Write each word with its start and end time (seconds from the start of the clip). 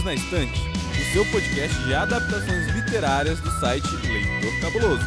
Perdidos 0.00 0.04
na 0.04 0.14
Estante, 0.14 0.60
o 0.60 1.12
seu 1.12 1.24
podcast 1.26 1.78
de 1.84 1.94
adaptações 1.94 2.66
literárias 2.74 3.40
do 3.40 3.50
site 3.60 3.86
Leitor 4.06 4.60
Cabuloso. 4.60 5.04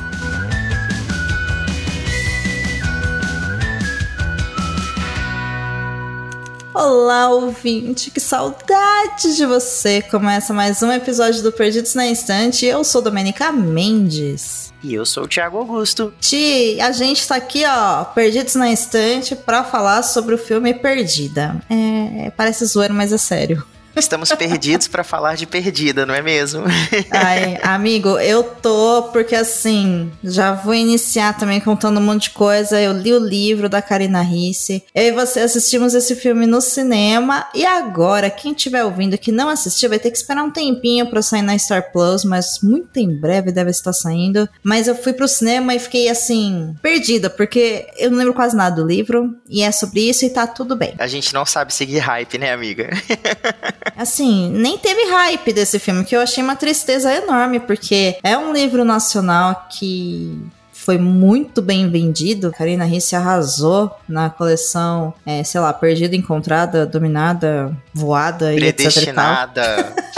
Olá, 6.74 7.29
ouvinte, 7.29 8.12
que 8.12 8.19
saudade 8.19 9.35
de 9.35 9.46
você! 9.46 10.01
Começa 10.01 10.53
mais 10.53 10.81
um 10.81 10.92
episódio 10.92 11.44
do 11.44 11.51
Perdidos 11.51 11.96
na 11.96 12.07
Estante. 12.07 12.65
Eu 12.65 12.83
sou 12.83 13.01
Domenica 13.01 13.51
Mendes. 13.51 14.73
E 14.83 14.94
eu 14.94 15.05
sou 15.05 15.23
o 15.23 15.28
Thiago 15.28 15.57
Augusto. 15.57 16.13
Ti, 16.20 16.80
a 16.81 16.91
gente 16.91 17.27
tá 17.27 17.35
aqui, 17.35 17.63
ó, 17.66 18.03
Perdidos 18.05 18.55
na 18.55 18.71
Estante, 18.71 19.35
pra 19.35 19.63
falar 19.63 20.03
sobre 20.03 20.35
o 20.35 20.38
filme 20.38 20.73
Perdida. 20.73 21.62
É, 21.70 22.32
parece 22.32 22.66
zoeiro, 22.66 22.94
mas 22.94 23.14
é 23.14 23.18
sério. 23.18 23.64
Estamos 23.96 24.32
perdidos 24.32 24.88
para 24.88 25.04
falar 25.04 25.36
de 25.36 25.46
perdida, 25.46 26.06
não 26.06 26.16
é 26.16 26.22
mesmo? 26.22 26.64
Ai, 27.12 27.60
amigo, 27.62 28.18
eu 28.20 28.44
tô 28.44 29.10
porque 29.14 29.36
assim, 29.36 30.12
já 30.24 30.54
vou 30.54 30.74
iniciar 30.74 31.38
também 31.38 31.60
contando 31.60 32.00
um 32.00 32.04
monte 32.04 32.24
de 32.24 32.30
coisa. 32.32 32.82
Eu 32.82 32.94
li 32.94 33.14
o 33.14 33.20
livro 33.20 33.70
da 33.70 33.82
Karina 33.82 34.22
Risse. 34.22 34.84
Eu 34.96 35.04
e 35.04 35.12
você 35.12 35.42
assistimos 35.42 35.94
esse 35.94 36.16
filme 36.16 36.48
no 36.48 36.60
cinema 36.60 37.48
e 37.54 37.66
agora 37.66 38.30
quem 38.30 38.52
estiver 38.54 38.84
ouvindo 38.84 39.18
que 39.18 39.32
não 39.32 39.48
assistiu 39.48 39.90
vai 39.90 40.00
ter 40.00 40.10
que 40.10 40.18
esperar 40.18 40.44
um 40.44 40.52
tempinho 40.52 41.10
para 41.10 41.22
sair 41.22 41.44
na 41.44 41.58
Star 41.58 41.91
Plus, 41.91 42.24
mas 42.24 42.62
muito 42.64 42.98
em 42.98 43.14
breve 43.16 43.52
deve 43.52 43.70
estar 43.70 43.94
saindo. 43.94 44.50
Mas 44.64 44.88
eu 44.88 44.96
fui 44.96 45.14
pro 45.14 45.28
cinema 45.28 45.76
e 45.76 45.80
fiquei 45.80 46.10
assim, 46.10 46.76
perdida, 46.82 47.30
porque 47.30 47.88
eu 47.98 48.10
não 48.10 48.18
lembro 48.18 48.34
quase 48.34 48.55
nada 48.55 48.76
do 48.76 48.88
livro 48.88 49.36
e 49.48 49.62
é 49.62 49.72
sobre 49.72 50.10
isso 50.10 50.26
e 50.26 50.30
tá 50.32 50.48
tudo 50.48 50.76
bem. 50.76 50.96
A 50.98 51.08
gente 51.08 51.34
não 51.34 51.46
sabe 51.46 51.74
seguir 51.74 52.00
hype, 52.00 52.38
né, 52.40 52.52
amiga? 52.52 52.90
Assim, 53.95 54.49
nem 54.49 54.77
teve 54.77 55.09
hype 55.09 55.53
desse 55.53 55.79
filme, 55.79 56.03
que 56.03 56.15
eu 56.15 56.21
achei 56.21 56.43
uma 56.43 56.55
tristeza 56.55 57.13
enorme, 57.13 57.59
porque 57.59 58.17
é 58.23 58.37
um 58.37 58.53
livro 58.53 58.84
nacional 58.84 59.67
que 59.70 60.39
foi 60.84 60.98
muito 60.98 61.62
bem 61.62 61.89
vendido. 61.89 62.51
Karina 62.51 62.84
Risse 62.84 63.15
arrasou 63.15 63.89
na 64.07 64.29
coleção, 64.29 65.13
é, 65.25 65.43
sei 65.43 65.61
lá, 65.61 65.71
Perdida, 65.71 66.15
Encontrada, 66.15 66.85
Dominada, 66.85 67.75
Voada 67.93 68.53
e 68.53 68.57
etc. 68.63 69.13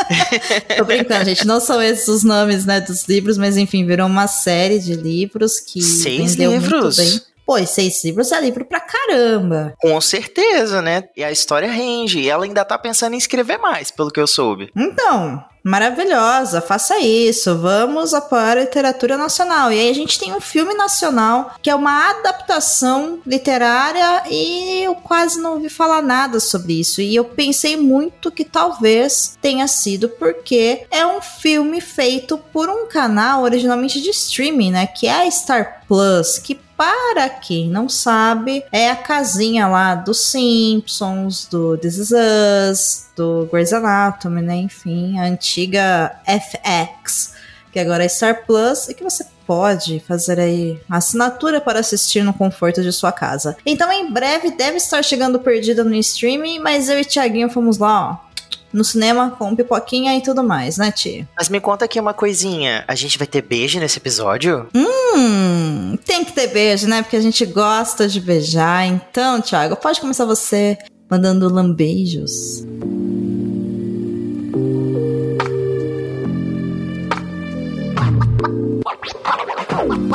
Tô 0.78 0.86
brincando, 0.86 1.26
gente. 1.26 1.46
Não 1.46 1.60
são 1.60 1.82
esses 1.82 2.08
os 2.08 2.24
nomes, 2.24 2.66
né, 2.66 2.82
dos 2.82 3.08
livros, 3.08 3.38
mas 3.38 3.58
enfim, 3.58 3.86
virou 3.86 4.08
uma 4.08 4.28
série 4.28 4.80
de 4.80 4.96
livros 4.96 5.60
que 5.60 5.82
Seis 5.82 6.36
vendeu 6.36 6.52
livros? 6.54 6.98
muito 6.98 7.12
bem. 7.12 7.35
Pô, 7.46 7.58
e 7.58 7.68
seis 7.68 8.04
livros 8.04 8.32
é 8.32 8.42
livro 8.42 8.66
pra 8.66 8.80
caramba. 8.80 9.74
Com 9.80 10.00
certeza, 10.02 10.82
né? 10.82 11.04
E 11.16 11.24
a 11.24 11.32
história 11.32 11.72
rende. 11.72 12.20
E 12.20 12.30
ela 12.30 12.44
ainda 12.44 12.66
tá 12.66 12.78
pensando 12.78 13.14
em 13.14 13.18
escrever 13.18 13.58
mais, 13.58 13.92
pelo 13.92 14.10
que 14.10 14.20
eu 14.20 14.26
soube. 14.26 14.72
Então, 14.76 15.44
maravilhosa, 15.64 16.60
faça 16.60 17.00
isso. 17.00 17.56
Vamos 17.58 18.14
apoiar 18.14 18.52
a 18.58 18.62
literatura 18.62 19.18
nacional. 19.18 19.72
E 19.72 19.80
aí 19.80 19.90
a 19.90 19.94
gente 19.94 20.20
tem 20.20 20.34
um 20.34 20.42
filme 20.42 20.74
nacional 20.74 21.56
que 21.62 21.70
é 21.70 21.76
uma 21.76 22.10
adaptação 22.10 23.20
literária 23.26 24.24
e 24.30 24.84
eu 24.84 24.96
quase 24.96 25.40
não 25.40 25.54
ouvi 25.54 25.70
falar 25.70 26.02
nada 26.02 26.40
sobre 26.40 26.80
isso. 26.80 27.00
E 27.02 27.16
eu 27.16 27.26
pensei 27.26 27.78
muito 27.78 28.32
que 28.32 28.44
talvez 28.44 29.38
tenha 29.40 29.68
sido 29.68 30.10
porque 30.10 30.86
é 30.90 31.06
um 31.06 31.22
filme 31.22 31.80
feito 31.80 32.38
por 32.38 32.70
um 32.70 32.88
canal 32.88 33.44
originalmente 33.44 34.02
de 34.02 34.10
streaming, 34.10 34.72
né? 34.72 34.88
Que 34.88 35.08
é 35.08 35.28
a 35.28 35.32
Star 35.32 35.84
Plus, 35.88 36.40
que 36.40 36.65
para 36.78 37.30
quem 37.30 37.70
não 37.70 37.88
sabe, 37.88 38.64
é 38.72 38.90
a 38.90 38.96
casinha 38.96 39.68
lá 39.68 39.96
dos 39.96 40.20
Simpsons, 40.20 41.48
do 41.48 41.78
This 41.78 41.98
Is 41.98 42.12
Us, 42.12 43.06
do 43.16 43.48
Grey's 43.52 43.74
Anatomy, 43.74 44.42
né? 44.42 44.56
Enfim, 44.58 45.18
a 45.18 45.24
antiga 45.24 46.20
FX, 46.26 47.34
que 47.72 47.80
agora 47.80 48.04
é 48.04 48.08
Star 48.08 48.46
Plus, 48.46 48.90
e 48.90 48.94
que 48.94 49.04
você 49.04 49.26
pode 49.46 50.00
fazer 50.02 50.40
aí 50.40 50.80
assinatura 50.90 51.62
para 51.62 51.80
assistir 51.80 52.24
no 52.24 52.34
conforto 52.34 52.82
de 52.82 52.92
sua 52.92 53.12
casa. 53.12 53.56
Então, 53.66 53.92
em 53.92 54.12
breve 54.12 54.52
deve 54.52 54.78
estar 54.78 55.04
chegando 55.04 55.40
perdida 55.40 55.84
no 55.84 55.96
streaming, 55.96 56.60
mas 56.60 56.90
eu 56.90 57.00
e 57.00 57.06
Thiaguinho 57.06 57.50
fomos 57.50 57.78
lá, 57.78 58.12
ó. 58.12 58.25
No 58.74 58.84
cinema 58.84 59.32
com 59.32 59.56
pipoquinha 59.56 60.18
e 60.18 60.22
tudo 60.22 60.44
mais, 60.44 60.78
né, 60.78 60.92
Tia? 60.92 61.26
Mas 61.38 61.48
me 61.48 61.62
conta 61.62 61.86
aqui 61.86 61.98
uma 62.00 62.14
coisinha. 62.14 62.84
A 62.88 62.96
gente 62.96 63.18
vai 63.18 63.26
ter 63.26 63.42
beijo 63.42 63.80
nesse 63.80 64.00
episódio? 64.00 64.68
Hum, 64.76 65.98
tem 66.04 66.26
que 66.26 66.34
ter 66.34 66.48
beijo, 66.48 66.86
né? 66.88 67.02
Porque 67.02 67.16
a 67.16 67.22
gente 67.22 67.46
gosta 67.46 68.08
de 68.08 68.20
beijar. 68.20 68.86
Então, 68.86 69.40
Thiago, 69.40 69.78
pode 69.78 70.02
começar 70.02 70.26
você 70.26 70.78
mandando 71.10 71.48
lambeijos. 71.48 72.66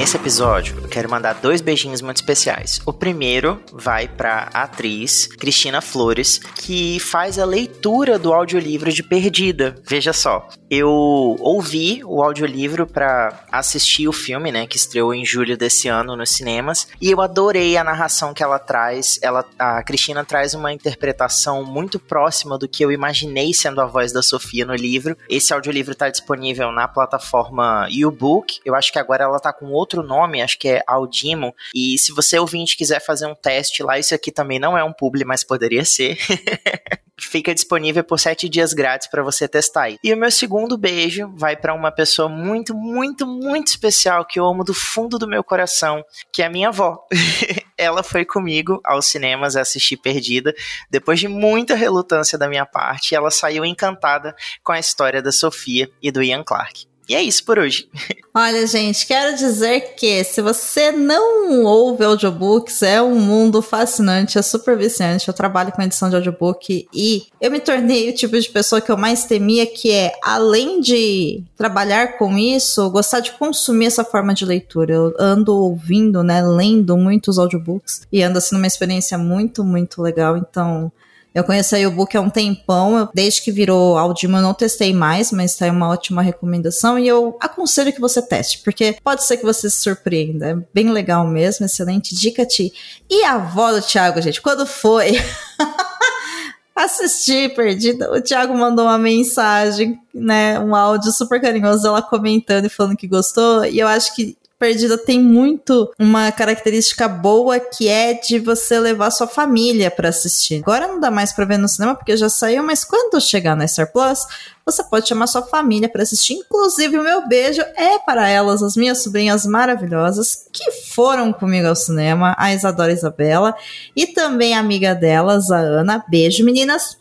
Nesse 0.00 0.16
episódio, 0.16 0.78
eu 0.82 0.88
quero 0.88 1.10
mandar 1.10 1.34
dois 1.34 1.60
beijinhos 1.60 2.00
muito 2.00 2.16
especiais. 2.16 2.80
O 2.86 2.92
primeiro 2.92 3.62
vai 3.70 4.08
para 4.08 4.48
a 4.54 4.62
atriz 4.62 5.26
Cristina 5.26 5.82
Flores, 5.82 6.38
que 6.38 6.98
faz 6.98 7.38
a 7.38 7.44
leitura 7.44 8.18
do 8.18 8.32
audiolivro 8.32 8.90
de 8.90 9.02
Perdida. 9.02 9.76
Veja 9.86 10.14
só, 10.14 10.48
eu 10.70 10.88
ouvi 10.88 12.00
o 12.02 12.22
audiolivro 12.22 12.86
para 12.86 13.44
assistir 13.52 14.08
o 14.08 14.12
filme, 14.12 14.50
né, 14.50 14.66
que 14.66 14.78
estreou 14.78 15.12
em 15.12 15.22
julho 15.22 15.54
desse 15.54 15.86
ano 15.86 16.16
nos 16.16 16.30
cinemas, 16.30 16.88
e 16.98 17.10
eu 17.10 17.20
adorei 17.20 17.76
a 17.76 17.84
narração 17.84 18.32
que 18.32 18.42
ela 18.42 18.58
traz. 18.58 19.18
Ela, 19.20 19.44
a 19.58 19.82
Cristina 19.82 20.24
traz 20.24 20.54
uma 20.54 20.72
interpretação 20.72 21.62
muito 21.62 21.98
próxima 21.98 22.56
do 22.56 22.66
que 22.66 22.82
eu 22.82 22.90
imaginei 22.90 23.52
sendo 23.52 23.82
a 23.82 23.86
voz 23.86 24.12
da 24.12 24.22
Sofia 24.22 24.64
no 24.64 24.74
livro. 24.74 25.14
Esse 25.28 25.52
audiolivro 25.52 25.92
está 25.92 26.08
disponível 26.08 26.72
na 26.72 26.88
plataforma 26.88 27.86
YouBook. 27.90 28.60
Eu 28.64 28.74
acho 28.74 28.90
que 28.90 28.98
agora 28.98 29.24
ela 29.24 29.38
tá 29.38 29.52
com 29.52 29.66
outro 29.66 29.89
nome, 29.96 30.42
acho 30.42 30.58
que 30.58 30.68
é 30.68 30.82
Audimo. 30.86 31.54
E 31.74 31.98
se 31.98 32.12
você 32.12 32.38
ouvinte 32.38 32.76
quiser 32.76 33.00
fazer 33.00 33.26
um 33.26 33.34
teste 33.34 33.82
lá, 33.82 33.98
isso 33.98 34.14
aqui 34.14 34.30
também 34.30 34.58
não 34.58 34.76
é 34.76 34.84
um 34.84 34.92
publi, 34.92 35.24
mas 35.24 35.44
poderia 35.44 35.84
ser. 35.84 36.18
Fica 37.20 37.54
disponível 37.54 38.02
por 38.02 38.18
sete 38.18 38.48
dias 38.48 38.72
grátis 38.72 39.06
para 39.08 39.22
você 39.22 39.46
testar. 39.46 39.82
aí. 39.82 39.98
E 40.02 40.12
o 40.12 40.16
meu 40.16 40.30
segundo 40.30 40.78
beijo 40.78 41.30
vai 41.36 41.54
para 41.54 41.74
uma 41.74 41.92
pessoa 41.92 42.28
muito, 42.28 42.74
muito, 42.74 43.26
muito 43.26 43.68
especial 43.68 44.24
que 44.24 44.40
eu 44.40 44.46
amo 44.46 44.64
do 44.64 44.72
fundo 44.72 45.18
do 45.18 45.28
meu 45.28 45.44
coração, 45.44 46.02
que 46.32 46.42
é 46.42 46.46
a 46.46 46.50
minha 46.50 46.68
avó. 46.68 47.06
Ela 47.76 48.02
foi 48.02 48.24
comigo 48.24 48.80
aos 48.84 49.06
cinemas 49.06 49.56
assistir 49.56 49.96
Perdida, 49.96 50.54
depois 50.90 51.18
de 51.18 51.28
muita 51.28 51.74
relutância 51.74 52.36
da 52.36 52.48
minha 52.48 52.66
parte, 52.66 53.14
ela 53.14 53.30
saiu 53.30 53.64
encantada 53.64 54.34
com 54.62 54.72
a 54.72 54.78
história 54.78 55.22
da 55.22 55.32
Sofia 55.32 55.90
e 56.02 56.10
do 56.10 56.22
Ian 56.22 56.44
Clark. 56.44 56.89
E 57.10 57.14
é 57.16 57.20
isso 57.20 57.44
por 57.44 57.58
hoje. 57.58 57.88
Olha, 58.32 58.64
gente, 58.68 59.04
quero 59.04 59.36
dizer 59.36 59.96
que 59.96 60.22
se 60.22 60.40
você 60.40 60.92
não 60.92 61.64
ouve 61.64 62.04
audiobooks, 62.04 62.82
é 62.82 63.02
um 63.02 63.18
mundo 63.18 63.60
fascinante, 63.60 64.38
é 64.38 64.42
super 64.42 64.78
viciante. 64.78 65.26
Eu 65.26 65.34
trabalho 65.34 65.72
com 65.72 65.82
edição 65.82 66.08
de 66.08 66.14
audiobook 66.14 66.86
e 66.94 67.26
eu 67.40 67.50
me 67.50 67.58
tornei 67.58 68.08
o 68.08 68.14
tipo 68.14 68.38
de 68.38 68.48
pessoa 68.48 68.80
que 68.80 68.92
eu 68.92 68.96
mais 68.96 69.24
temia, 69.24 69.66
que 69.66 69.90
é, 69.90 70.12
além 70.22 70.80
de 70.80 71.42
trabalhar 71.56 72.16
com 72.16 72.38
isso, 72.38 72.88
gostar 72.90 73.18
de 73.18 73.32
consumir 73.32 73.86
essa 73.86 74.04
forma 74.04 74.32
de 74.32 74.44
leitura. 74.44 74.94
Eu 74.94 75.12
ando 75.18 75.52
ouvindo, 75.52 76.22
né, 76.22 76.40
lendo 76.40 76.96
muitos 76.96 77.40
audiobooks 77.40 78.02
e 78.12 78.22
anda 78.22 78.40
sendo 78.40 78.58
uma 78.58 78.68
experiência 78.68 79.18
muito, 79.18 79.64
muito 79.64 80.00
legal. 80.00 80.36
Então, 80.36 80.92
eu 81.34 81.44
conheço 81.44 81.74
a 81.74 81.78
e-book 81.80 82.16
há 82.16 82.20
um 82.20 82.30
tempão, 82.30 82.98
eu- 82.98 83.08
desde 83.14 83.42
que 83.42 83.52
virou 83.52 83.96
Audimo 83.98 84.36
eu 84.36 84.42
não 84.42 84.54
testei 84.54 84.92
mais, 84.92 85.30
mas 85.32 85.54
tá 85.56 85.66
uma 85.70 85.88
ótima 85.88 86.22
recomendação 86.22 86.98
e 86.98 87.06
eu 87.06 87.36
aconselho 87.40 87.92
que 87.92 88.00
você 88.00 88.20
teste, 88.20 88.58
porque 88.64 88.96
pode 89.04 89.24
ser 89.24 89.36
que 89.36 89.44
você 89.44 89.70
se 89.70 89.80
surpreenda. 89.82 90.46
É 90.50 90.56
bem 90.74 90.90
legal 90.90 91.26
mesmo, 91.26 91.64
excelente 91.66 92.14
dica, 92.14 92.44
Ti. 92.44 92.72
E 93.08 93.24
a 93.24 93.34
avó 93.34 93.72
do 93.72 93.80
Thiago, 93.82 94.20
gente, 94.20 94.40
quando 94.42 94.66
foi 94.66 95.12
assistir 96.74 97.54
Perdida, 97.54 98.10
o 98.12 98.20
Thiago 98.20 98.54
mandou 98.54 98.86
uma 98.86 98.98
mensagem, 98.98 99.98
né, 100.14 100.58
um 100.58 100.74
áudio 100.74 101.12
super 101.12 101.40
carinhoso 101.40 101.82
dela 101.82 102.00
comentando 102.00 102.64
e 102.66 102.70
falando 102.70 102.96
que 102.96 103.06
gostou, 103.06 103.64
e 103.64 103.78
eu 103.78 103.86
acho 103.88 104.14
que 104.14 104.36
Perdida 104.60 104.98
tem 104.98 105.18
muito 105.18 105.90
uma 105.98 106.30
característica 106.30 107.08
boa 107.08 107.58
que 107.58 107.88
é 107.88 108.12
de 108.12 108.38
você 108.38 108.78
levar 108.78 109.10
sua 109.10 109.26
família 109.26 109.90
pra 109.90 110.10
assistir. 110.10 110.60
Agora 110.62 110.86
não 110.86 111.00
dá 111.00 111.10
mais 111.10 111.32
pra 111.32 111.46
ver 111.46 111.56
no 111.56 111.66
cinema 111.66 111.94
porque 111.94 112.14
já 112.14 112.28
saiu, 112.28 112.62
mas 112.62 112.84
quando 112.84 113.18
chegar 113.22 113.56
na 113.56 113.66
Star 113.66 113.90
Plus, 113.90 114.26
você 114.66 114.84
pode 114.84 115.08
chamar 115.08 115.28
sua 115.28 115.40
família 115.40 115.88
pra 115.88 116.02
assistir. 116.02 116.34
Inclusive, 116.34 116.98
o 116.98 117.02
meu 117.02 117.26
beijo 117.26 117.62
é 117.74 117.98
para 118.00 118.28
elas, 118.28 118.62
as 118.62 118.76
minhas 118.76 119.02
sobrinhas 119.02 119.46
maravilhosas 119.46 120.46
que 120.52 120.70
foram 120.70 121.32
comigo 121.32 121.66
ao 121.66 121.74
cinema, 121.74 122.34
a 122.38 122.52
Isadora 122.52 122.90
e 122.90 122.94
a 122.94 122.98
Isabela, 122.98 123.54
e 123.96 124.08
também 124.08 124.52
a 124.54 124.60
amiga 124.60 124.94
delas, 124.94 125.50
a 125.50 125.58
Ana. 125.58 126.04
Beijo, 126.06 126.44
meninas. 126.44 126.98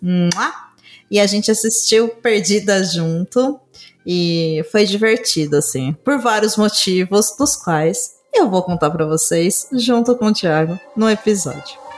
E 1.11 1.19
a 1.19 1.27
gente 1.27 1.51
assistiu 1.51 2.07
Perdida 2.07 2.81
junto. 2.85 3.59
E 4.05 4.65
foi 4.71 4.85
divertido, 4.85 5.57
assim, 5.57 5.93
por 6.03 6.19
vários 6.19 6.57
motivos, 6.57 7.35
dos 7.37 7.55
quais 7.55 8.19
eu 8.33 8.49
vou 8.49 8.63
contar 8.63 8.89
pra 8.91 9.05
vocês 9.05 9.67
junto 9.73 10.15
com 10.15 10.27
o 10.27 10.33
Thiago 10.33 10.79
no 10.95 11.09
episódio. 11.09 11.88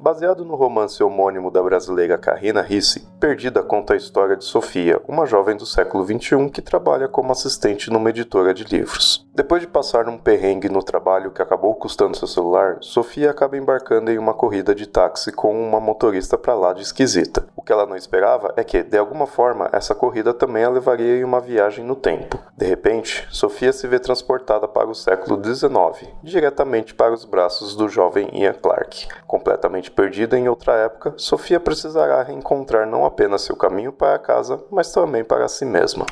Baseado 0.00 0.44
no 0.44 0.54
romance 0.54 1.02
homônimo 1.02 1.50
da 1.50 1.60
brasileira 1.60 2.16
Carina 2.16 2.62
Risse, 2.62 3.04
Perdida 3.18 3.64
conta 3.64 3.94
a 3.94 3.96
história 3.96 4.36
de 4.36 4.44
Sofia, 4.44 5.02
uma 5.08 5.26
jovem 5.26 5.56
do 5.56 5.66
século 5.66 6.04
XXI 6.06 6.48
que 6.50 6.62
trabalha 6.62 7.08
como 7.08 7.32
assistente 7.32 7.90
numa 7.90 8.10
editora 8.10 8.54
de 8.54 8.62
livros. 8.62 9.26
Depois 9.34 9.60
de 9.60 9.66
passar 9.66 10.08
um 10.08 10.16
perrengue 10.16 10.68
no 10.68 10.84
trabalho 10.84 11.32
que 11.32 11.42
acabou 11.42 11.74
custando 11.74 12.16
seu 12.16 12.28
celular, 12.28 12.78
Sofia 12.80 13.30
acaba 13.30 13.56
embarcando 13.56 14.10
em 14.10 14.18
uma 14.18 14.34
corrida 14.34 14.72
de 14.72 14.86
táxi 14.86 15.32
com 15.32 15.52
uma 15.52 15.80
motorista 15.80 16.38
pra 16.38 16.54
lá 16.54 16.72
de 16.72 16.82
esquisita. 16.82 17.46
O 17.56 17.62
que 17.62 17.72
ela 17.72 17.86
não 17.86 17.96
esperava 17.96 18.52
é 18.56 18.62
que, 18.62 18.84
de 18.84 18.96
alguma 18.96 19.26
forma, 19.26 19.68
essa 19.72 19.96
corrida 19.96 20.32
também 20.32 20.62
a 20.62 20.70
levaria 20.70 21.18
em 21.18 21.24
uma 21.24 21.40
viagem 21.40 21.84
no 21.84 21.96
tempo. 21.96 22.38
De 22.56 22.66
repente, 22.66 23.26
Sofia 23.30 23.72
se 23.72 23.86
vê 23.88 23.98
transportada 23.98 24.66
para 24.68 24.88
o 24.88 24.94
século 24.94 25.40
XIX, 25.44 26.12
diretamente 26.22 26.94
para 26.94 27.14
os 27.14 27.24
braços 27.24 27.74
do 27.74 27.88
jovem 27.88 28.28
Ian 28.32 28.54
Clark. 28.54 29.08
Completamente 29.26 29.87
perdida 29.90 30.38
em 30.38 30.48
outra 30.48 30.74
época, 30.74 31.14
Sofia 31.16 31.58
precisará 31.58 32.22
reencontrar 32.22 32.86
não 32.86 33.04
apenas 33.04 33.42
seu 33.42 33.56
caminho 33.56 33.92
para 33.92 34.18
casa, 34.18 34.62
mas 34.70 34.92
também 34.92 35.24
para 35.24 35.48
si 35.48 35.64
mesma. 35.64 36.06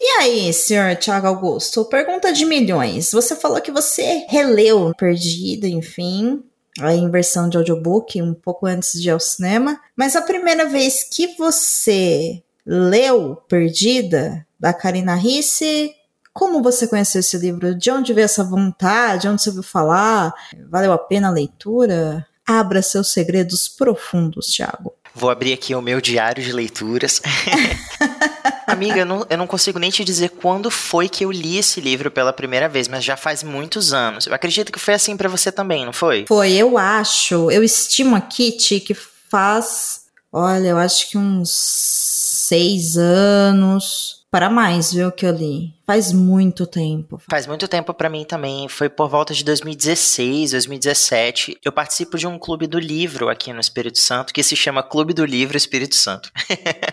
E 0.00 0.08
aí, 0.20 0.52
senhor 0.52 0.94
Tiago 0.96 1.26
Augusto? 1.26 1.84
Pergunta 1.86 2.32
de 2.32 2.44
milhões. 2.44 3.10
Você 3.12 3.34
falou 3.34 3.60
que 3.60 3.72
você 3.72 4.26
releu 4.28 4.92
Perdido, 4.96 5.66
enfim, 5.66 6.44
em 6.80 7.10
versão 7.10 7.48
de 7.48 7.56
audiobook, 7.56 8.20
um 8.20 8.34
pouco 8.34 8.66
antes 8.66 9.00
de 9.00 9.08
ir 9.08 9.12
ao 9.12 9.20
cinema. 9.20 9.80
Mas 9.96 10.14
a 10.14 10.22
primeira 10.22 10.66
vez 10.66 11.02
que 11.02 11.36
você 11.38 12.42
leu 12.64 13.36
Perdida, 13.48 14.46
da 14.58 14.72
Karina 14.72 15.14
Risse, 15.14 15.94
como 16.32 16.62
você 16.62 16.86
conheceu 16.86 17.20
esse 17.20 17.38
livro? 17.38 17.74
De 17.74 17.90
onde 17.90 18.12
veio 18.12 18.26
essa 18.26 18.44
vontade? 18.44 19.22
De 19.22 19.28
onde 19.28 19.42
você 19.42 19.48
ouviu 19.48 19.62
falar? 19.62 20.34
Valeu 20.68 20.92
a 20.92 20.98
pena 20.98 21.28
a 21.28 21.32
leitura? 21.32 22.26
Abra 22.46 22.80
seus 22.80 23.12
segredos 23.12 23.68
profundos, 23.68 24.46
Tiago. 24.46 24.94
Vou 25.14 25.30
abrir 25.30 25.52
aqui 25.52 25.74
o 25.74 25.82
meu 25.82 26.00
diário 26.00 26.44
de 26.44 26.52
leituras. 26.52 27.20
Amiga, 28.66 28.98
eu 28.98 29.06
não, 29.06 29.26
eu 29.30 29.38
não, 29.38 29.46
consigo 29.46 29.78
nem 29.78 29.90
te 29.90 30.04
dizer 30.04 30.30
quando 30.30 30.70
foi 30.70 31.08
que 31.08 31.24
eu 31.24 31.32
li 31.32 31.56
esse 31.56 31.80
livro 31.80 32.10
pela 32.10 32.32
primeira 32.32 32.68
vez, 32.68 32.86
mas 32.86 33.02
já 33.02 33.16
faz 33.16 33.42
muitos 33.42 33.92
anos. 33.92 34.26
Eu 34.26 34.34
acredito 34.34 34.70
que 34.70 34.78
foi 34.78 34.94
assim 34.94 35.16
para 35.16 35.28
você 35.28 35.50
também, 35.50 35.84
não 35.86 35.92
foi? 35.92 36.26
Foi, 36.28 36.52
eu 36.52 36.76
acho. 36.76 37.50
Eu 37.50 37.64
estimo 37.64 38.14
aqui, 38.14 38.52
Ti, 38.52 38.80
que 38.80 38.94
faz. 38.94 40.02
Olha, 40.32 40.68
eu 40.68 40.76
acho 40.76 41.08
que 41.08 41.16
uns 41.16 41.50
seis 41.50 42.96
anos 42.96 44.15
para 44.36 44.50
mais, 44.50 44.92
viu, 44.92 45.10
que 45.10 45.24
eu 45.24 45.30
li. 45.30 45.72
Faz 45.86 46.12
muito 46.12 46.66
tempo. 46.66 47.18
Faz 47.26 47.46
muito 47.46 47.66
tempo 47.66 47.94
para 47.94 48.10
mim 48.10 48.22
também. 48.22 48.68
Foi 48.68 48.86
por 48.86 49.08
volta 49.08 49.32
de 49.32 49.42
2016, 49.42 50.50
2017. 50.50 51.56
Eu 51.64 51.72
participo 51.72 52.18
de 52.18 52.26
um 52.26 52.38
clube 52.38 52.66
do 52.66 52.78
livro 52.78 53.30
aqui 53.30 53.50
no 53.50 53.60
Espírito 53.60 53.98
Santo 53.98 54.34
que 54.34 54.42
se 54.42 54.54
chama 54.54 54.82
Clube 54.82 55.14
do 55.14 55.24
Livro 55.24 55.56
Espírito 55.56 55.96
Santo. 55.96 56.30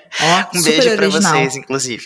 Um 0.56 0.62
beijo 0.62 0.96
para 0.96 1.10
vocês, 1.10 1.56
inclusive. 1.58 2.06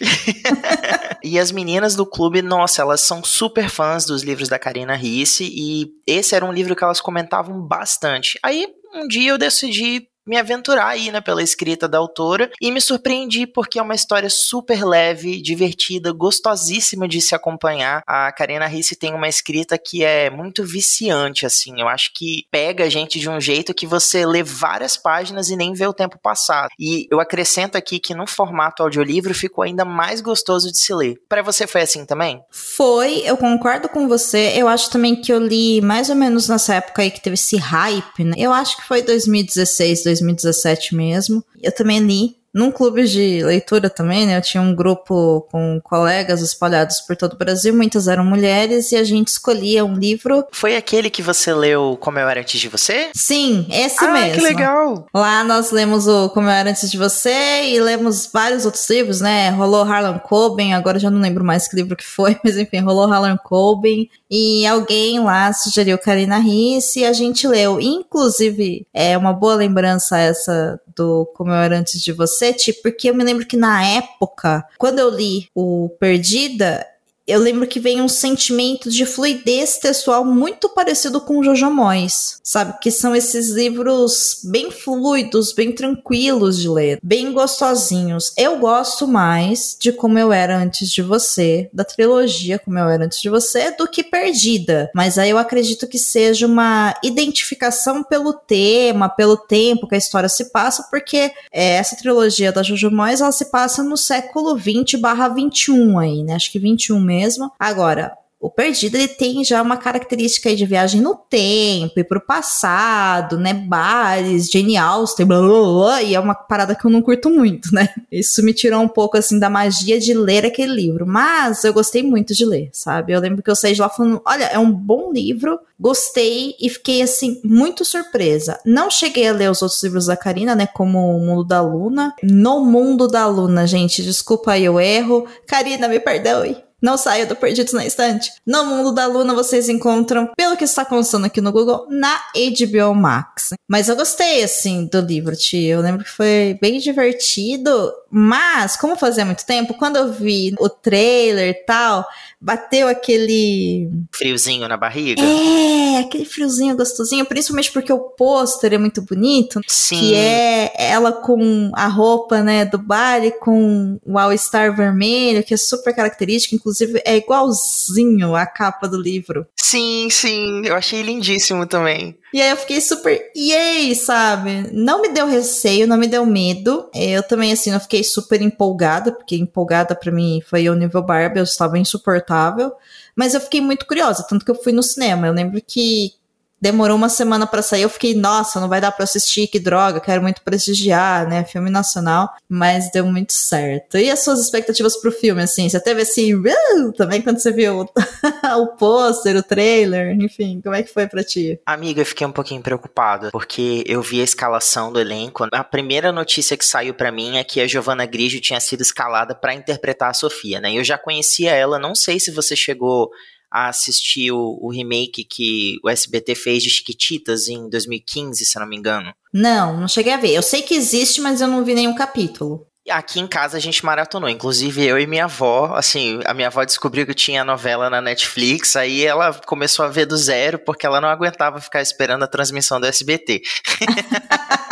e 1.21 1.37
as 1.37 1.51
meninas 1.51 1.93
do 1.93 2.05
clube, 2.05 2.41
nossa, 2.41 2.81
elas 2.81 3.01
são 3.01 3.23
super 3.23 3.69
fãs 3.69 4.05
dos 4.05 4.23
livros 4.23 4.49
da 4.49 4.57
Karina 4.57 4.95
Risse 4.95 5.43
e 5.43 5.87
esse 6.07 6.33
era 6.33 6.43
um 6.43 6.51
livro 6.51 6.75
que 6.75 6.83
elas 6.83 6.99
comentavam 6.99 7.61
bastante. 7.61 8.39
Aí 8.41 8.65
um 8.95 9.07
dia 9.07 9.31
eu 9.31 9.37
decidi 9.37 10.07
me 10.27 10.37
aventurar 10.37 10.87
aí, 10.87 11.09
né, 11.11 11.21
pela 11.21 11.41
escrita 11.41 11.87
da 11.87 11.97
autora 11.97 12.51
e 12.61 12.71
me 12.71 12.81
surpreendi 12.81 13.47
porque 13.47 13.79
é 13.79 13.81
uma 13.81 13.95
história 13.95 14.29
super 14.29 14.85
leve, 14.85 15.41
divertida, 15.41 16.11
gostosíssima 16.11 17.07
de 17.07 17.21
se 17.21 17.33
acompanhar. 17.33 18.03
A 18.05 18.31
Karina 18.31 18.67
Risse 18.67 18.95
tem 18.95 19.13
uma 19.13 19.29
escrita 19.29 19.77
que 19.77 20.03
é 20.03 20.29
muito 20.29 20.65
viciante, 20.65 21.45
assim. 21.45 21.79
Eu 21.79 21.87
acho 21.87 22.11
que 22.13 22.43
pega 22.51 22.83
a 22.83 22.89
gente 22.89 23.19
de 23.19 23.29
um 23.29 23.39
jeito 23.39 23.73
que 23.73 23.87
você 23.87 24.25
lê 24.25 24.43
várias 24.43 24.97
páginas 24.97 25.49
e 25.49 25.55
nem 25.55 25.73
vê 25.73 25.87
o 25.87 25.93
tempo 25.93 26.19
passar. 26.21 26.67
E 26.77 27.07
eu 27.09 27.19
acrescento 27.19 27.77
aqui 27.77 27.99
que 27.99 28.13
no 28.13 28.27
formato 28.27 28.83
audiolivro 28.83 29.33
ficou 29.33 29.63
ainda 29.63 29.85
mais 29.85 30.19
gostoso 30.19 30.71
de 30.71 30.77
se 30.77 30.93
ler. 30.93 31.15
Para 31.29 31.41
você 31.41 31.65
foi 31.65 31.81
assim 31.81 32.05
também? 32.05 32.41
Foi, 32.51 33.21
eu 33.25 33.37
concordo 33.37 33.87
com 33.87 34.07
você. 34.07 34.53
Eu 34.55 34.67
acho 34.67 34.89
também 34.89 35.15
que 35.15 35.31
eu 35.31 35.39
li 35.39 35.79
mais 35.79 36.09
ou 36.09 36.15
menos 36.15 36.49
nessa 36.49 36.75
época 36.75 37.01
aí 37.01 37.11
que 37.11 37.21
teve 37.21 37.35
esse 37.35 37.57
hype, 37.57 38.23
né? 38.23 38.33
Eu 38.37 38.51
acho 38.51 38.75
que 38.77 38.83
foi 38.83 39.01
2016, 39.01 40.03
2017 40.03 40.16
2017 40.19 40.95
mesmo. 40.95 41.43
Eu 41.61 41.71
também 41.71 41.99
li 41.99 42.36
num 42.53 42.71
clube 42.71 43.05
de 43.05 43.43
leitura 43.43 43.89
também, 43.89 44.25
né? 44.25 44.37
Eu 44.37 44.41
tinha 44.41 44.61
um 44.61 44.73
grupo 44.73 45.47
com 45.51 45.79
colegas 45.83 46.41
espalhados 46.41 47.01
por 47.01 47.15
todo 47.15 47.33
o 47.33 47.37
Brasil, 47.37 47.73
muitas 47.73 48.07
eram 48.07 48.25
mulheres, 48.25 48.91
e 48.91 48.95
a 48.95 49.03
gente 49.03 49.27
escolhia 49.27 49.85
um 49.85 49.93
livro. 49.93 50.45
Foi 50.51 50.75
aquele 50.75 51.09
que 51.09 51.21
você 51.21 51.53
leu 51.53 51.97
Como 51.99 52.17
Eu 52.17 52.27
Era 52.27 52.41
Antes 52.41 52.59
de 52.59 52.69
Você? 52.69 53.09
Sim, 53.15 53.67
esse 53.71 54.03
ah, 54.03 54.11
mesmo. 54.11 54.33
que 54.33 54.41
legal! 54.41 55.05
Lá 55.13 55.43
nós 55.43 55.71
lemos 55.71 56.07
o 56.07 56.29
Como 56.29 56.47
Eu 56.47 56.51
Era 56.51 56.69
Antes 56.69 56.89
de 56.89 56.97
Você 56.97 57.63
e 57.65 57.79
lemos 57.79 58.29
vários 58.31 58.65
outros 58.65 58.89
livros, 58.89 59.21
né? 59.21 59.49
Rolou 59.49 59.83
Harlan 59.83 60.19
Coben, 60.19 60.73
agora 60.73 60.99
já 60.99 61.09
não 61.09 61.21
lembro 61.21 61.43
mais 61.43 61.67
que 61.67 61.75
livro 61.75 61.95
que 61.95 62.05
foi, 62.05 62.37
mas 62.43 62.57
enfim, 62.57 62.79
rolou 62.79 63.11
Harlan 63.11 63.37
Coben. 63.37 64.09
E 64.29 64.65
alguém 64.65 65.19
lá 65.19 65.53
sugeriu 65.53 65.97
Karina 65.97 66.37
Risse 66.37 66.99
e 66.99 67.05
a 67.05 67.13
gente 67.13 67.47
leu. 67.47 67.79
Inclusive, 67.79 68.85
é 68.93 69.17
uma 69.17 69.31
boa 69.31 69.55
lembrança 69.55 70.17
essa 70.17 70.79
do 70.97 71.25
Como 71.35 71.51
Eu 71.51 71.55
Era 71.55 71.77
Antes 71.77 72.01
de 72.01 72.11
Você, 72.11 72.51
tipo, 72.51 72.81
porque 72.81 73.09
eu 73.09 73.15
me 73.15 73.23
lembro 73.23 73.45
que 73.45 73.55
na 73.55 73.85
época, 73.85 74.65
quando 74.77 74.99
eu 74.99 75.09
li 75.09 75.47
o 75.55 75.89
Perdida, 75.99 76.85
eu 77.27 77.41
lembro 77.41 77.67
que 77.67 77.79
vem 77.79 78.01
um 78.01 78.07
sentimento 78.07 78.89
de 78.89 79.05
fluidez 79.05 79.77
textual 79.77 80.23
muito 80.23 80.69
parecido 80.69 81.19
com 81.19 81.43
Jojo 81.43 81.69
Moyes, 81.69 82.39
sabe? 82.41 82.79
Que 82.81 82.89
são 82.89 83.13
esses 83.13 83.49
livros 83.49 84.39
bem 84.45 84.71
fluidos, 84.71 85.51
bem 85.51 85.73
tranquilos 85.73 86.57
de 86.57 86.69
ler, 86.69 86.99
bem 87.03 87.33
gostosinhos. 87.33 88.31
Eu 88.37 88.57
gosto 88.59 89.05
mais 89.05 89.75
de 89.77 89.91
Como 89.91 90.17
Eu 90.17 90.31
Era 90.31 90.57
Antes 90.57 90.89
de 90.89 91.01
Você, 91.01 91.69
da 91.73 91.83
trilogia 91.83 92.57
Como 92.57 92.79
Eu 92.79 92.87
Era 92.89 93.03
Antes 93.03 93.21
de 93.21 93.29
Você, 93.29 93.71
do 93.71 93.89
que 93.89 94.03
Perdida. 94.03 94.89
Mas 94.95 95.17
aí 95.17 95.29
eu 95.29 95.37
acredito 95.37 95.85
que 95.85 95.99
seja 95.99 96.47
uma 96.47 96.95
identificação 97.03 98.03
pelo 98.03 98.31
tema, 98.31 99.09
pelo 99.09 99.35
tempo 99.35 99.85
que 99.85 99.95
a 99.95 99.97
história 99.97 100.29
se 100.29 100.45
passa, 100.45 100.87
porque 100.89 101.29
é, 101.51 101.75
essa 101.75 101.97
trilogia 101.97 102.53
da 102.53 102.63
Jojo 102.63 102.89
Moyes, 102.89 103.19
ela 103.19 103.33
se 103.33 103.51
passa 103.51 103.83
no 103.83 103.97
século 103.97 104.55
20 104.55 104.95
barra 104.95 105.27
21 105.27 105.99
aí, 105.99 106.23
né? 106.23 106.33
Acho 106.35 106.49
que 106.49 106.57
21 106.57 106.97
mesmo 107.01 107.16
mesmo. 107.17 107.51
Agora, 107.59 108.13
o 108.39 108.51
Perdido 108.51 108.95
ele 108.95 109.07
tem 109.07 109.43
já 109.43 109.61
uma 109.63 109.77
característica 109.77 110.55
de 110.55 110.63
viagem 110.63 111.01
no 111.01 111.15
tempo 111.15 111.99
e 111.99 112.03
pro 112.03 112.21
passado, 112.21 113.37
né? 113.37 113.51
Bares, 113.51 114.47
Jane 114.51 114.77
Austen, 114.77 115.25
blá, 115.25 115.39
blá, 115.39 115.49
blá, 115.49 116.03
e 116.03 116.13
é 116.13 116.19
uma 116.19 116.35
parada 116.35 116.75
que 116.75 116.85
eu 116.85 116.91
não 116.91 117.01
curto 117.01 117.31
muito, 117.31 117.73
né? 117.73 117.89
Isso 118.11 118.43
me 118.43 118.53
tirou 118.53 118.79
um 118.81 118.87
pouco 118.87 119.17
assim 119.17 119.39
da 119.39 119.49
magia 119.49 119.99
de 119.99 120.13
ler 120.13 120.45
aquele 120.45 120.71
livro, 120.71 121.07
mas 121.07 121.63
eu 121.63 121.73
gostei 121.73 122.03
muito 122.03 122.35
de 122.35 122.45
ler, 122.45 122.69
sabe? 122.73 123.11
Eu 123.11 123.19
lembro 123.19 123.41
que 123.41 123.49
eu 123.49 123.55
saí 123.55 123.73
de 123.73 123.81
lá 123.81 123.89
falando: 123.89 124.21
olha, 124.23 124.45
é 124.45 124.59
um 124.59 124.71
bom 124.71 125.11
livro, 125.11 125.59
gostei 125.79 126.55
e 126.61 126.69
fiquei 126.69 127.01
assim 127.01 127.41
muito 127.43 127.83
surpresa. 127.83 128.59
Não 128.63 128.91
cheguei 128.91 129.27
a 129.27 129.33
ler 129.33 129.49
os 129.49 129.63
outros 129.63 129.81
livros 129.81 130.05
da 130.05 130.15
Karina, 130.15 130.53
né? 130.53 130.67
Como 130.67 131.17
O 131.17 131.25
Mundo 131.25 131.43
da 131.43 131.61
Luna. 131.61 132.13
No 132.21 132.63
Mundo 132.63 133.07
da 133.07 133.25
Luna, 133.25 133.65
gente, 133.65 134.03
desculpa 134.03 134.51
aí 134.51 134.69
o 134.69 134.79
erro. 134.79 135.25
Karina, 135.47 135.87
me 135.87 135.99
perdoe. 135.99 136.66
Não 136.81 136.97
saia 136.97 137.25
do 137.25 137.35
Perdidos 137.35 137.73
na 137.73 137.85
Estante. 137.85 138.31
No 138.45 138.63
Mundo 138.65 138.91
da 138.91 139.07
Luna 139.07 139.33
vocês 139.33 139.67
encontram, 139.67 140.29
pelo 140.37 140.55
que 140.55 140.63
está 140.63 140.85
constando 140.85 141.25
aqui 141.25 141.41
no 141.41 141.51
Google, 141.51 141.87
na 141.89 142.19
HBO 142.35 142.93
Max. 142.93 143.49
Mas 143.67 143.89
eu 143.89 143.95
gostei, 143.95 144.43
assim, 144.43 144.85
do 144.85 145.01
livro, 145.01 145.35
tio. 145.35 145.59
Eu 145.59 145.81
lembro 145.81 146.03
que 146.03 146.09
foi 146.09 146.57
bem 146.61 146.79
divertido. 146.79 147.91
Mas, 148.09 148.77
como 148.77 148.95
fazia 148.95 149.25
muito 149.25 149.45
tempo, 149.45 149.73
quando 149.73 149.97
eu 149.97 150.13
vi 150.13 150.55
o 150.59 150.69
trailer 150.69 151.49
e 151.49 151.65
tal, 151.65 152.05
bateu 152.39 152.87
aquele. 152.87 153.89
Friozinho 154.11 154.67
na 154.67 154.77
barriga? 154.77 155.21
É, 155.21 155.97
aquele 155.97 156.23
friozinho 156.23 156.77
gostosinho, 156.77 157.25
principalmente 157.25 157.71
porque 157.71 157.91
o 157.91 157.99
pôster 157.99 158.73
é 158.73 158.77
muito 158.77 159.01
bonito. 159.01 159.59
Sim. 159.67 159.99
Que 159.99 160.15
é 160.15 160.71
ela 160.77 161.11
com 161.11 161.71
a 161.73 161.87
roupa, 161.87 162.41
né, 162.41 162.63
do 162.63 162.77
baile, 162.77 163.31
com 163.31 163.99
o 164.05 164.17
All-Star 164.17 164.75
vermelho, 164.75 165.43
que 165.43 165.53
é 165.53 165.57
super 165.57 165.93
característico, 165.93 166.55
inclusive 166.67 167.01
é 167.05 167.15
igualzinho 167.15 168.35
a 168.35 168.45
capa 168.45 168.89
do 168.89 169.01
livro. 169.01 169.47
Sim, 169.55 170.09
sim, 170.11 170.65
eu 170.65 170.75
achei 170.75 171.01
lindíssimo 171.01 171.65
também. 171.65 172.17
E 172.33 172.41
aí 172.41 172.49
eu 172.49 172.57
fiquei 172.57 172.81
super, 172.81 173.31
yay, 173.35 173.95
sabe? 173.95 174.69
Não 174.73 175.01
me 175.01 175.09
deu 175.09 175.25
receio, 175.25 175.87
não 175.87 175.95
me 175.95 176.07
deu 176.07 176.25
medo. 176.25 176.89
Eu 176.93 177.23
também, 177.23 177.53
assim, 177.53 177.71
não 177.71 177.79
fiquei 177.79 178.03
super 178.03 178.41
empolgada, 178.41 179.13
porque 179.13 179.37
empolgada 179.37 179.95
para 179.95 180.11
mim 180.11 180.41
foi 180.45 180.69
o 180.69 180.75
nível 180.75 181.01
Barbie, 181.01 181.39
eu 181.39 181.43
estava 181.43 181.79
insuportável. 181.79 182.73
Mas 183.15 183.33
eu 183.33 183.39
fiquei 183.39 183.61
muito 183.61 183.85
curiosa, 183.85 184.25
tanto 184.29 184.43
que 184.43 184.51
eu 184.51 184.61
fui 184.61 184.73
no 184.73 184.83
cinema. 184.83 185.27
Eu 185.27 185.33
lembro 185.33 185.61
que 185.65 186.13
demorou 186.59 186.97
uma 186.97 187.09
semana 187.09 187.45
para 187.45 187.61
sair, 187.61 187.83
eu 187.83 187.89
fiquei, 187.89 188.15
nossa, 188.15 188.59
não 188.59 188.67
vai 188.67 188.81
dar 188.81 188.91
para 188.91 189.03
assistir, 189.03 189.47
que 189.47 189.59
droga, 189.59 189.99
quero 189.99 190.21
muito 190.21 190.41
prestigiar, 190.41 191.27
né, 191.27 191.43
filme 191.43 191.69
nacional, 191.69 192.29
mas 192.49 192.91
deu 192.91 193.05
muito 193.05 193.33
certo. 193.33 193.97
E 193.97 194.09
as 194.09 194.23
suas 194.23 194.39
expectativas 194.39 194.97
pro 194.97 195.11
filme, 195.11 195.41
assim, 195.41 195.69
você 195.69 195.79
teve 195.79 196.01
assim, 196.01 196.33
uh, 196.33 196.91
também 196.95 197.21
quando 197.21 197.39
você 197.39 197.51
viu 197.51 197.81
o 198.57 198.67
pôster, 198.75 199.35
o 199.35 199.43
trailer, 199.43 200.15
enfim, 200.19 200.59
como 200.61 200.75
é 200.75 200.83
que 200.83 200.93
foi 200.93 201.07
para 201.07 201.23
ti? 201.23 201.59
Amiga, 201.65 202.01
eu 202.01 202.05
fiquei 202.05 202.25
um 202.25 202.31
pouquinho 202.31 202.61
preocupada, 202.61 203.29
porque 203.31 203.83
eu 203.85 204.01
vi 204.01 204.21
a 204.21 204.23
escalação 204.23 204.91
do 204.91 204.99
elenco. 204.99 205.47
A 205.51 205.63
primeira 205.63 206.11
notícia 206.11 206.57
que 206.57 206.65
saiu 206.65 206.93
para 206.93 207.11
mim 207.11 207.37
é 207.37 207.43
que 207.43 207.61
a 207.61 207.67
Giovanna 207.67 208.05
Grigio 208.05 208.41
tinha 208.41 208.59
sido 208.59 208.81
escalada 208.81 209.35
para 209.35 209.53
interpretar 209.53 210.09
a 210.09 210.13
Sofia, 210.13 210.59
né? 210.59 210.73
Eu 210.73 210.83
já 210.83 210.97
conhecia 210.97 211.51
ela, 211.51 211.77
não 211.79 211.93
sei 211.93 212.19
se 212.19 212.31
você 212.31 212.55
chegou 212.55 213.09
a 213.51 213.69
assistir 213.69 214.31
o, 214.31 214.59
o, 214.61 214.69
remake 214.69 215.23
que 215.23 215.77
o 215.83 215.89
SBT 215.89 216.35
fez 216.35 216.63
de 216.63 216.69
Chiquititas 216.69 217.47
em 217.47 217.69
2015, 217.69 218.45
se 218.45 218.59
não 218.59 218.67
me 218.67 218.75
engano. 218.75 219.13
Não, 219.33 219.79
não 219.79 219.87
cheguei 219.87 220.13
a 220.13 220.17
ver. 220.17 220.31
Eu 220.31 220.43
sei 220.43 220.61
que 220.61 220.75
existe, 220.75 221.21
mas 221.21 221.41
eu 221.41 221.47
não 221.47 221.63
vi 221.63 221.73
nenhum 221.73 221.95
capítulo. 221.95 222.66
Aqui 222.89 223.19
em 223.19 223.27
casa 223.27 223.57
a 223.57 223.59
gente 223.59 223.85
maratonou, 223.85 224.29
inclusive 224.29 224.85
eu 224.85 224.99
e 224.99 225.07
minha 225.07 225.25
avó, 225.25 225.73
assim, 225.75 226.19
a 226.25 226.33
minha 226.33 226.47
avó 226.47 226.63
descobriu 226.63 227.05
que 227.05 227.13
tinha 227.13 227.43
novela 227.43 227.89
na 227.89 228.01
Netflix, 228.01 228.75
aí 228.75 229.05
ela 229.05 229.33
começou 229.45 229.85
a 229.85 229.89
ver 229.89 230.05
do 230.05 230.17
zero 230.17 230.59
porque 230.59 230.85
ela 230.85 231.01
não 231.01 231.09
aguentava 231.09 231.59
ficar 231.59 231.81
esperando 231.81 232.23
a 232.23 232.27
transmissão 232.27 232.79
do 232.79 232.87
SBT. 232.87 233.41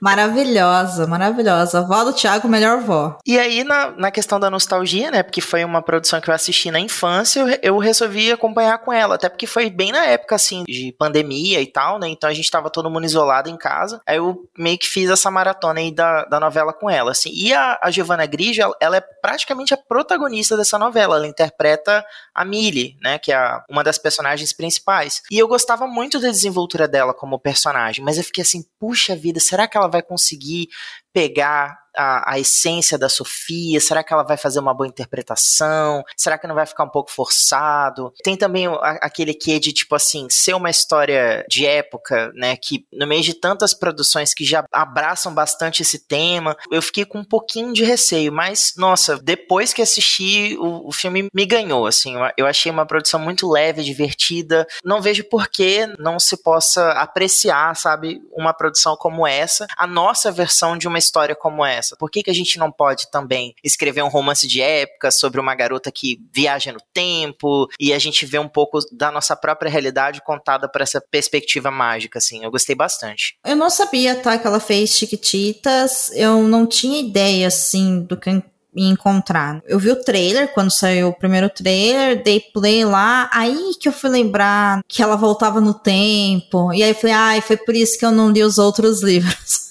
maravilhosa, 0.00 1.06
maravilhosa. 1.06 1.82
Vó 1.82 2.04
do 2.04 2.12
Thiago, 2.12 2.48
melhor 2.48 2.80
vó. 2.80 3.18
E 3.26 3.38
aí, 3.38 3.64
na, 3.64 3.90
na 3.92 4.10
questão 4.10 4.38
da 4.38 4.50
nostalgia, 4.50 5.10
né? 5.10 5.22
Porque 5.22 5.40
foi 5.40 5.64
uma 5.64 5.82
produção 5.82 6.20
que 6.20 6.28
eu 6.28 6.34
assisti 6.34 6.70
na 6.70 6.80
infância, 6.80 7.40
eu, 7.40 7.58
eu 7.62 7.78
resolvi 7.78 8.30
acompanhar 8.30 8.78
com 8.78 8.92
ela. 8.92 9.14
Até 9.14 9.28
porque 9.28 9.46
foi 9.46 9.70
bem 9.70 9.92
na 9.92 10.04
época, 10.04 10.34
assim, 10.34 10.64
de 10.68 10.94
pandemia 10.98 11.60
e 11.60 11.66
tal, 11.66 11.98
né? 11.98 12.08
Então 12.08 12.28
a 12.28 12.34
gente 12.34 12.50
tava 12.50 12.70
todo 12.70 12.90
mundo 12.90 13.04
isolado 13.04 13.48
em 13.48 13.56
casa. 13.56 14.00
Aí 14.06 14.16
eu 14.16 14.48
meio 14.56 14.78
que 14.78 14.86
fiz 14.86 15.10
essa 15.10 15.30
maratona 15.30 15.80
aí 15.80 15.90
da, 15.90 16.24
da 16.24 16.40
novela 16.40 16.72
com 16.72 16.88
ela, 16.88 17.12
assim. 17.24 17.30
E 17.34 17.52
a, 17.52 17.78
a 17.82 17.90
Giovanna 17.90 18.24
ela, 18.62 18.76
ela 18.80 18.96
é 18.96 19.00
praticamente 19.00 19.72
a 19.72 19.76
protagonista 19.76 20.56
dessa 20.56 20.78
novela. 20.78 21.16
Ela 21.16 21.26
interpreta 21.26 22.04
a 22.34 22.44
Millie, 22.44 22.96
né? 23.02 23.18
Que 23.18 23.32
é 23.32 23.36
a, 23.36 23.64
uma 23.68 23.82
das 23.82 23.98
personagens 23.98 24.52
principais. 24.52 25.22
E 25.30 25.38
eu 25.38 25.48
gostava 25.48 25.86
muito 25.86 26.20
da 26.20 26.28
desenvoltura 26.28 26.86
dela 26.86 27.14
como 27.14 27.38
personagem, 27.38 28.04
mas 28.04 28.18
eu 28.18 28.24
fiquei 28.24 28.42
assim, 28.42 28.64
puxa 28.78 29.16
vida, 29.16 29.40
será 29.40 29.66
que 29.66 29.76
ela 29.76 29.88
vai 29.88 30.02
conseguir 30.02 30.68
pegar 31.12 31.83
a, 31.96 32.34
a, 32.34 32.38
essência 32.38 32.98
da 32.98 33.08
Sofia? 33.08 33.80
Será 33.80 34.02
que 34.02 34.12
ela 34.12 34.22
vai 34.22 34.36
fazer 34.36 34.58
uma 34.58 34.74
boa 34.74 34.86
interpretação? 34.86 36.02
Será 36.16 36.36
que 36.36 36.46
não 36.46 36.54
vai 36.54 36.66
ficar 36.66 36.84
um 36.84 36.88
pouco 36.88 37.10
forçado? 37.10 38.12
Tem 38.22 38.36
também 38.36 38.66
a, 38.66 38.98
aquele 39.02 39.34
que 39.34 39.58
de, 39.58 39.72
tipo 39.72 39.94
assim, 39.94 40.26
ser 40.30 40.54
uma 40.54 40.70
história 40.70 41.44
de 41.48 41.66
época, 41.66 42.32
né? 42.34 42.56
Que 42.56 42.86
no 42.92 43.06
meio 43.06 43.22
de 43.22 43.34
tantas 43.34 43.72
produções 43.72 44.34
que 44.34 44.44
já 44.44 44.64
abraçam 44.72 45.32
bastante 45.32 45.82
esse 45.82 46.06
tema, 46.06 46.56
eu 46.70 46.82
fiquei 46.82 47.04
com 47.04 47.18
um 47.18 47.24
pouquinho 47.24 47.72
de 47.72 47.84
receio, 47.84 48.32
mas, 48.32 48.74
nossa, 48.76 49.18
depois 49.18 49.72
que 49.72 49.82
assisti, 49.82 50.56
o, 50.58 50.88
o 50.88 50.92
filme 50.92 51.28
me 51.32 51.46
ganhou, 51.46 51.86
assim. 51.86 52.14
Eu 52.36 52.46
achei 52.46 52.70
uma 52.70 52.86
produção 52.86 53.20
muito 53.20 53.48
leve, 53.48 53.82
divertida. 53.82 54.66
Não 54.84 55.00
vejo 55.00 55.24
por 55.24 55.48
que 55.48 55.86
não 55.98 56.18
se 56.18 56.36
possa 56.42 56.92
apreciar, 56.92 57.74
sabe, 57.76 58.20
uma 58.32 58.52
produção 58.52 58.96
como 58.96 59.26
essa, 59.26 59.66
a 59.76 59.86
nossa 59.86 60.32
versão 60.32 60.76
de 60.76 60.88
uma 60.88 60.98
história 60.98 61.34
como 61.34 61.64
essa 61.64 61.83
Por 61.98 62.10
que, 62.10 62.22
que 62.22 62.30
a 62.30 62.34
gente 62.34 62.58
não 62.58 62.70
pode 62.70 63.10
também 63.10 63.54
escrever 63.62 64.02
um 64.02 64.08
romance 64.08 64.46
de 64.46 64.60
época 64.60 65.10
sobre 65.10 65.40
uma 65.40 65.54
garota 65.54 65.90
que 65.90 66.20
viaja 66.32 66.72
no 66.72 66.80
tempo 66.92 67.68
e 67.78 67.92
a 67.92 67.98
gente 67.98 68.26
vê 68.26 68.38
um 68.38 68.48
pouco 68.48 68.78
da 68.92 69.10
nossa 69.10 69.36
própria 69.36 69.70
realidade 69.70 70.22
contada 70.22 70.68
por 70.68 70.80
essa 70.80 71.00
perspectiva 71.00 71.70
mágica, 71.70 72.18
assim? 72.18 72.44
Eu 72.44 72.50
gostei 72.50 72.74
bastante. 72.74 73.36
Eu 73.44 73.56
não 73.56 73.70
sabia, 73.70 74.14
tá, 74.14 74.38
que 74.38 74.46
ela 74.46 74.60
fez 74.60 74.90
Chiquititas. 74.90 76.10
Eu 76.14 76.42
não 76.42 76.66
tinha 76.66 77.00
ideia, 77.00 77.48
assim, 77.48 78.00
do 78.00 78.16
que 78.16 78.30
me 78.74 78.88
encontrar. 78.88 79.62
Eu 79.66 79.78
vi 79.78 79.90
o 79.90 80.02
trailer 80.02 80.52
quando 80.52 80.70
saiu 80.70 81.08
o 81.08 81.14
primeiro 81.14 81.48
trailer, 81.48 82.22
dei 82.22 82.40
play 82.40 82.84
lá, 82.84 83.30
aí 83.32 83.72
que 83.80 83.88
eu 83.88 83.92
fui 83.92 84.10
lembrar 84.10 84.82
que 84.88 85.02
ela 85.02 85.16
voltava 85.16 85.60
no 85.60 85.72
tempo. 85.72 86.72
E 86.72 86.82
aí 86.82 86.90
eu 86.90 86.94
falei, 86.94 87.14
ai, 87.14 87.38
ah, 87.38 87.42
foi 87.42 87.56
por 87.56 87.74
isso 87.74 87.98
que 87.98 88.04
eu 88.04 88.10
não 88.10 88.30
li 88.30 88.42
os 88.42 88.58
outros 88.58 89.02
livros. 89.04 89.63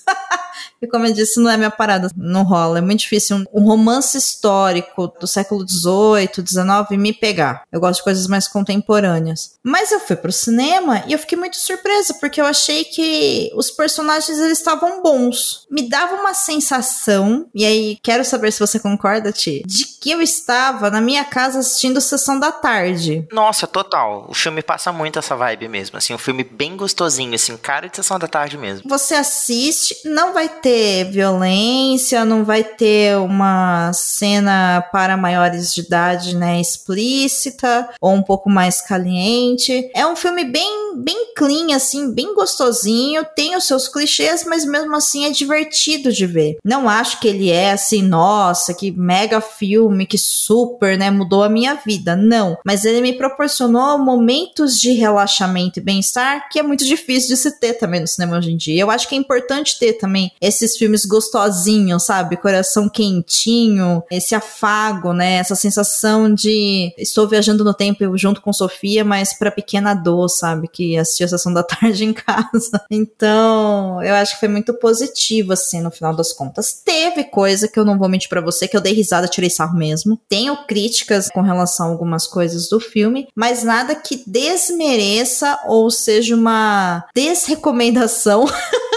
E 0.84 0.88
como 0.88 1.06
eu 1.06 1.14
disse, 1.14 1.40
não 1.40 1.50
é 1.50 1.56
minha 1.56 1.72
parada, 1.72 2.10
não 2.14 2.44
rola. 2.44 2.80
É 2.80 2.82
muito 2.82 3.00
difícil 3.00 3.38
um, 3.38 3.62
um 3.62 3.66
romance 3.66 4.18
histórico 4.18 5.08
do 5.18 5.26
século 5.26 5.66
XVIII, 5.66 6.46
XIX 6.46 7.00
me 7.00 7.14
pegar. 7.14 7.64
Eu 7.72 7.80
gosto 7.80 8.00
de 8.00 8.04
coisas 8.04 8.28
mais 8.28 8.50
contemporâneas. 8.50 9.58
Mas 9.64 9.94
eu 9.94 10.02
fui 10.02 10.18
pro 10.18 10.32
cinema 10.32 11.04
e 11.08 11.14
eu 11.14 11.20
fiquei 11.20 11.38
muito 11.38 11.56
surpresa, 11.56 12.16
porque 12.16 12.42
eu 12.42 12.46
achei 12.46 12.84
que 12.84 13.50
os 13.56 13.72
personagens 13.72 14.38
eles 14.38 14.58
estavam 14.58 15.02
bons. 15.02 15.66
Me 15.72 15.88
dava 15.88 16.16
uma 16.16 16.34
sensação, 16.34 17.48
e 17.56 17.64
aí 17.64 17.98
quero 18.04 18.26
saber 18.26 18.52
se 18.52 18.60
você 18.60 18.78
concorda, 18.78 19.32
Ti, 19.32 19.64
de 19.66 19.86
que 19.86 20.12
eu 20.12 20.22
estava 20.22 20.90
na 20.90 21.00
minha 21.00 21.24
casa 21.24 21.60
assistindo 21.60 22.02
Sessão 22.02 22.38
da 22.38 22.52
Tarde. 22.52 23.26
Nossa, 23.32 23.66
total. 23.66 24.26
O 24.28 24.34
filme 24.34 24.62
passa 24.62 24.92
muito 24.92 25.18
essa 25.18 25.34
vibe 25.34 25.70
mesmo. 25.70 25.98
Assim, 25.98 26.14
um 26.14 26.18
filme 26.18 26.44
bem 26.44 26.76
gostosinho, 26.76 27.34
assim, 27.34 27.56
cara 27.56 27.88
de 27.88 27.96
Sessão 27.96 28.20
da 28.20 28.28
Tarde 28.28 28.58
mesmo. 28.58 28.90
Você 28.90 29.16
assiste, 29.16 29.96
não 30.04 30.34
vai 30.34 30.50
ter 30.50 30.73
ter 30.74 31.04
violência, 31.12 32.26
não 32.26 32.44
vai 32.44 32.64
ter 32.64 33.16
uma 33.18 33.94
cena 33.94 34.82
para 34.92 35.16
maiores 35.16 35.72
de 35.72 35.82
idade, 35.82 36.36
né, 36.36 36.60
explícita 36.60 37.90
ou 38.02 38.12
um 38.12 38.24
pouco 38.24 38.50
mais 38.50 38.82
caliente. 38.82 39.92
É 39.96 40.08
um 40.08 40.16
filme 40.16 40.44
bem, 40.44 40.96
bem 40.98 41.34
clean, 41.38 41.76
assim, 41.76 42.12
bem 42.12 42.34
gostosinho, 42.34 43.24
tem 43.36 43.56
os 43.56 43.66
seus 43.66 43.88
clichês, 43.88 44.44
mas 44.46 44.66
mesmo 44.66 44.96
assim 44.96 45.26
é 45.26 45.30
divertido 45.30 46.12
de 46.12 46.26
ver. 46.26 46.58
Não 46.64 46.90
acho 46.90 47.20
que 47.20 47.28
ele 47.28 47.52
é 47.52 47.74
assim, 47.74 48.02
nossa, 48.02 48.74
que 48.74 48.90
mega 48.90 49.40
filme, 49.42 50.08
que 50.08 50.18
super, 50.18 50.98
né, 50.98 51.12
mudou 51.12 51.44
a 51.44 51.50
minha 51.50 51.76
vida. 51.76 52.16
Não, 52.16 52.58
mas 52.66 52.84
ele 52.84 53.02
me 53.02 53.14
proporcionou 53.14 54.00
momentos 54.00 54.82
de 54.82 54.92
relaxamento 54.94 55.78
e 55.78 55.84
bem-estar 55.84 56.50
que 56.50 56.58
é 56.58 56.64
muito 56.64 56.84
difícil 56.84 57.30
de 57.30 57.38
se 57.38 57.60
ter 57.60 57.74
também 57.74 58.02
no 58.02 58.08
cinema 58.08 58.38
hoje 58.38 58.52
em 58.52 58.58
dia. 58.58 58.82
Eu 58.82 58.90
acho 58.90 59.08
que 59.08 59.14
é 59.14 59.18
importante 59.20 59.78
ter 59.78 59.94
também 59.94 60.32
esse 60.42 60.63
esses 60.64 60.78
filmes 60.78 61.06
gostosinhos, 61.06 62.04
sabe? 62.04 62.38
Coração 62.38 62.88
quentinho, 62.88 64.04
esse 64.10 64.34
afago, 64.34 65.14
né? 65.14 65.36
Essa 65.36 65.56
sensação 65.56 66.34
de 66.34 66.94
estou 66.98 67.28
viajando 67.28 67.64
no 67.64 67.74
tempo 67.74 68.18
junto 68.18 68.42
com 68.42 68.54
Sofia, 68.54 69.04
mas 69.04 69.34
pra 69.34 69.52
pequena 69.52 69.94
dor, 69.94 70.30
sabe? 70.30 70.68
Que 70.68 70.98
assistiu 70.98 71.26
a 71.26 71.30
sessão 71.30 71.54
da 71.54 71.64
tarde 71.64 72.06
em 72.06 72.14
casa. 72.14 72.82
Então, 72.90 74.02
eu 74.04 74.16
acho 74.16 74.34
que 74.34 74.40
foi 74.40 74.50
muito 74.50 74.74
positivo, 74.74 75.54
assim, 75.54 75.82
no 75.82 75.92
final 75.92 76.16
das 76.16 76.32
contas. 76.32 76.82
Teve 76.84 77.26
coisa 77.26 77.68
que 77.68 77.80
eu 77.80 77.86
não 77.86 77.98
vou 77.98 78.10
mentir 78.10 78.30
pra 78.30 78.42
você, 78.42 78.68
que 78.68 78.78
eu 78.78 78.82
dei 78.82 78.94
risada, 78.94 79.28
tirei 79.28 79.50
sarro 79.50 79.78
mesmo. 79.78 80.20
Tenho 80.30 80.66
críticas 80.66 81.30
com 81.30 81.42
relação 81.42 81.88
a 81.88 81.90
algumas 81.90 82.26
coisas 82.28 82.70
do 82.70 82.80
filme, 82.80 83.28
mas 83.36 83.64
nada 83.64 83.96
que 83.96 84.24
desmereça 84.26 85.60
ou 85.68 85.90
seja 85.92 86.36
uma 86.36 87.06
desrecomendação 87.16 88.46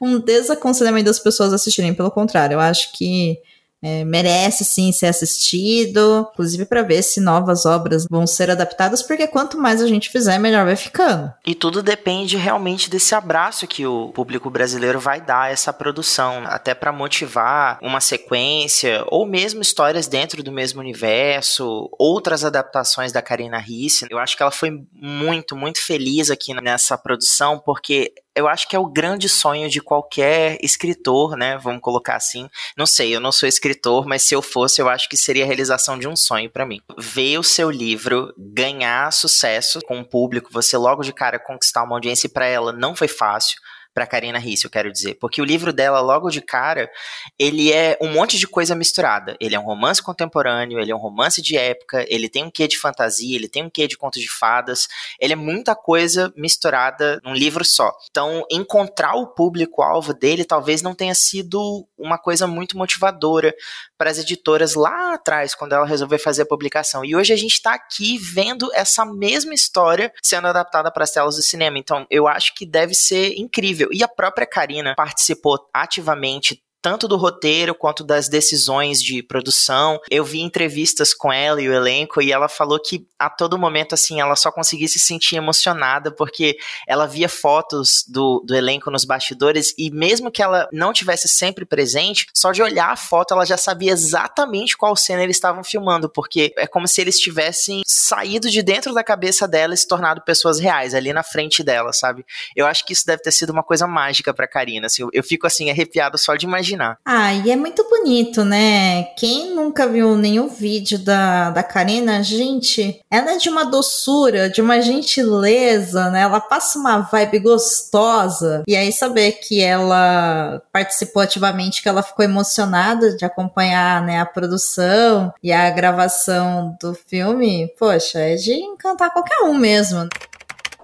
um 0.00 0.18
desaconselhamento 0.18 1.06
das 1.06 1.18
pessoas 1.18 1.52
assistirem. 1.52 1.94
Pelo 1.94 2.10
contrário, 2.10 2.54
eu 2.54 2.60
acho 2.60 2.92
que 2.92 3.38
é, 3.80 4.04
merece 4.04 4.64
sim 4.64 4.90
ser 4.90 5.06
assistido, 5.06 6.28
inclusive 6.32 6.64
para 6.64 6.82
ver 6.82 7.02
se 7.02 7.20
novas 7.20 7.64
obras 7.64 8.06
vão 8.10 8.26
ser 8.26 8.50
adaptadas, 8.50 9.02
porque 9.02 9.26
quanto 9.28 9.56
mais 9.56 9.80
a 9.80 9.86
gente 9.86 10.10
fizer, 10.10 10.38
melhor 10.38 10.64
vai 10.64 10.74
ficando. 10.74 11.32
E 11.46 11.54
tudo 11.54 11.82
depende 11.82 12.36
realmente 12.36 12.90
desse 12.90 13.14
abraço 13.14 13.68
que 13.68 13.86
o 13.86 14.08
público 14.08 14.50
brasileiro 14.50 14.98
vai 14.98 15.20
dar 15.20 15.42
a 15.42 15.50
essa 15.50 15.72
produção, 15.72 16.42
até 16.46 16.74
para 16.74 16.92
motivar 16.92 17.78
uma 17.80 18.00
sequência 18.00 19.04
ou 19.06 19.24
mesmo 19.24 19.62
histórias 19.62 20.08
dentro 20.08 20.42
do 20.42 20.50
mesmo 20.50 20.80
universo, 20.80 21.88
outras 21.98 22.44
adaptações 22.44 23.12
da 23.12 23.22
Karina 23.22 23.58
Risse. 23.58 24.06
Eu 24.10 24.18
acho 24.18 24.36
que 24.36 24.42
ela 24.42 24.50
foi 24.50 24.70
muito, 24.92 25.54
muito 25.54 25.84
feliz 25.84 26.30
aqui 26.30 26.52
nessa 26.54 26.98
produção, 26.98 27.60
porque 27.64 28.12
eu 28.38 28.48
acho 28.48 28.68
que 28.68 28.76
é 28.76 28.78
o 28.78 28.86
grande 28.86 29.28
sonho 29.28 29.68
de 29.68 29.80
qualquer 29.80 30.58
escritor, 30.62 31.36
né? 31.36 31.58
Vamos 31.58 31.80
colocar 31.80 32.16
assim. 32.16 32.48
Não 32.76 32.86
sei, 32.86 33.14
eu 33.14 33.20
não 33.20 33.32
sou 33.32 33.48
escritor, 33.48 34.06
mas 34.06 34.22
se 34.22 34.34
eu 34.34 34.40
fosse, 34.40 34.80
eu 34.80 34.88
acho 34.88 35.08
que 35.08 35.16
seria 35.16 35.44
a 35.44 35.46
realização 35.46 35.98
de 35.98 36.06
um 36.06 36.14
sonho 36.14 36.50
para 36.50 36.66
mim. 36.66 36.80
Ver 36.96 37.38
o 37.38 37.42
seu 37.42 37.70
livro 37.70 38.32
ganhar 38.36 39.12
sucesso 39.12 39.80
com 39.86 40.00
o 40.00 40.04
público, 40.04 40.50
você 40.52 40.76
logo 40.76 41.02
de 41.02 41.12
cara 41.12 41.38
conquistar 41.38 41.82
uma 41.82 41.96
audiência 41.96 42.28
para 42.28 42.46
ela 42.46 42.72
não 42.72 42.94
foi 42.94 43.08
fácil 43.08 43.58
para 43.94 44.06
Karina 44.06 44.38
Risse, 44.38 44.64
eu 44.64 44.70
quero 44.70 44.92
dizer, 44.92 45.14
porque 45.14 45.42
o 45.42 45.44
livro 45.44 45.72
dela 45.72 46.00
logo 46.00 46.30
de 46.30 46.40
cara, 46.40 46.90
ele 47.38 47.72
é 47.72 47.98
um 48.00 48.12
monte 48.12 48.38
de 48.38 48.46
coisa 48.46 48.74
misturada. 48.74 49.36
Ele 49.40 49.54
é 49.54 49.58
um 49.58 49.64
romance 49.64 50.02
contemporâneo, 50.02 50.78
ele 50.78 50.92
é 50.92 50.94
um 50.94 50.98
romance 50.98 51.42
de 51.42 51.56
época, 51.56 52.04
ele 52.08 52.28
tem 52.28 52.44
um 52.44 52.50
quê 52.50 52.68
de 52.68 52.78
fantasia, 52.78 53.34
ele 53.34 53.48
tem 53.48 53.64
um 53.64 53.70
quê 53.70 53.88
de 53.88 53.96
contos 53.96 54.22
de 54.22 54.28
fadas, 54.28 54.88
ele 55.20 55.32
é 55.32 55.36
muita 55.36 55.74
coisa 55.74 56.32
misturada 56.36 57.20
num 57.24 57.34
livro 57.34 57.64
só. 57.64 57.92
Então, 58.10 58.44
encontrar 58.50 59.14
o 59.14 59.26
público 59.26 59.82
alvo 59.82 60.14
dele 60.14 60.44
talvez 60.44 60.82
não 60.82 60.94
tenha 60.94 61.14
sido 61.14 61.86
uma 61.96 62.18
coisa 62.18 62.46
muito 62.46 62.78
motivadora 62.78 63.54
para 63.98 64.10
as 64.10 64.18
editoras 64.18 64.74
lá 64.74 65.14
atrás, 65.14 65.54
quando 65.54 65.72
ela 65.72 65.84
resolveu 65.84 66.18
fazer 66.18 66.42
a 66.42 66.46
publicação. 66.46 67.04
E 67.04 67.16
hoje 67.16 67.32
a 67.32 67.36
gente 67.36 67.54
está 67.54 67.74
aqui 67.74 68.16
vendo 68.16 68.70
essa 68.72 69.04
mesma 69.04 69.52
história 69.52 70.12
sendo 70.22 70.46
adaptada 70.46 70.90
para 70.90 71.02
as 71.02 71.10
telas 71.10 71.36
do 71.36 71.42
cinema. 71.42 71.78
Então, 71.78 72.06
eu 72.08 72.28
acho 72.28 72.54
que 72.54 72.64
deve 72.64 72.94
ser 72.94 73.34
incrível. 73.36 73.88
E 73.92 74.02
a 74.04 74.08
própria 74.08 74.46
Karina 74.46 74.94
participou 74.96 75.58
ativamente 75.74 76.62
tanto 76.80 77.08
do 77.08 77.16
roteiro 77.16 77.74
quanto 77.74 78.04
das 78.04 78.28
decisões 78.28 79.02
de 79.02 79.22
produção. 79.22 80.00
Eu 80.10 80.24
vi 80.24 80.40
entrevistas 80.40 81.12
com 81.12 81.32
ela 81.32 81.60
e 81.60 81.68
o 81.68 81.72
elenco 81.72 82.22
e 82.22 82.32
ela 82.32 82.48
falou 82.48 82.80
que 82.80 83.06
a 83.18 83.28
todo 83.28 83.58
momento 83.58 83.94
assim 83.94 84.20
ela 84.20 84.36
só 84.36 84.50
conseguia 84.50 84.88
se 84.88 84.98
sentir 84.98 85.36
emocionada 85.36 86.10
porque 86.10 86.56
ela 86.86 87.06
via 87.06 87.28
fotos 87.28 88.04
do, 88.08 88.42
do 88.46 88.54
elenco 88.54 88.90
nos 88.90 89.04
bastidores 89.04 89.74
e 89.76 89.90
mesmo 89.90 90.30
que 90.30 90.42
ela 90.42 90.68
não 90.72 90.92
tivesse 90.92 91.28
sempre 91.28 91.64
presente, 91.64 92.26
só 92.34 92.52
de 92.52 92.62
olhar 92.62 92.90
a 92.90 92.96
foto 92.96 93.34
ela 93.34 93.44
já 93.44 93.56
sabia 93.56 93.92
exatamente 93.92 94.76
qual 94.76 94.94
cena 94.96 95.22
eles 95.22 95.36
estavam 95.36 95.64
filmando, 95.64 96.08
porque 96.08 96.52
é 96.56 96.66
como 96.66 96.86
se 96.86 97.00
eles 97.00 97.18
tivessem 97.18 97.82
saído 97.86 98.48
de 98.48 98.62
dentro 98.62 98.94
da 98.94 99.02
cabeça 99.02 99.48
dela 99.48 99.74
e 99.74 99.76
se 99.76 99.86
tornado 99.86 100.22
pessoas 100.22 100.58
reais 100.58 100.94
ali 100.94 101.12
na 101.12 101.22
frente 101.22 101.62
dela, 101.62 101.92
sabe? 101.92 102.24
Eu 102.54 102.66
acho 102.66 102.84
que 102.84 102.92
isso 102.92 103.04
deve 103.06 103.22
ter 103.22 103.32
sido 103.32 103.50
uma 103.50 103.62
coisa 103.62 103.86
mágica 103.86 104.32
para 104.32 104.46
Karina, 104.46 104.86
assim, 104.86 105.02
eu, 105.02 105.10
eu 105.12 105.22
fico 105.22 105.46
assim 105.46 105.70
arrepiado 105.70 106.16
só 106.16 106.36
de 106.36 106.46
imaginar 106.46 106.67
imaginar. 106.68 106.98
Ah, 107.04 107.32
e 107.32 107.50
é 107.50 107.56
muito 107.56 107.88
bonito, 107.88 108.44
né? 108.44 109.04
Quem 109.16 109.54
nunca 109.54 109.86
viu 109.86 110.16
nenhum 110.16 110.48
vídeo 110.48 110.98
da, 110.98 111.50
da 111.50 111.62
Karina, 111.62 112.22
gente, 112.22 113.00
ela 113.10 113.32
é 113.32 113.36
de 113.36 113.48
uma 113.48 113.64
doçura, 113.64 114.50
de 114.50 114.60
uma 114.60 114.80
gentileza, 114.80 116.10
né? 116.10 116.22
Ela 116.22 116.40
passa 116.40 116.78
uma 116.78 116.98
vibe 117.00 117.40
gostosa. 117.40 118.62
E 118.66 118.76
aí 118.76 118.92
saber 118.92 119.32
que 119.32 119.62
ela 119.62 120.62
participou 120.72 121.22
ativamente, 121.22 121.82
que 121.82 121.88
ela 121.88 122.02
ficou 122.02 122.24
emocionada 122.24 123.16
de 123.16 123.24
acompanhar 123.24 124.02
né, 124.02 124.20
a 124.20 124.26
produção 124.26 125.32
e 125.42 125.52
a 125.52 125.70
gravação 125.70 126.76
do 126.80 126.94
filme, 126.94 127.72
poxa, 127.78 128.18
é 128.18 128.34
de 128.34 128.54
encantar 128.54 129.12
qualquer 129.12 129.42
um 129.42 129.54
mesmo. 129.54 130.08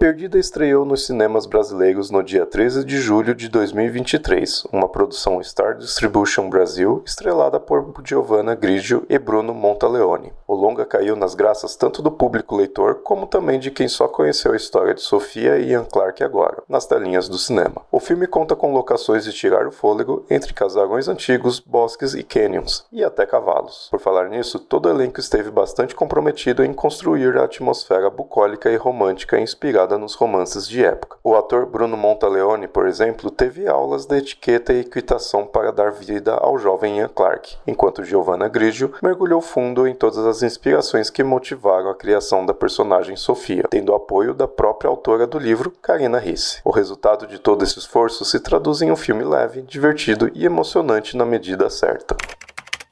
Perdida 0.04 0.38
estreou 0.38 0.84
nos 0.84 1.06
cinemas 1.06 1.46
brasileiros 1.46 2.10
no 2.10 2.22
dia 2.22 2.44
13 2.44 2.84
de 2.84 2.98
julho 2.98 3.34
de 3.34 3.48
2023, 3.48 4.64
uma 4.70 4.86
produção 4.86 5.42
Star 5.42 5.78
Distribution 5.78 6.50
Brasil 6.50 7.02
estrelada 7.06 7.58
por 7.58 7.90
Giovanna 8.04 8.54
Grigio 8.54 9.06
e 9.08 9.18
Bruno 9.18 9.54
Montaleone. 9.54 10.30
O 10.46 10.54
longa 10.54 10.84
caiu 10.84 11.16
nas 11.16 11.34
graças 11.34 11.74
tanto 11.74 12.02
do 12.02 12.10
público 12.10 12.54
leitor 12.54 12.96
como 12.96 13.26
também 13.26 13.58
de 13.58 13.70
quem 13.70 13.88
só 13.88 14.06
conheceu 14.06 14.52
a 14.52 14.56
história 14.56 14.92
de 14.92 15.00
Sofia 15.00 15.56
e 15.56 15.70
Ian 15.70 15.86
Clark 15.86 16.22
agora, 16.22 16.62
nas 16.68 16.84
telinhas 16.84 17.26
do 17.26 17.38
cinema. 17.38 17.80
O 17.90 17.98
filme 17.98 18.26
conta 18.26 18.54
com 18.54 18.74
locações 18.74 19.24
de 19.24 19.32
tirar 19.32 19.66
o 19.66 19.72
fôlego 19.72 20.26
entre 20.28 20.52
casarões 20.52 21.08
antigos, 21.08 21.58
bosques 21.58 22.12
e 22.12 22.22
canyons, 22.22 22.84
e 22.92 23.02
até 23.02 23.24
cavalos. 23.24 23.88
Por 23.90 24.00
falar 24.00 24.28
nisso, 24.28 24.58
todo 24.58 24.84
o 24.84 24.90
elenco 24.90 25.18
esteve 25.18 25.50
bastante 25.50 25.94
comprometido 25.94 26.62
em 26.62 26.74
construir 26.74 27.38
a 27.38 27.44
atmosfera 27.44 28.10
bucólica 28.10 28.70
e 28.70 28.76
romântica 28.76 29.40
inspirada 29.40 29.93
nos 29.98 30.14
romances 30.14 30.68
de 30.68 30.84
época. 30.84 31.16
O 31.22 31.34
ator 31.34 31.66
Bruno 31.66 31.96
Montaleone, 31.96 32.68
por 32.68 32.86
exemplo, 32.86 33.30
teve 33.30 33.66
aulas 33.66 34.06
de 34.06 34.16
etiqueta 34.16 34.72
e 34.72 34.80
equitação 34.80 35.46
para 35.46 35.72
dar 35.72 35.90
vida 35.90 36.34
ao 36.34 36.58
jovem 36.58 36.98
Ian 36.98 37.08
Clark, 37.08 37.56
enquanto 37.66 38.04
Giovanna 38.04 38.48
Grigio 38.48 38.92
mergulhou 39.02 39.40
fundo 39.40 39.86
em 39.86 39.94
todas 39.94 40.18
as 40.18 40.42
inspirações 40.42 41.10
que 41.10 41.22
motivaram 41.22 41.90
a 41.90 41.94
criação 41.94 42.44
da 42.44 42.54
personagem 42.54 43.16
Sofia, 43.16 43.64
tendo 43.70 43.94
apoio 43.94 44.34
da 44.34 44.48
própria 44.48 44.88
autora 44.88 45.26
do 45.26 45.38
livro, 45.38 45.72
Karina 45.82 46.18
Risse. 46.18 46.60
O 46.64 46.70
resultado 46.70 47.26
de 47.26 47.38
todo 47.38 47.64
esse 47.64 47.78
esforço 47.78 48.24
se 48.24 48.40
traduz 48.40 48.82
em 48.82 48.90
um 48.90 48.96
filme 48.96 49.24
leve, 49.24 49.62
divertido 49.62 50.30
e 50.34 50.44
emocionante 50.44 51.16
na 51.16 51.24
medida 51.24 51.70
certa. 51.70 52.16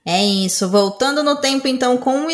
É 0.05 0.25
isso, 0.25 0.69
voltando 0.69 1.23
no 1.23 1.37
tempo 1.37 1.69
então 1.69 1.97
com 1.97 2.27
o 2.27 2.31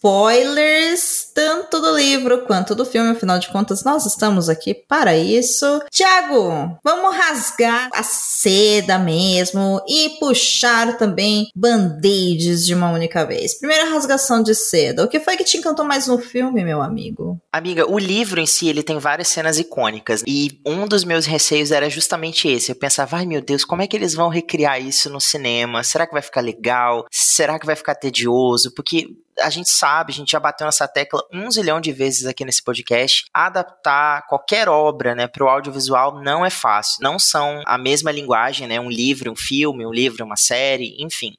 spoilers, 0.00 1.30
tanto 1.34 1.78
do 1.78 1.94
livro 1.94 2.46
quanto 2.46 2.74
do 2.74 2.86
filme, 2.86 3.10
afinal 3.10 3.38
de 3.38 3.50
contas, 3.50 3.84
nós 3.84 4.06
estamos 4.06 4.48
aqui 4.48 4.72
para 4.72 5.14
isso. 5.14 5.66
Tiago, 5.90 6.78
vamos 6.82 7.14
rasgar 7.14 7.90
a 7.92 8.02
seda 8.02 8.98
mesmo 8.98 9.82
e 9.86 10.16
puxar 10.18 10.96
também 10.96 11.48
band-aids 11.54 12.64
de 12.64 12.74
uma 12.74 12.90
única 12.90 13.26
vez. 13.26 13.58
Primeira 13.58 13.90
rasgação 13.90 14.42
de 14.42 14.54
seda. 14.54 15.04
O 15.04 15.08
que 15.08 15.20
foi 15.20 15.36
que 15.36 15.44
te 15.44 15.58
encantou 15.58 15.84
mais 15.84 16.06
no 16.06 16.18
filme, 16.18 16.64
meu 16.64 16.80
amigo? 16.80 17.38
Amiga, 17.52 17.86
o 17.90 17.98
livro 17.98 18.40
em 18.40 18.46
si, 18.46 18.68
ele 18.68 18.82
tem 18.82 18.98
várias 18.98 19.28
cenas 19.28 19.58
icônicas 19.58 20.24
e 20.26 20.58
um 20.64 20.88
dos 20.88 21.04
meus 21.04 21.26
receios 21.26 21.70
era 21.70 21.90
justamente 21.90 22.48
esse. 22.48 22.72
Eu 22.72 22.76
pensava, 22.76 23.18
ai 23.18 23.26
meu 23.26 23.42
Deus, 23.42 23.66
como 23.66 23.82
é 23.82 23.86
que 23.86 23.96
eles 23.96 24.14
vão 24.14 24.30
recriar 24.30 24.80
isso 24.80 25.10
no 25.10 25.20
cinema? 25.20 25.84
Será 25.84 26.06
que 26.06 26.14
vai 26.14 26.22
ficar 26.22 26.40
legal? 26.40 27.04
Será 27.10 27.58
que 27.58 27.66
vai 27.66 27.76
ficar 27.76 27.94
tedioso? 27.94 28.72
Porque 28.74 29.10
a 29.38 29.50
gente 29.50 29.70
sabe, 29.70 30.12
a 30.12 30.14
gente 30.14 30.32
já 30.32 30.40
bateu 30.40 30.64
nessa 30.66 30.86
tecla 30.88 31.22
um 31.32 31.50
zilhão 31.50 31.80
de 31.80 31.92
vezes 31.92 32.26
aqui 32.26 32.44
nesse 32.44 32.62
podcast, 32.62 33.24
adaptar 33.32 34.26
qualquer 34.26 34.68
obra, 34.68 35.14
né, 35.14 35.26
para 35.26 35.44
o 35.44 35.48
audiovisual 35.48 36.20
não 36.20 36.44
é 36.44 36.50
fácil. 36.50 37.02
Não 37.02 37.18
são 37.18 37.62
a 37.66 37.78
mesma 37.78 38.10
linguagem, 38.10 38.66
né, 38.66 38.80
um 38.80 38.90
livro, 38.90 39.30
um 39.30 39.36
filme, 39.36 39.86
um 39.86 39.92
livro, 39.92 40.24
uma 40.24 40.36
série, 40.36 40.96
enfim. 40.98 41.36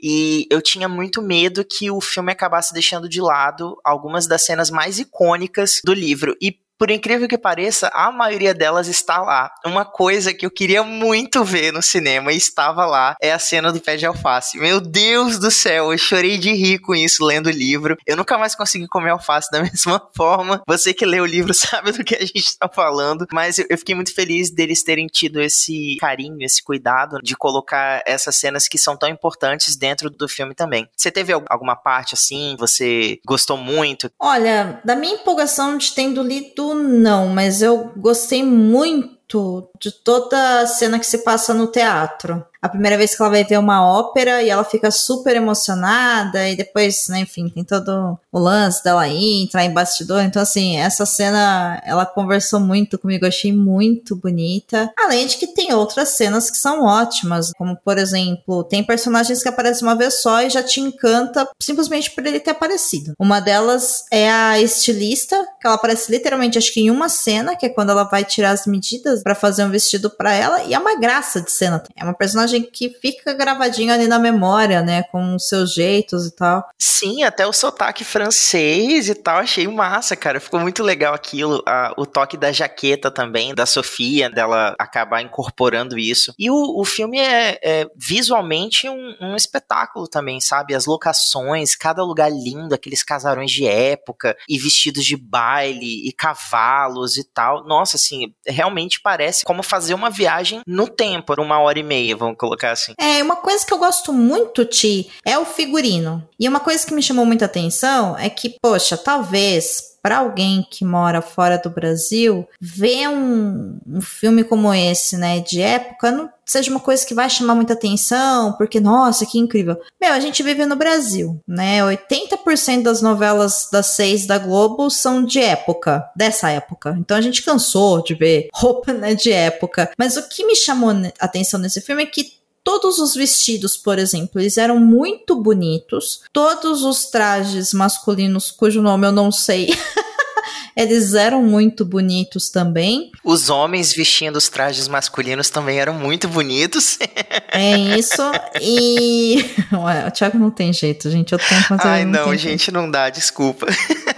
E 0.00 0.46
eu 0.50 0.62
tinha 0.62 0.88
muito 0.88 1.20
medo 1.20 1.64
que 1.64 1.90
o 1.90 2.00
filme 2.00 2.32
acabasse 2.32 2.72
deixando 2.72 3.08
de 3.08 3.20
lado 3.20 3.76
algumas 3.84 4.26
das 4.26 4.44
cenas 4.44 4.70
mais 4.70 4.98
icônicas 4.98 5.80
do 5.84 5.92
livro. 5.92 6.34
E 6.40 6.58
por 6.80 6.90
incrível 6.90 7.28
que 7.28 7.36
pareça, 7.36 7.90
a 7.92 8.10
maioria 8.10 8.54
delas 8.54 8.88
está 8.88 9.20
lá. 9.20 9.52
Uma 9.66 9.84
coisa 9.84 10.32
que 10.32 10.46
eu 10.46 10.50
queria 10.50 10.82
muito 10.82 11.44
ver 11.44 11.74
no 11.74 11.82
cinema 11.82 12.32
e 12.32 12.38
estava 12.38 12.86
lá 12.86 13.14
é 13.20 13.34
a 13.34 13.38
cena 13.38 13.70
do 13.70 13.78
pé 13.78 13.98
de 13.98 14.06
alface. 14.06 14.58
Meu 14.58 14.80
Deus 14.80 15.38
do 15.38 15.50
céu, 15.50 15.92
eu 15.92 15.98
chorei 15.98 16.38
de 16.38 16.54
rir 16.54 16.78
com 16.78 16.94
isso 16.94 17.22
lendo 17.22 17.48
o 17.48 17.50
livro. 17.50 17.98
Eu 18.06 18.16
nunca 18.16 18.38
mais 18.38 18.54
consegui 18.54 18.88
comer 18.88 19.10
alface 19.10 19.50
da 19.50 19.60
mesma 19.62 20.00
forma. 20.16 20.62
Você 20.66 20.94
que 20.94 21.04
lê 21.04 21.20
o 21.20 21.26
livro 21.26 21.52
sabe 21.54 21.92
do 21.92 22.02
que 22.02 22.14
a 22.14 22.20
gente 22.20 22.46
está 22.46 22.66
falando, 22.66 23.26
mas 23.30 23.58
eu, 23.58 23.76
fiquei 23.76 23.94
muito 23.94 24.14
feliz 24.14 24.50
deles 24.50 24.82
terem 24.82 25.06
tido 25.06 25.38
esse 25.38 25.98
carinho, 26.00 26.38
esse 26.40 26.62
cuidado 26.62 27.18
de 27.22 27.36
colocar 27.36 28.02
essas 28.06 28.36
cenas 28.36 28.66
que 28.66 28.78
são 28.78 28.96
tão 28.96 29.10
importantes 29.10 29.76
dentro 29.76 30.08
do 30.08 30.26
filme 30.26 30.54
também. 30.54 30.88
Você 30.96 31.10
teve 31.10 31.34
alguma 31.46 31.76
parte 31.76 32.14
assim, 32.14 32.56
você 32.58 33.18
gostou 33.26 33.58
muito? 33.58 34.10
Olha, 34.18 34.80
da 34.82 34.96
minha 34.96 35.16
empolgação 35.16 35.76
de 35.76 35.92
tendo 35.92 36.22
lido 36.22 36.69
não, 36.74 37.28
mas 37.28 37.62
eu 37.62 37.92
gostei 37.96 38.42
muito 38.42 39.70
de 39.80 39.92
toda 39.92 40.60
a 40.60 40.66
cena 40.66 40.98
que 40.98 41.06
se 41.06 41.18
passa 41.18 41.54
no 41.54 41.66
teatro 41.66 42.44
a 42.62 42.68
primeira 42.68 42.96
vez 42.96 43.14
que 43.14 43.22
ela 43.22 43.30
vai 43.30 43.44
ver 43.44 43.58
uma 43.58 43.86
ópera 43.86 44.42
e 44.42 44.50
ela 44.50 44.64
fica 44.64 44.90
super 44.90 45.36
emocionada 45.36 46.48
e 46.48 46.56
depois, 46.56 47.08
né, 47.08 47.20
enfim, 47.20 47.48
tem 47.48 47.64
todo 47.64 48.18
o 48.30 48.38
lance 48.38 48.84
dela 48.84 49.08
ir, 49.08 49.42
entrar 49.42 49.64
em 49.64 49.72
bastidor. 49.72 50.22
Então, 50.22 50.42
assim, 50.42 50.76
essa 50.76 51.06
cena 51.06 51.80
ela 51.84 52.04
conversou 52.04 52.60
muito 52.60 52.98
comigo, 52.98 53.26
achei 53.26 53.52
muito 53.52 54.14
bonita. 54.14 54.92
Além 54.98 55.26
de 55.26 55.36
que 55.36 55.46
tem 55.46 55.72
outras 55.72 56.10
cenas 56.10 56.50
que 56.50 56.56
são 56.56 56.84
ótimas, 56.84 57.52
como 57.56 57.76
por 57.76 57.98
exemplo, 57.98 58.64
tem 58.64 58.84
personagens 58.84 59.42
que 59.42 59.48
aparecem 59.48 59.86
uma 59.86 59.96
vez 59.96 60.20
só 60.20 60.42
e 60.42 60.50
já 60.50 60.62
te 60.62 60.80
encanta 60.80 61.48
simplesmente 61.60 62.10
por 62.10 62.26
ele 62.26 62.40
ter 62.40 62.50
aparecido. 62.50 63.14
Uma 63.18 63.40
delas 63.40 64.04
é 64.10 64.30
a 64.30 64.60
estilista, 64.60 65.36
que 65.60 65.66
ela 65.66 65.76
aparece 65.76 66.10
literalmente, 66.10 66.58
acho 66.58 66.72
que 66.72 66.80
em 66.80 66.90
uma 66.90 67.08
cena, 67.08 67.56
que 67.56 67.66
é 67.66 67.68
quando 67.68 67.90
ela 67.90 68.04
vai 68.04 68.24
tirar 68.24 68.50
as 68.50 68.66
medidas 68.66 69.22
para 69.22 69.34
fazer 69.34 69.64
um 69.64 69.70
vestido 69.70 70.10
para 70.10 70.32
ela, 70.32 70.62
e 70.64 70.74
é 70.74 70.78
uma 70.78 70.98
graça 70.98 71.40
de 71.40 71.50
cena. 71.50 71.82
É 71.96 72.04
uma 72.04 72.14
personagem 72.14 72.49
personagem 72.50 72.62
que 72.62 72.88
fica 72.88 73.32
gravadinho 73.32 73.92
ali 73.92 74.08
na 74.08 74.18
memória, 74.18 74.82
né? 74.82 75.04
Com 75.04 75.36
os 75.36 75.48
seus 75.48 75.72
jeitos 75.72 76.26
e 76.26 76.34
tal. 76.34 76.68
Sim, 76.78 77.22
até 77.22 77.46
o 77.46 77.52
sotaque 77.52 78.04
francês 78.04 79.08
e 79.08 79.14
tal, 79.14 79.38
achei 79.38 79.66
massa, 79.68 80.16
cara. 80.16 80.40
Ficou 80.40 80.60
muito 80.60 80.82
legal 80.82 81.14
aquilo. 81.14 81.62
A, 81.66 81.94
o 81.96 82.04
toque 82.04 82.36
da 82.36 82.52
jaqueta 82.52 83.10
também, 83.10 83.54
da 83.54 83.66
Sofia, 83.66 84.28
dela 84.28 84.74
acabar 84.78 85.22
incorporando 85.22 85.98
isso. 85.98 86.34
E 86.38 86.50
o, 86.50 86.80
o 86.80 86.84
filme 86.84 87.18
é, 87.18 87.58
é 87.62 87.86
visualmente 87.96 88.88
um, 88.88 89.16
um, 89.20 89.36
espetáculo 89.36 90.08
também, 90.08 90.40
sabe? 90.40 90.74
As 90.74 90.86
locações, 90.86 91.74
cada 91.74 92.02
lugar 92.02 92.30
lindo, 92.30 92.74
aqueles 92.74 93.02
casarões 93.02 93.50
de 93.50 93.66
época, 93.66 94.36
e 94.48 94.58
vestidos 94.58 95.04
de 95.04 95.16
baile, 95.16 96.08
e 96.08 96.12
cavalos 96.12 97.16
e 97.16 97.24
tal. 97.24 97.64
Nossa, 97.64 97.96
assim, 97.96 98.34
realmente 98.46 99.00
parece 99.00 99.44
como 99.44 99.62
fazer 99.62 99.94
uma 99.94 100.10
viagem 100.10 100.60
no 100.66 100.88
tempo, 100.88 101.30
por 101.30 101.38
uma 101.38 101.60
hora 101.60 101.78
e 101.78 101.82
meia, 101.82 102.16
colocar 102.40 102.70
assim. 102.70 102.94
É, 102.98 103.22
uma 103.22 103.36
coisa 103.36 103.64
que 103.66 103.72
eu 103.72 103.78
gosto 103.78 104.14
muito, 104.14 104.64
Ti, 104.64 105.10
é 105.26 105.38
o 105.38 105.44
figurino. 105.44 106.26
E 106.38 106.48
uma 106.48 106.58
coisa 106.58 106.86
que 106.86 106.94
me 106.94 107.02
chamou 107.02 107.26
muita 107.26 107.44
atenção 107.44 108.16
é 108.18 108.30
que, 108.30 108.56
poxa, 108.62 108.96
talvez 108.96 109.89
para 110.02 110.18
alguém 110.18 110.66
que 110.70 110.84
mora 110.84 111.20
fora 111.20 111.58
do 111.58 111.70
Brasil, 111.70 112.48
ver 112.60 113.08
um, 113.08 113.78
um 113.86 114.00
filme 114.00 114.44
como 114.44 114.72
esse, 114.72 115.16
né, 115.16 115.40
de 115.40 115.60
época, 115.60 116.10
não 116.10 116.30
seja 116.50 116.70
uma 116.70 116.80
coisa 116.80 117.06
que 117.06 117.14
vai 117.14 117.30
chamar 117.30 117.54
muita 117.54 117.74
atenção, 117.74 118.54
porque, 118.54 118.80
nossa, 118.80 119.24
que 119.24 119.38
incrível. 119.38 119.80
Meu, 120.00 120.12
a 120.12 120.18
gente 120.18 120.42
vive 120.42 120.66
no 120.66 120.74
Brasil, 120.74 121.40
né? 121.46 121.80
80% 121.80 122.82
das 122.82 123.00
novelas 123.00 123.68
das 123.70 123.86
seis 123.86 124.26
da 124.26 124.36
Globo 124.36 124.90
são 124.90 125.24
de 125.24 125.38
época, 125.38 126.10
dessa 126.16 126.50
época. 126.50 126.96
Então 126.98 127.16
a 127.16 127.20
gente 127.20 127.42
cansou 127.42 128.02
de 128.02 128.14
ver 128.14 128.48
roupa, 128.52 128.92
né, 128.92 129.14
de 129.14 129.30
época. 129.30 129.92
Mas 129.96 130.16
o 130.16 130.28
que 130.28 130.44
me 130.44 130.56
chamou 130.56 130.90
a 130.90 131.24
atenção 131.24 131.60
nesse 131.60 131.80
filme 131.80 132.02
é 132.02 132.06
que 132.06 132.39
Todos 132.62 132.98
os 132.98 133.14
vestidos, 133.14 133.76
por 133.76 133.98
exemplo, 133.98 134.40
eles 134.40 134.58
eram 134.58 134.78
muito 134.78 135.34
bonitos. 135.34 136.20
Todos 136.32 136.82
os 136.82 137.06
trajes 137.06 137.72
masculinos, 137.72 138.50
cujo 138.50 138.82
nome 138.82 139.06
eu 139.06 139.12
não 139.12 139.32
sei. 139.32 139.74
eles 140.76 141.14
eram 141.14 141.42
muito 141.42 141.84
bonitos 141.84 142.50
também. 142.50 143.10
Os 143.24 143.48
homens 143.48 143.94
vestindo 143.94 144.36
os 144.36 144.48
trajes 144.48 144.88
masculinos 144.88 145.48
também 145.48 145.78
eram 145.78 145.94
muito 145.94 146.28
bonitos. 146.28 146.98
é 147.50 147.78
isso. 147.98 148.22
E. 148.60 149.44
Ué, 149.72 150.06
o 150.06 150.10
Thiago 150.10 150.38
não 150.38 150.50
tem 150.50 150.72
jeito, 150.72 151.10
gente. 151.10 151.32
Eu 151.32 151.38
tenho 151.38 151.62
que 151.62 151.68
fazer. 151.68 151.88
Ai, 151.88 152.04
não, 152.04 152.26
não 152.26 152.36
gente, 152.36 152.64
jeito. 152.64 152.72
não 152.72 152.90
dá, 152.90 153.08
desculpa. 153.08 153.66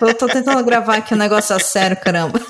Eu 0.01 0.15
tô 0.15 0.27
tentando 0.27 0.63
gravar 0.65 0.97
aqui 0.97 1.15
um 1.15 1.19
negócio 1.19 1.55
a 1.55 1.61
sério, 1.61 1.97
caramba 1.97 2.41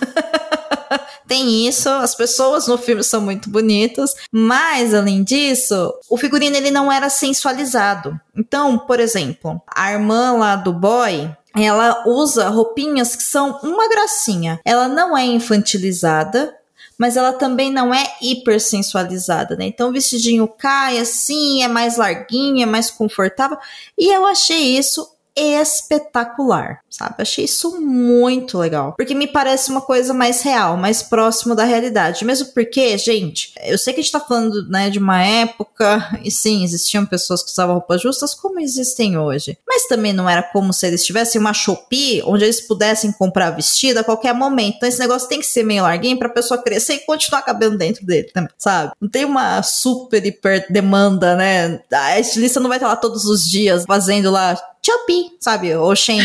tem 1.33 1.66
isso, 1.66 1.88
as 1.88 2.14
pessoas 2.14 2.66
no 2.66 2.77
filme 2.77 3.03
são 3.03 3.23
muito 3.23 3.49
bonitas, 3.49 4.14
mas 4.31 4.92
além 4.92 5.25
disso, 5.25 5.95
o 6.11 6.18
figurino 6.18 6.55
ele 6.55 6.71
não 6.71 6.92
era 6.92 7.09
sensualizado. 7.09 8.21
Então, 8.37 8.79
por 8.79 9.01
exemplo, 9.01 9.59
a 9.66 9.92
irmã 9.92 10.33
lá 10.33 10.57
do 10.57 10.75
boy, 10.75 11.35
ela 11.57 12.05
usa 12.07 12.51
roupinhas 12.51 13.16
que 13.16 13.23
são 13.23 13.59
uma 13.62 13.88
gracinha. 13.88 14.61
Ela 14.62 14.88
não 14.88 15.16
é 15.16 15.25
infantilizada, 15.25 16.55
mas 16.99 17.16
ela 17.16 17.33
também 17.33 17.73
não 17.73 17.95
é 17.95 18.05
hipersensualizada, 18.21 19.57
né? 19.57 19.64
Então 19.64 19.88
o 19.88 19.92
vestidinho 19.92 20.47
cai 20.47 20.99
assim, 20.99 21.62
é 21.62 21.68
mais 21.68 21.97
larguinho, 21.97 22.62
é 22.62 22.66
mais 22.66 22.90
confortável. 22.90 23.57
E 23.97 24.14
eu 24.14 24.27
achei 24.27 24.77
isso 24.77 25.12
espetacular, 25.37 26.81
sabe? 26.90 27.14
Achei 27.18 27.45
isso 27.45 27.81
muito 27.81 28.59
legal, 28.59 28.95
porque 28.97 29.14
me 29.14 29.27
parece 29.27 29.71
uma 29.71 29.81
coisa 29.81 30.12
mais 30.12 30.42
real, 30.42 30.77
mais 30.77 31.03
próximo 31.03 31.55
da 31.55 31.64
realidade. 31.64 32.25
Mesmo 32.25 32.49
porque, 32.53 32.97
gente, 32.99 33.53
eu 33.64 33.79
sei 33.79 33.95
que 33.95 34.01
a 34.01 34.03
gente 34.03 34.12
tá 34.12 34.21
falando, 34.21 34.68
né, 34.68 34.90
de 34.90 34.99
uma 34.99 35.23
época 35.23 36.21
e 36.23 36.31
sim, 36.31 36.64
existiam 36.64 37.07
pessoas 37.07 37.42
que 37.42 37.51
usavam 37.51 37.77
roupas 37.77 38.03
justas 38.03 38.35
como 38.35 38.61
existem 38.61 39.16
hoje, 39.16 39.59
mas 39.66 39.87
também 39.87 40.12
não 40.12 40.29
era 40.29 40.42
como 40.42 40.73
se 40.73 40.87
eles 40.87 41.05
tivessem 41.05 41.40
uma 41.40 41.55
Shopee 41.55 42.23
onde 42.25 42.45
eles 42.45 42.61
pudessem 42.61 43.12
comprar 43.12 43.51
vestido 43.51 43.99
a 43.99 44.05
qualquer 44.05 44.35
momento. 44.35 44.77
Então 44.77 44.88
esse 44.88 44.99
negócio 44.99 45.29
tem 45.29 45.40
que 45.40 45.47
ser 45.47 45.62
meio 45.62 45.83
larguinho 45.83 46.18
pra 46.18 46.29
pessoa 46.29 46.62
crescer 46.62 46.95
e 46.95 47.07
continuar 47.07 47.42
cabendo 47.42 47.77
dentro 47.79 48.05
dele 48.05 48.31
também, 48.33 48.51
sabe? 48.59 48.92
Não 49.01 49.09
tem 49.09 49.25
uma 49.25 49.62
super 49.62 50.25
hiper 50.25 50.66
demanda, 50.71 51.35
né? 51.35 51.81
A 51.92 52.21
estilista 52.21 52.61
não 52.61 52.68
vai 52.68 52.79
estar 52.79 52.88
lá 52.88 52.97
todos 52.97 53.25
os 53.25 53.45
dias 53.45 53.85
fazendo 53.87 54.31
lá 54.31 54.57
Shopee, 54.85 55.31
sabe? 55.40 55.71
Shein, 55.97 56.21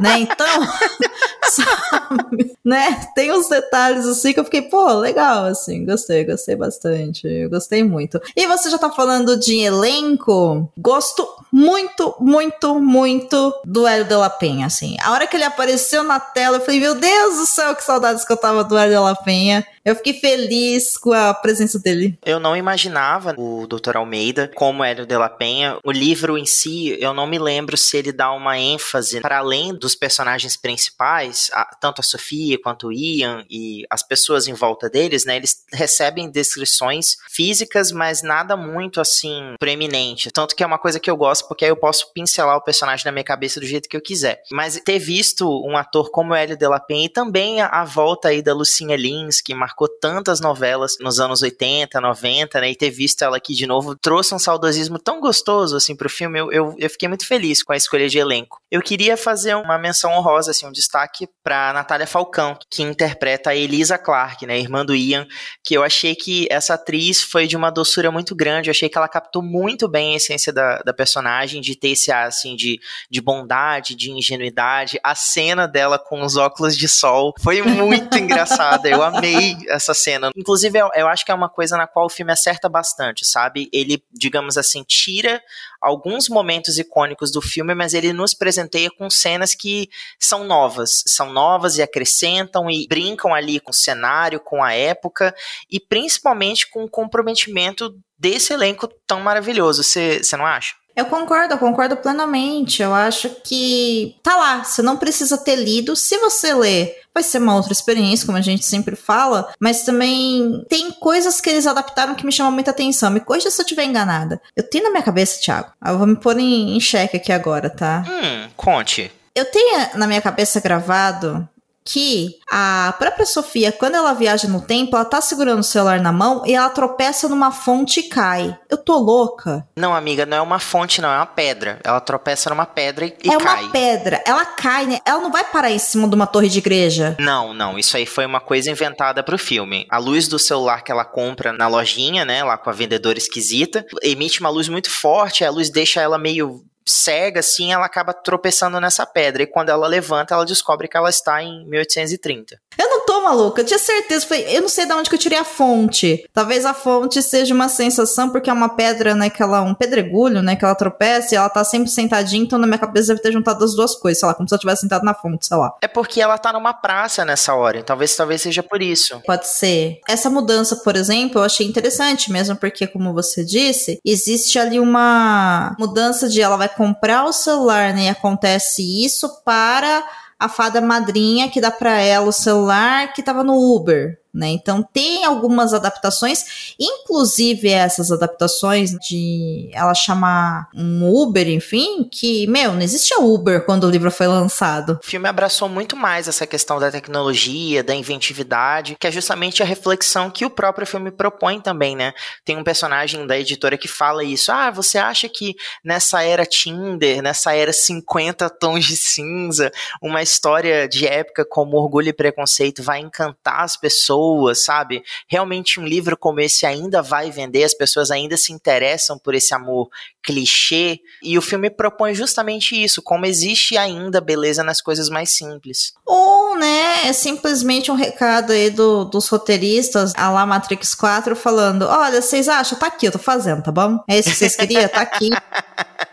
né? 0.00 0.18
Então, 0.18 0.46
sabe? 1.48 2.50
né? 2.64 3.08
Tem 3.14 3.32
uns 3.32 3.48
detalhes 3.48 4.06
assim 4.06 4.32
que 4.32 4.40
eu 4.40 4.44
fiquei, 4.44 4.62
pô, 4.62 4.92
legal, 4.94 5.44
assim, 5.46 5.84
gostei, 5.84 6.24
gostei 6.24 6.56
bastante, 6.56 7.26
eu 7.26 7.48
gostei 7.48 7.82
muito. 7.82 8.20
E 8.36 8.46
você 8.46 8.70
já 8.70 8.78
tá 8.78 8.90
falando 8.90 9.36
de 9.36 9.58
elenco? 9.58 10.70
Gosto 10.76 11.26
muito, 11.52 12.14
muito, 12.20 12.78
muito 12.78 13.54
do 13.64 13.86
Hélio 13.86 14.04
de 14.04 14.14
la 14.14 14.30
Penha, 14.30 14.66
assim. 14.66 14.96
A 15.02 15.12
hora 15.12 15.26
que 15.26 15.36
ele 15.36 15.44
apareceu 15.44 16.02
na 16.02 16.20
tela, 16.20 16.58
eu 16.58 16.60
falei, 16.60 16.80
meu 16.80 16.94
Deus 16.94 17.36
do 17.36 17.46
céu, 17.46 17.74
que 17.74 17.82
saudades 17.82 18.24
que 18.24 18.32
eu 18.32 18.36
tava 18.36 18.62
do 18.62 18.76
Hélio 18.76 18.96
de 18.98 19.02
la 19.02 19.14
Penha. 19.14 19.66
Eu 19.82 19.96
fiquei 19.96 20.12
feliz 20.12 20.96
com 20.96 21.12
a 21.12 21.32
presença 21.32 21.78
dele. 21.78 22.18
Eu 22.24 22.38
não 22.38 22.54
imaginava 22.54 23.34
o 23.38 23.66
Dr. 23.66 23.96
Almeida 23.96 24.50
como 24.54 24.84
Hélio 24.84 25.06
de 25.06 25.16
la 25.16 25.28
Penha. 25.28 25.78
O 25.82 25.90
livro 25.90 26.36
em 26.36 26.44
si, 26.44 26.96
eu 27.00 27.14
não 27.14 27.26
me 27.26 27.38
lembro 27.38 27.76
se 27.76 27.96
ele 28.00 28.12
dá 28.12 28.32
uma 28.32 28.58
ênfase 28.58 29.20
para 29.20 29.38
além 29.38 29.74
dos 29.74 29.94
personagens 29.94 30.56
principais, 30.56 31.50
tanto 31.80 32.00
a 32.00 32.04
Sofia 32.04 32.60
quanto 32.60 32.88
o 32.88 32.92
Ian 32.92 33.44
e 33.48 33.84
as 33.88 34.02
pessoas 34.02 34.46
em 34.46 34.54
volta 34.54 34.88
deles, 34.88 35.24
né? 35.24 35.36
Eles 35.36 35.64
recebem 35.72 36.30
descrições 36.30 37.16
físicas, 37.28 37.92
mas 37.92 38.22
nada 38.22 38.56
muito 38.56 39.00
assim 39.00 39.54
proeminente. 39.58 40.30
Tanto 40.30 40.54
que 40.54 40.62
é 40.62 40.66
uma 40.66 40.78
coisa 40.78 41.00
que 41.00 41.10
eu 41.10 41.16
gosto 41.16 41.46
porque 41.48 41.64
aí 41.64 41.70
eu 41.70 41.76
posso 41.76 42.12
pincelar 42.12 42.56
o 42.56 42.62
personagem 42.62 43.04
na 43.04 43.12
minha 43.12 43.24
cabeça 43.24 43.60
do 43.60 43.66
jeito 43.66 43.88
que 43.88 43.96
eu 43.96 44.00
quiser. 44.00 44.42
Mas 44.50 44.80
ter 44.84 44.98
visto 44.98 45.48
um 45.66 45.76
ator 45.76 46.10
como 46.10 46.34
Hélio 46.34 46.56
de 46.56 46.66
la 46.66 46.80
Penha 46.80 47.06
e 47.06 47.08
também 47.08 47.60
a, 47.60 47.66
a 47.66 47.84
volta 47.84 48.28
aí 48.28 48.42
da 48.42 48.54
Lucinha 48.54 48.96
Lins, 48.96 49.40
que 49.40 49.54
marcou 49.54 49.88
tantas 49.88 50.40
novelas 50.40 50.96
nos 51.00 51.20
anos 51.20 51.42
80, 51.42 52.00
90, 52.00 52.60
né? 52.60 52.70
E 52.70 52.76
ter 52.76 52.90
visto 52.90 53.22
ela 53.22 53.36
aqui 53.36 53.54
de 53.54 53.66
novo 53.66 53.94
trouxe 53.96 54.34
um 54.34 54.38
saudosismo 54.38 54.98
tão 54.98 55.20
gostoso, 55.20 55.76
assim, 55.76 55.94
pro 55.94 56.08
filme. 56.08 56.38
Eu, 56.38 56.52
eu, 56.52 56.74
eu 56.78 56.90
fiquei 56.90 57.08
muito 57.08 57.26
feliz 57.26 57.62
com 57.62 57.72
a 57.72 57.76
de 57.98 58.18
elenco. 58.18 58.60
Eu 58.70 58.80
queria 58.80 59.16
fazer 59.16 59.56
uma 59.56 59.76
menção 59.76 60.12
honrosa, 60.12 60.52
assim, 60.52 60.66
um 60.66 60.70
destaque 60.70 61.28
pra 61.42 61.72
Natália 61.72 62.06
Falcão, 62.06 62.56
que 62.70 62.82
interpreta 62.82 63.50
a 63.50 63.56
Elisa 63.56 63.98
Clark, 63.98 64.46
né? 64.46 64.58
Irmã 64.58 64.86
do 64.86 64.94
Ian, 64.94 65.26
que 65.64 65.74
eu 65.74 65.82
achei 65.82 66.14
que 66.14 66.46
essa 66.50 66.74
atriz 66.74 67.20
foi 67.22 67.48
de 67.48 67.56
uma 67.56 67.70
doçura 67.70 68.12
muito 68.12 68.34
grande. 68.34 68.68
Eu 68.68 68.72
achei 68.72 68.88
que 68.88 68.96
ela 68.96 69.08
captou 69.08 69.42
muito 69.42 69.88
bem 69.88 70.14
a 70.14 70.16
essência 70.18 70.52
da, 70.52 70.78
da 70.78 70.92
personagem, 70.92 71.60
de 71.60 71.74
ter 71.74 71.88
esse 71.88 72.12
ar, 72.12 72.28
assim, 72.28 72.54
de, 72.54 72.78
de 73.10 73.20
bondade, 73.20 73.96
de 73.96 74.12
ingenuidade. 74.12 75.00
A 75.02 75.16
cena 75.16 75.66
dela 75.66 75.98
com 75.98 76.22
os 76.22 76.36
óculos 76.36 76.76
de 76.76 76.88
sol 76.88 77.34
foi 77.42 77.62
muito 77.62 78.16
engraçada. 78.18 78.88
Eu 78.88 79.02
amei 79.02 79.56
essa 79.68 79.94
cena. 79.94 80.30
Inclusive, 80.36 80.78
eu, 80.78 80.90
eu 80.94 81.08
acho 81.08 81.24
que 81.24 81.32
é 81.32 81.34
uma 81.34 81.48
coisa 81.48 81.76
na 81.76 81.88
qual 81.88 82.06
o 82.06 82.10
filme 82.10 82.32
acerta 82.32 82.68
bastante, 82.68 83.26
sabe? 83.26 83.68
Ele, 83.72 84.00
digamos 84.12 84.56
assim, 84.56 84.84
tira 84.84 85.42
alguns 85.80 86.28
momentos 86.28 86.78
icônicos 86.78 87.32
do 87.32 87.40
filme, 87.40 87.74
mas 87.80 87.94
ele 87.94 88.12
nos 88.12 88.34
presenteia 88.34 88.90
com 88.90 89.08
cenas 89.08 89.54
que 89.54 89.88
são 90.18 90.44
novas, 90.44 91.02
são 91.06 91.32
novas 91.32 91.78
e 91.78 91.82
acrescentam 91.82 92.70
e 92.70 92.86
brincam 92.86 93.32
ali 93.34 93.58
com 93.58 93.70
o 93.70 93.74
cenário, 93.74 94.38
com 94.38 94.62
a 94.62 94.74
época 94.74 95.34
e 95.70 95.80
principalmente 95.80 96.68
com 96.68 96.84
o 96.84 96.90
comprometimento 96.90 97.98
desse 98.18 98.52
elenco 98.52 98.86
tão 99.06 99.18
maravilhoso. 99.20 99.82
Você 99.82 100.20
não 100.36 100.44
acha? 100.44 100.74
Eu 101.00 101.06
concordo, 101.06 101.54
eu 101.54 101.58
concordo 101.58 101.96
plenamente. 101.96 102.82
Eu 102.82 102.92
acho 102.92 103.30
que 103.42 104.16
tá 104.22 104.36
lá, 104.36 104.62
você 104.62 104.82
não 104.82 104.98
precisa 104.98 105.38
ter 105.38 105.56
lido. 105.56 105.96
Se 105.96 106.18
você 106.18 106.52
ler, 106.52 106.94
vai 107.14 107.22
ser 107.22 107.38
uma 107.38 107.56
outra 107.56 107.72
experiência, 107.72 108.26
como 108.26 108.36
a 108.36 108.42
gente 108.42 108.66
sempre 108.66 108.94
fala, 108.94 109.50
mas 109.58 109.82
também 109.82 110.62
tem 110.68 110.90
coisas 110.90 111.40
que 111.40 111.48
eles 111.48 111.66
adaptaram 111.66 112.14
que 112.14 112.26
me 112.26 112.30
chamam 112.30 112.52
muita 112.52 112.70
atenção. 112.70 113.10
Me 113.10 113.20
corrija 113.20 113.50
se 113.50 113.62
eu 113.62 113.64
estiver 113.64 113.84
enganada. 113.84 114.42
Eu 114.54 114.62
tenho 114.62 114.84
na 114.84 114.90
minha 114.90 115.02
cabeça, 115.02 115.40
Thiago. 115.40 115.72
Eu 115.82 115.96
vou 115.96 116.06
me 116.06 116.16
pôr 116.16 116.38
em, 116.38 116.76
em 116.76 116.80
xeque 116.80 117.16
aqui 117.16 117.32
agora, 117.32 117.70
tá? 117.70 118.04
Hum, 118.06 118.50
conte. 118.54 119.10
Eu 119.34 119.46
tenho 119.46 119.88
na 119.94 120.06
minha 120.06 120.20
cabeça 120.20 120.60
gravado 120.60 121.48
que 121.92 122.38
a 122.48 122.94
própria 122.98 123.26
Sofia, 123.26 123.72
quando 123.72 123.96
ela 123.96 124.12
viaja 124.12 124.46
no 124.46 124.60
tempo, 124.60 124.94
ela 124.94 125.04
tá 125.04 125.20
segurando 125.20 125.58
o 125.58 125.64
celular 125.64 126.00
na 126.00 126.12
mão 126.12 126.44
e 126.46 126.54
ela 126.54 126.68
tropeça 126.70 127.28
numa 127.28 127.50
fonte 127.50 128.00
e 128.00 128.02
cai. 128.04 128.56
Eu 128.68 128.78
tô 128.78 128.96
louca. 128.96 129.66
Não, 129.76 129.94
amiga, 129.94 130.24
não 130.24 130.36
é 130.36 130.40
uma 130.40 130.60
fonte, 130.60 131.00
não, 131.00 131.10
é 131.10 131.16
uma 131.16 131.26
pedra. 131.26 131.80
Ela 131.82 132.00
tropeça 132.00 132.48
numa 132.50 132.66
pedra 132.66 133.06
e, 133.06 133.14
e 133.24 133.32
é 133.32 133.36
cai. 133.38 133.60
É 133.60 133.62
uma 133.64 133.72
pedra. 133.72 134.22
Ela 134.24 134.44
cai, 134.44 134.86
né? 134.86 135.00
Ela 135.04 135.20
não 135.20 135.32
vai 135.32 135.42
parar 135.42 135.70
em 135.70 135.78
cima 135.78 136.06
de 136.06 136.14
uma 136.14 136.26
torre 136.26 136.48
de 136.48 136.58
igreja. 136.58 137.16
Não, 137.18 137.52
não. 137.52 137.78
Isso 137.78 137.96
aí 137.96 138.06
foi 138.06 138.24
uma 138.24 138.40
coisa 138.40 138.70
inventada 138.70 139.22
pro 139.22 139.38
filme. 139.38 139.86
A 139.90 139.98
luz 139.98 140.28
do 140.28 140.38
celular 140.38 140.84
que 140.84 140.92
ela 140.92 141.04
compra 141.04 141.52
na 141.52 141.66
lojinha, 141.66 142.24
né, 142.24 142.44
lá 142.44 142.56
com 142.56 142.70
a 142.70 142.72
vendedora 142.72 143.18
esquisita, 143.18 143.84
emite 144.02 144.40
uma 144.40 144.48
luz 144.48 144.68
muito 144.68 144.90
forte, 144.90 145.44
a 145.44 145.50
luz 145.50 145.70
deixa 145.70 146.00
ela 146.00 146.18
meio 146.18 146.62
cega, 146.86 147.40
assim, 147.40 147.72
ela 147.72 147.86
acaba 147.86 148.12
tropeçando 148.12 148.80
nessa 148.80 149.06
pedra. 149.06 149.42
E 149.42 149.46
quando 149.46 149.68
ela 149.68 149.86
levanta, 149.86 150.34
ela 150.34 150.44
descobre 150.44 150.88
que 150.88 150.96
ela 150.96 151.10
está 151.10 151.42
em 151.42 151.66
1830. 151.66 152.60
Eu 152.78 152.88
não 152.88 153.04
tô 153.04 153.20
maluca, 153.22 153.60
eu 153.60 153.66
tinha 153.66 153.78
certeza. 153.78 154.26
Eu 154.34 154.62
não 154.62 154.68
sei 154.68 154.86
de 154.86 154.92
onde 154.92 155.08
que 155.10 155.14
eu 155.14 155.20
tirei 155.20 155.38
a 155.38 155.44
fonte. 155.44 156.24
Talvez 156.32 156.64
a 156.64 156.72
fonte 156.72 157.22
seja 157.22 157.54
uma 157.54 157.68
sensação, 157.68 158.30
porque 158.30 158.48
é 158.48 158.52
uma 158.52 158.70
pedra, 158.70 159.14
né? 159.14 159.28
Que 159.28 159.42
ela, 159.42 159.60
um 159.62 159.74
pedregulho, 159.74 160.40
né? 160.42 160.56
Que 160.56 160.64
ela 160.64 160.74
tropeça 160.74 161.34
e 161.34 161.36
ela 161.36 161.48
tá 161.48 161.62
sempre 161.64 161.90
sentadinha, 161.90 162.42
então 162.42 162.58
na 162.58 162.66
minha 162.66 162.78
cabeça 162.78 163.08
deve 163.08 163.20
ter 163.20 163.32
juntado 163.32 163.64
as 163.64 163.74
duas 163.74 163.94
coisas, 163.94 164.20
sei 164.20 164.28
lá, 164.28 164.34
como 164.34 164.48
se 164.48 164.54
ela 164.54 164.60
tivesse 164.60 164.82
sentado 164.82 165.04
na 165.04 165.14
fonte, 165.14 165.46
sei 165.46 165.56
lá. 165.56 165.74
É 165.82 165.88
porque 165.88 166.20
ela 166.20 166.38
tá 166.38 166.52
numa 166.52 166.72
praça 166.72 167.24
nessa 167.24 167.54
hora, 167.54 167.78
então 167.78 167.90
talvez, 167.90 168.16
talvez 168.16 168.42
seja 168.42 168.62
por 168.62 168.80
isso. 168.80 169.20
Pode 169.26 169.46
ser. 169.48 169.98
Essa 170.08 170.30
mudança, 170.30 170.76
por 170.76 170.96
exemplo, 170.96 171.40
eu 171.40 171.44
achei 171.44 171.66
interessante, 171.66 172.32
mesmo 172.32 172.56
porque, 172.56 172.86
como 172.86 173.12
você 173.12 173.44
disse, 173.44 174.00
existe 174.04 174.58
ali 174.58 174.78
uma 174.80 175.74
mudança 175.78 176.28
de 176.28 176.40
ela 176.40 176.56
vai 176.56 176.68
comprar 176.68 177.24
o 177.24 177.32
celular, 177.32 177.92
né? 177.92 178.04
E 178.04 178.08
acontece 178.08 179.04
isso 179.04 179.42
para 179.44 180.02
a 180.40 180.48
fada 180.48 180.80
madrinha 180.80 181.50
que 181.50 181.60
dá 181.60 181.70
para 181.70 182.00
ela 182.00 182.26
o 182.26 182.32
celular 182.32 183.12
que 183.12 183.20
estava 183.20 183.44
no 183.44 183.54
Uber 183.54 184.19
né? 184.32 184.48
Então 184.48 184.82
tem 184.82 185.24
algumas 185.24 185.74
adaptações, 185.74 186.74
inclusive 186.78 187.68
essas 187.68 188.12
adaptações 188.12 188.92
de 188.92 189.68
ela 189.72 189.94
chamar 189.94 190.68
um 190.74 191.10
Uber, 191.12 191.48
enfim, 191.48 192.08
que, 192.10 192.46
meu, 192.46 192.72
não 192.72 192.80
existia 192.80 193.18
Uber 193.18 193.64
quando 193.64 193.84
o 193.84 193.90
livro 193.90 194.10
foi 194.10 194.28
lançado. 194.28 194.98
O 195.02 195.06
filme 195.06 195.28
abraçou 195.28 195.68
muito 195.68 195.96
mais 195.96 196.28
essa 196.28 196.46
questão 196.46 196.78
da 196.78 196.90
tecnologia, 196.90 197.82
da 197.82 197.94
inventividade, 197.94 198.96
que 198.98 199.06
é 199.06 199.10
justamente 199.10 199.62
a 199.62 199.66
reflexão 199.66 200.30
que 200.30 200.44
o 200.44 200.50
próprio 200.50 200.86
filme 200.86 201.10
propõe 201.10 201.60
também, 201.60 201.96
né? 201.96 202.12
Tem 202.44 202.56
um 202.56 202.64
personagem 202.64 203.26
da 203.26 203.38
editora 203.38 203.76
que 203.76 203.88
fala 203.88 204.22
isso: 204.22 204.52
"Ah, 204.52 204.70
você 204.70 204.98
acha 204.98 205.28
que 205.28 205.54
nessa 205.84 206.22
era 206.22 206.46
Tinder, 206.46 207.20
nessa 207.22 207.52
era 207.52 207.72
50 207.72 208.48
tons 208.48 208.84
de 208.84 208.96
cinza, 208.96 209.72
uma 210.00 210.22
história 210.22 210.88
de 210.88 211.06
época 211.06 211.44
como 211.48 211.76
Orgulho 211.76 212.08
e 212.08 212.12
Preconceito 212.12 212.82
vai 212.82 213.00
encantar 213.00 213.62
as 213.64 213.76
pessoas 213.76 214.19
pessoas, 214.20 214.64
sabe? 214.64 215.02
Realmente 215.26 215.80
um 215.80 215.84
livro 215.84 216.16
como 216.16 216.40
esse 216.40 216.66
ainda 216.66 217.02
vai 217.02 217.30
vender, 217.30 217.64
as 217.64 217.74
pessoas 217.74 218.10
ainda 218.10 218.36
se 218.36 218.52
interessam 218.52 219.18
por 219.18 219.34
esse 219.34 219.54
amor 219.54 219.88
clichê, 220.22 221.00
e 221.22 221.38
o 221.38 221.42
filme 221.42 221.70
propõe 221.70 222.14
justamente 222.14 222.80
isso, 222.80 223.00
como 223.00 223.24
existe 223.24 223.76
ainda 223.78 224.20
beleza 224.20 224.62
nas 224.62 224.80
coisas 224.80 225.08
mais 225.08 225.30
simples. 225.30 225.94
Ou, 226.04 226.56
né, 226.56 227.08
é 227.08 227.12
simplesmente 227.12 227.90
um 227.90 227.94
recado 227.94 228.52
aí 228.52 228.68
do, 228.68 229.04
dos 229.04 229.28
roteiristas, 229.28 230.12
a 230.14 230.30
lá 230.30 230.44
Matrix 230.44 230.94
4, 230.94 231.34
falando: 231.34 231.86
olha, 231.86 232.20
vocês 232.20 232.48
acham? 232.48 232.78
Tá 232.78 232.86
aqui, 232.86 233.06
eu 233.06 233.12
tô 233.12 233.18
fazendo, 233.18 233.62
tá 233.62 233.72
bom? 233.72 233.98
É 234.08 234.18
isso 234.18 234.30
que 234.30 234.36
vocês 234.36 234.56
queriam? 234.56 234.88
Tá 234.88 235.00
aqui. 235.00 235.30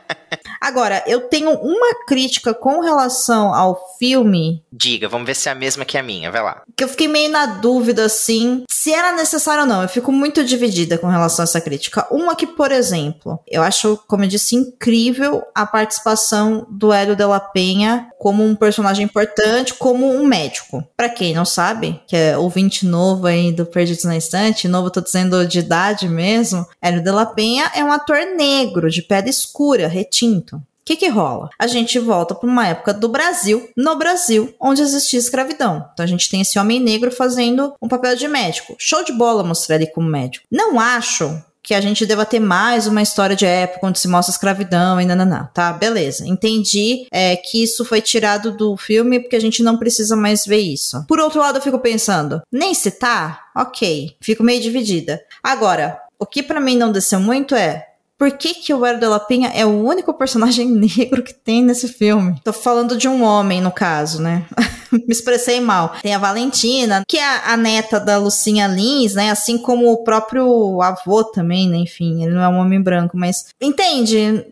Agora, 0.67 1.01
eu 1.07 1.21
tenho 1.21 1.51
uma 1.51 2.05
crítica 2.05 2.53
com 2.53 2.81
relação 2.81 3.53
ao 3.53 3.95
filme. 3.97 4.61
Diga, 4.69 5.07
vamos 5.07 5.25
ver 5.25 5.33
se 5.33 5.47
é 5.47 5.53
a 5.53 5.55
mesma 5.55 5.85
que 5.85 5.97
a 5.97 6.03
minha, 6.03 6.29
vai 6.29 6.43
lá. 6.43 6.61
Que 6.75 6.83
eu 6.83 6.89
fiquei 6.89 7.07
meio 7.07 7.31
na 7.31 7.45
dúvida, 7.45 8.03
assim, 8.03 8.65
se 8.69 8.91
era 8.91 9.13
necessário 9.13 9.61
ou 9.61 9.67
não. 9.67 9.81
Eu 9.81 9.87
fico 9.87 10.11
muito 10.11 10.43
dividida 10.43 10.97
com 10.97 11.07
relação 11.07 11.43
a 11.43 11.45
essa 11.45 11.61
crítica. 11.61 12.05
Uma 12.11 12.35
que, 12.35 12.45
por 12.45 12.73
exemplo, 12.73 13.39
eu 13.47 13.63
acho, 13.63 13.97
como 14.09 14.25
eu 14.25 14.27
disse, 14.27 14.57
incrível 14.57 15.41
a 15.55 15.65
participação 15.65 16.67
do 16.69 16.91
Hélio 16.91 17.15
de 17.15 17.23
la 17.23 17.39
Penha 17.39 18.09
como 18.19 18.43
um 18.43 18.53
personagem 18.53 19.05
importante, 19.05 19.73
como 19.73 20.11
um 20.11 20.25
médico. 20.25 20.83
Para 20.97 21.07
quem 21.07 21.33
não 21.33 21.45
sabe, 21.45 22.01
que 22.07 22.15
é 22.15 22.37
ouvinte 22.37 22.85
novo 22.85 23.25
aí 23.25 23.53
do 23.53 23.65
Perdidos 23.65 24.03
na 24.03 24.17
Estante, 24.17 24.67
novo 24.67 24.91
tô 24.91 24.99
dizendo 24.99 25.47
de 25.47 25.59
idade 25.59 26.09
mesmo, 26.09 26.67
Hélio 26.81 27.01
de 27.01 27.11
la 27.11 27.25
Penha 27.25 27.71
é 27.73 27.83
um 27.83 27.91
ator 27.91 28.17
negro, 28.35 28.89
de 28.89 29.01
pele 29.01 29.29
escura, 29.29 29.87
retinto. 29.87 30.56
Que, 30.87 30.95
que 30.95 31.09
rola? 31.09 31.49
A 31.59 31.67
gente 31.67 31.99
volta 31.99 32.33
para 32.33 32.49
uma 32.49 32.65
época 32.65 32.93
do 32.93 33.09
Brasil, 33.09 33.69
no 33.75 33.97
Brasil, 33.97 34.55
onde 34.57 34.81
existia 34.81 35.19
escravidão. 35.19 35.85
Então 35.91 36.01
a 36.01 36.07
gente 36.07 36.29
tem 36.29 36.39
esse 36.39 36.57
homem 36.57 36.79
negro 36.79 37.11
fazendo 37.11 37.73
um 37.81 37.89
papel 37.89 38.15
de 38.15 38.25
médico. 38.25 38.73
Show 38.79 39.03
de 39.03 39.11
bola 39.11 39.43
mostrar 39.43 39.75
ele 39.75 39.87
como 39.87 40.07
médico. 40.07 40.45
Não 40.49 40.79
acho 40.79 41.43
que 41.61 41.73
a 41.73 41.81
gente 41.81 42.05
deva 42.05 42.25
ter 42.25 42.39
mais 42.39 42.87
uma 42.87 43.01
história 43.01 43.35
de 43.35 43.45
época 43.45 43.85
onde 43.85 43.99
se 43.99 44.07
mostra 44.07 44.31
escravidão 44.31 45.01
e 45.01 45.05
nananã, 45.05 45.49
tá? 45.53 45.73
Beleza. 45.73 46.25
Entendi 46.25 47.05
é, 47.11 47.35
que 47.35 47.61
isso 47.61 47.83
foi 47.83 47.99
tirado 47.99 48.55
do 48.55 48.77
filme 48.77 49.19
porque 49.19 49.35
a 49.35 49.41
gente 49.41 49.61
não 49.61 49.75
precisa 49.75 50.15
mais 50.15 50.45
ver 50.45 50.59
isso. 50.59 51.03
Por 51.05 51.19
outro 51.19 51.41
lado, 51.41 51.57
eu 51.57 51.61
fico 51.61 51.79
pensando, 51.79 52.41
nem 52.49 52.71
tá? 52.97 53.41
Ok. 53.53 54.15
Fico 54.21 54.41
meio 54.41 54.61
dividida. 54.61 55.21
Agora, 55.43 55.99
o 56.17 56.25
que 56.25 56.41
para 56.41 56.61
mim 56.61 56.77
não 56.77 56.93
desceu 56.93 57.19
muito 57.19 57.53
é 57.53 57.86
por 58.17 58.31
que, 58.31 58.55
que 58.55 58.73
o 58.73 58.85
Hélio 58.85 58.99
de 58.99 59.05
la 59.05 59.19
Penha 59.19 59.49
é 59.53 59.65
o 59.65 59.83
único 59.83 60.13
personagem 60.13 60.67
negro 60.71 61.21
que 61.23 61.33
tem 61.33 61.63
nesse 61.63 61.87
filme? 61.87 62.41
Tô 62.43 62.51
falando 62.51 62.97
de 62.97 63.07
um 63.07 63.23
homem, 63.23 63.61
no 63.61 63.71
caso, 63.71 64.21
né? 64.21 64.45
Me 64.91 65.05
expressei 65.09 65.59
mal. 65.59 65.93
Tem 66.01 66.15
a 66.15 66.19
Valentina, 66.19 67.03
que 67.07 67.17
é 67.17 67.23
a, 67.23 67.53
a, 67.53 67.57
neta 67.57 67.99
da 67.99 68.17
Lucinha 68.17 68.67
Lins, 68.67 69.13
né? 69.13 69.29
Assim 69.29 69.57
como 69.57 69.91
o 69.91 70.03
próprio 70.03 70.81
avô 70.81 71.23
também, 71.23 71.69
né? 71.69 71.77
Enfim, 71.77 72.23
ele 72.23 72.33
não 72.33 72.41
é 72.41 72.49
um 72.49 72.57
homem 72.57 72.81
branco, 72.81 73.17
mas. 73.17 73.47
Entende? 73.61 74.45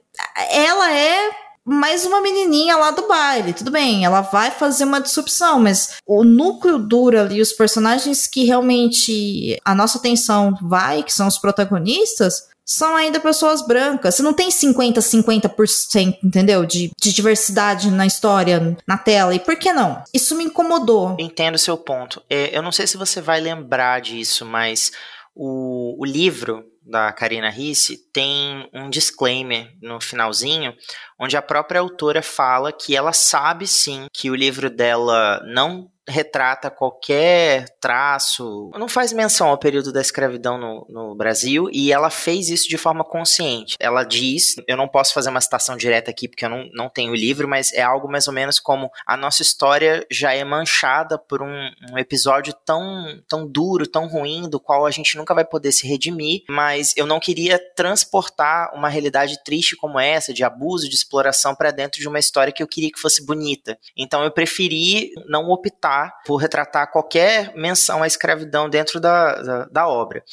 Ela 0.52 0.94
é 0.94 1.32
mais 1.66 2.06
uma 2.06 2.22
menininha 2.22 2.78
lá 2.78 2.92
do 2.92 3.08
baile. 3.08 3.54
Tudo 3.54 3.72
bem, 3.72 4.06
ela 4.06 4.22
vai 4.22 4.52
fazer 4.52 4.84
uma 4.84 5.02
disrupção, 5.02 5.60
mas 5.60 5.96
o 6.06 6.24
núcleo 6.24 6.78
duro 6.78 7.20
ali, 7.20 7.42
os 7.42 7.52
personagens 7.52 8.28
que 8.28 8.46
realmente 8.46 9.60
a 9.66 9.74
nossa 9.74 9.98
atenção 9.98 10.56
vai, 10.62 11.02
que 11.02 11.12
são 11.12 11.28
os 11.28 11.40
protagonistas, 11.40 12.50
são 12.66 12.96
ainda 12.96 13.20
pessoas 13.20 13.66
brancas. 13.66 14.16
Você 14.16 14.24
não 14.24 14.34
tem 14.34 14.50
50, 14.50 15.00
50%, 15.00 16.18
entendeu? 16.24 16.66
De, 16.66 16.92
de 17.00 17.14
diversidade 17.14 17.92
na 17.92 18.06
história, 18.06 18.76
na 18.88 18.98
tela. 18.98 19.36
E 19.36 19.40
por 19.40 19.56
que 19.56 19.72
não? 19.72 20.04
Isso 20.14 20.36
me 20.36 20.46
incomodou. 20.46 21.16
Entendo 21.20 21.56
o 21.56 21.60
seu 21.60 21.78
ponto. 21.78 22.22
É, 22.30 22.58
eu 22.58 22.62
não 22.62 22.72
sei 22.72 22.88
se 22.88 22.98
você 22.98 23.22
vai 23.22 23.40
lembrar 23.40 24.02
disso, 24.02 24.46
mas 24.46 24.92
o, 25.36 25.96
o 26.02 26.06
livro 26.06 26.66
da 26.86 27.12
Karina 27.12 27.50
Risse 27.50 27.98
tem 28.14 28.70
um 28.74 28.90
disclaimer 28.90 29.72
no 29.82 30.00
finalzinho, 30.00 30.74
onde 31.20 31.36
a 31.36 31.42
própria 31.42 31.82
autora 31.82 32.22
fala 32.22 32.72
que 32.72 32.96
ela 32.96 33.12
sabe 33.12 33.66
sim 33.66 34.06
que 34.14 34.30
o 34.30 34.36
livro 34.36 34.70
dela 34.70 35.42
não 35.48 35.90
retrata 36.08 36.70
qualquer 36.70 37.66
traço, 37.80 38.70
não 38.78 38.88
faz 38.88 39.12
menção 39.12 39.48
ao 39.50 39.58
período 39.58 39.92
da 39.92 40.02
escravidão 40.02 40.58
no, 40.58 40.86
no, 40.90 41.16
Brasil 41.16 41.70
e 41.72 41.92
ela 41.92 42.10
fez 42.10 42.50
isso 42.50 42.68
de 42.68 42.78
forma 42.78 43.04
consciente. 43.04 43.76
Ela 43.80 44.04
diz, 44.04 44.56
eu 44.68 44.78
não 44.78 44.88
posso 44.88 45.14
fazer 45.14 45.30
uma 45.30 45.42
citação 45.42 45.76
direta 45.76 46.12
aqui 46.12 46.28
porque 46.28 46.46
eu 46.46 46.50
não, 46.50 46.70
não 46.74 46.90
tenho 46.90 47.12
o 47.12 47.16
livro, 47.16 47.48
mas 47.48 47.74
é 47.74 47.82
algo 47.82 48.10
mais 48.10 48.28
ou 48.28 48.34
menos 48.34 48.60
como 48.60 48.90
a 49.06 49.18
nossa 49.18 49.42
história 49.42 50.06
já 50.12 50.34
é 50.34 50.44
manchada 50.44 51.18
por 51.18 51.42
um, 51.42 51.72
um 51.92 51.98
episódio 51.98 52.54
tão, 52.66 52.84
tão 53.28 53.48
duro, 53.48 53.88
tão 53.88 54.08
ruim, 54.08 54.50
do 54.50 54.60
qual 54.60 54.86
a 54.86 54.92
gente 54.92 55.18
nunca 55.18 55.34
vai 55.34 55.46
poder 55.46 55.72
se 55.72 55.88
redimir, 55.88 56.44
mas 56.50 56.94
eu 56.96 57.06
não 57.06 57.20
queria 57.20 57.60
transportar 57.76 58.72
uma 58.76 58.90
realidade 58.90 59.44
triste 59.44 59.76
como 59.76 60.00
essa, 60.00 60.34
de 60.34 60.44
abuso, 60.44 60.90
de 60.90 60.96
exploração, 60.96 61.56
para 61.56 61.72
dentro 61.72 62.00
de 62.00 62.08
uma 62.08 62.20
história 62.20 62.54
que 62.54 62.62
eu 62.62 62.68
queria 62.68 62.92
que 62.92 63.00
fosse 63.00 63.26
bonita. 63.26 63.78
Então 63.98 64.24
eu 64.24 64.32
preferi 64.32 65.12
não 65.28 65.50
optar 65.50 65.95
por 66.26 66.38
retratar 66.38 66.92
qualquer 66.92 67.54
menção 67.56 68.04
à 68.04 68.08
escravidão 68.08 68.70
dentro 68.70 69.00
da, 69.00 69.42
da, 69.42 69.66
da 69.66 69.88
obra. 69.88 70.24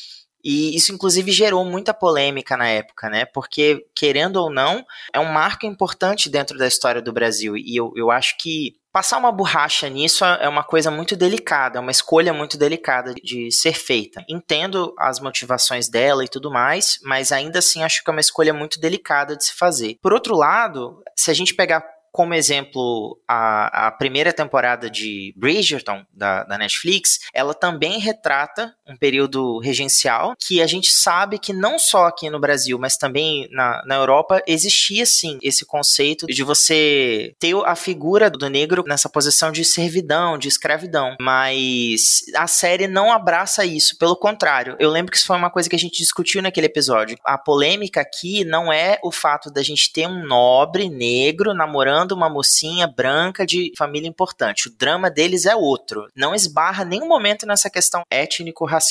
E 0.44 0.74
isso, 0.74 0.92
inclusive, 0.92 1.30
gerou 1.30 1.64
muita 1.64 1.94
polêmica 1.94 2.56
na 2.56 2.68
época, 2.68 3.08
né? 3.08 3.24
Porque, 3.26 3.86
querendo 3.94 4.36
ou 4.36 4.50
não, 4.50 4.84
é 5.12 5.20
um 5.20 5.32
marco 5.32 5.66
importante 5.66 6.28
dentro 6.28 6.58
da 6.58 6.66
história 6.66 7.00
do 7.00 7.12
Brasil. 7.12 7.56
E 7.56 7.76
eu, 7.76 7.92
eu 7.94 8.10
acho 8.10 8.36
que 8.38 8.72
passar 8.92 9.18
uma 9.18 9.32
borracha 9.32 9.88
nisso 9.88 10.24
é 10.24 10.48
uma 10.48 10.64
coisa 10.64 10.90
muito 10.90 11.16
delicada, 11.16 11.78
é 11.78 11.80
uma 11.80 11.90
escolha 11.90 12.32
muito 12.32 12.58
delicada 12.58 13.14
de 13.14 13.50
ser 13.50 13.74
feita. 13.74 14.22
Entendo 14.28 14.92
as 14.98 15.20
motivações 15.20 15.88
dela 15.88 16.24
e 16.24 16.28
tudo 16.28 16.50
mais, 16.50 16.98
mas 17.04 17.32
ainda 17.32 17.60
assim 17.60 17.82
acho 17.82 18.02
que 18.02 18.10
é 18.10 18.12
uma 18.12 18.20
escolha 18.20 18.52
muito 18.52 18.80
delicada 18.80 19.36
de 19.36 19.44
se 19.44 19.54
fazer. 19.54 19.96
Por 20.02 20.12
outro 20.12 20.36
lado, 20.36 21.02
se 21.16 21.30
a 21.30 21.34
gente 21.34 21.54
pegar 21.54 21.82
como 22.12 22.34
exemplo, 22.34 23.18
a, 23.26 23.86
a 23.86 23.90
primeira 23.90 24.34
temporada 24.34 24.90
de 24.90 25.32
Bridgerton, 25.34 26.04
da, 26.12 26.44
da 26.44 26.58
Netflix, 26.58 27.20
ela 27.32 27.54
também 27.54 27.98
retrata 27.98 28.76
um 28.92 28.96
período 28.96 29.58
regencial 29.58 30.34
que 30.38 30.60
a 30.60 30.66
gente 30.66 30.92
sabe 30.92 31.38
que 31.38 31.52
não 31.52 31.78
só 31.78 32.06
aqui 32.06 32.28
no 32.30 32.40
Brasil, 32.40 32.78
mas 32.78 32.96
também 32.96 33.48
na, 33.50 33.82
na 33.86 33.94
Europa, 33.96 34.42
existia 34.46 35.06
sim 35.06 35.38
esse 35.42 35.64
conceito 35.64 36.26
de 36.26 36.42
você 36.42 37.34
ter 37.38 37.54
a 37.64 37.74
figura 37.74 38.30
do 38.30 38.48
negro 38.48 38.84
nessa 38.86 39.08
posição 39.08 39.50
de 39.50 39.64
servidão, 39.64 40.38
de 40.38 40.48
escravidão. 40.48 41.16
Mas 41.20 42.22
a 42.36 42.46
série 42.46 42.86
não 42.86 43.12
abraça 43.12 43.64
isso, 43.64 43.96
pelo 43.98 44.16
contrário. 44.16 44.76
Eu 44.78 44.90
lembro 44.90 45.10
que 45.10 45.16
isso 45.16 45.26
foi 45.26 45.36
uma 45.36 45.50
coisa 45.50 45.68
que 45.68 45.76
a 45.76 45.78
gente 45.78 45.98
discutiu 45.98 46.42
naquele 46.42 46.66
episódio. 46.66 47.18
A 47.24 47.38
polêmica 47.38 48.00
aqui 48.00 48.44
não 48.44 48.72
é 48.72 48.98
o 49.02 49.10
fato 49.10 49.50
da 49.50 49.62
gente 49.62 49.92
ter 49.92 50.06
um 50.06 50.26
nobre 50.26 50.88
negro 50.88 51.54
namorando 51.54 52.12
uma 52.12 52.28
mocinha 52.28 52.86
branca 52.86 53.46
de 53.46 53.72
família 53.76 54.08
importante. 54.08 54.68
O 54.68 54.76
drama 54.76 55.10
deles 55.10 55.46
é 55.46 55.54
outro. 55.54 56.08
Não 56.16 56.34
esbarra 56.34 56.84
nenhum 56.84 57.08
momento 57.08 57.46
nessa 57.46 57.70
questão 57.70 58.02
étnico-racial. 58.10 58.81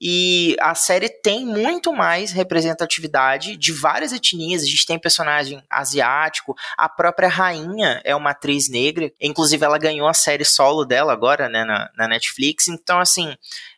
E 0.00 0.56
a 0.60 0.74
série 0.74 1.08
tem 1.08 1.44
muito 1.44 1.92
mais 1.92 2.32
representatividade 2.32 3.56
de 3.56 3.72
várias 3.72 4.12
etnias. 4.12 4.62
A 4.62 4.66
gente 4.66 4.86
tem 4.86 4.98
personagem 4.98 5.62
asiático, 5.68 6.54
a 6.76 6.88
própria 6.88 7.28
rainha 7.28 8.00
é 8.04 8.14
uma 8.14 8.30
atriz 8.30 8.68
negra. 8.68 9.12
Inclusive, 9.20 9.64
ela 9.64 9.78
ganhou 9.78 10.08
a 10.08 10.14
série 10.14 10.44
solo 10.44 10.84
dela 10.84 11.12
agora, 11.12 11.48
né, 11.48 11.64
na, 11.64 11.90
na 11.96 12.08
Netflix. 12.08 12.68
Então, 12.68 12.98
assim, 12.98 13.34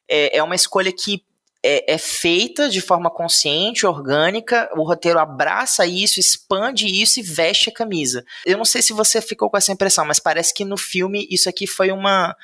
é, 0.08 0.38
é 0.38 0.42
uma 0.42 0.54
escolha 0.54 0.92
que 0.92 1.24
é, 1.64 1.94
é, 1.94 1.98
feita 1.98 2.68
de 2.68 2.80
forma 2.80 3.08
consciente, 3.08 3.86
orgânica, 3.86 4.68
o 4.74 4.82
roteiro 4.82 5.18
abraça 5.18 5.86
isso, 5.86 6.18
expande 6.18 6.86
isso 6.86 7.20
e 7.20 7.22
veste 7.22 7.70
a 7.70 7.72
camisa. 7.72 8.24
Eu 8.44 8.58
não 8.58 8.64
sei 8.64 8.82
se 8.82 8.92
você 8.92 9.22
ficou 9.22 9.48
com 9.48 9.56
essa 9.56 9.70
impressão, 9.70 10.04
mas 10.04 10.18
parece 10.18 10.52
que 10.52 10.64
no 10.64 10.76
filme 10.76 11.26
isso 11.30 11.48
aqui 11.48 11.66
foi 11.66 11.92
uma 11.92 12.34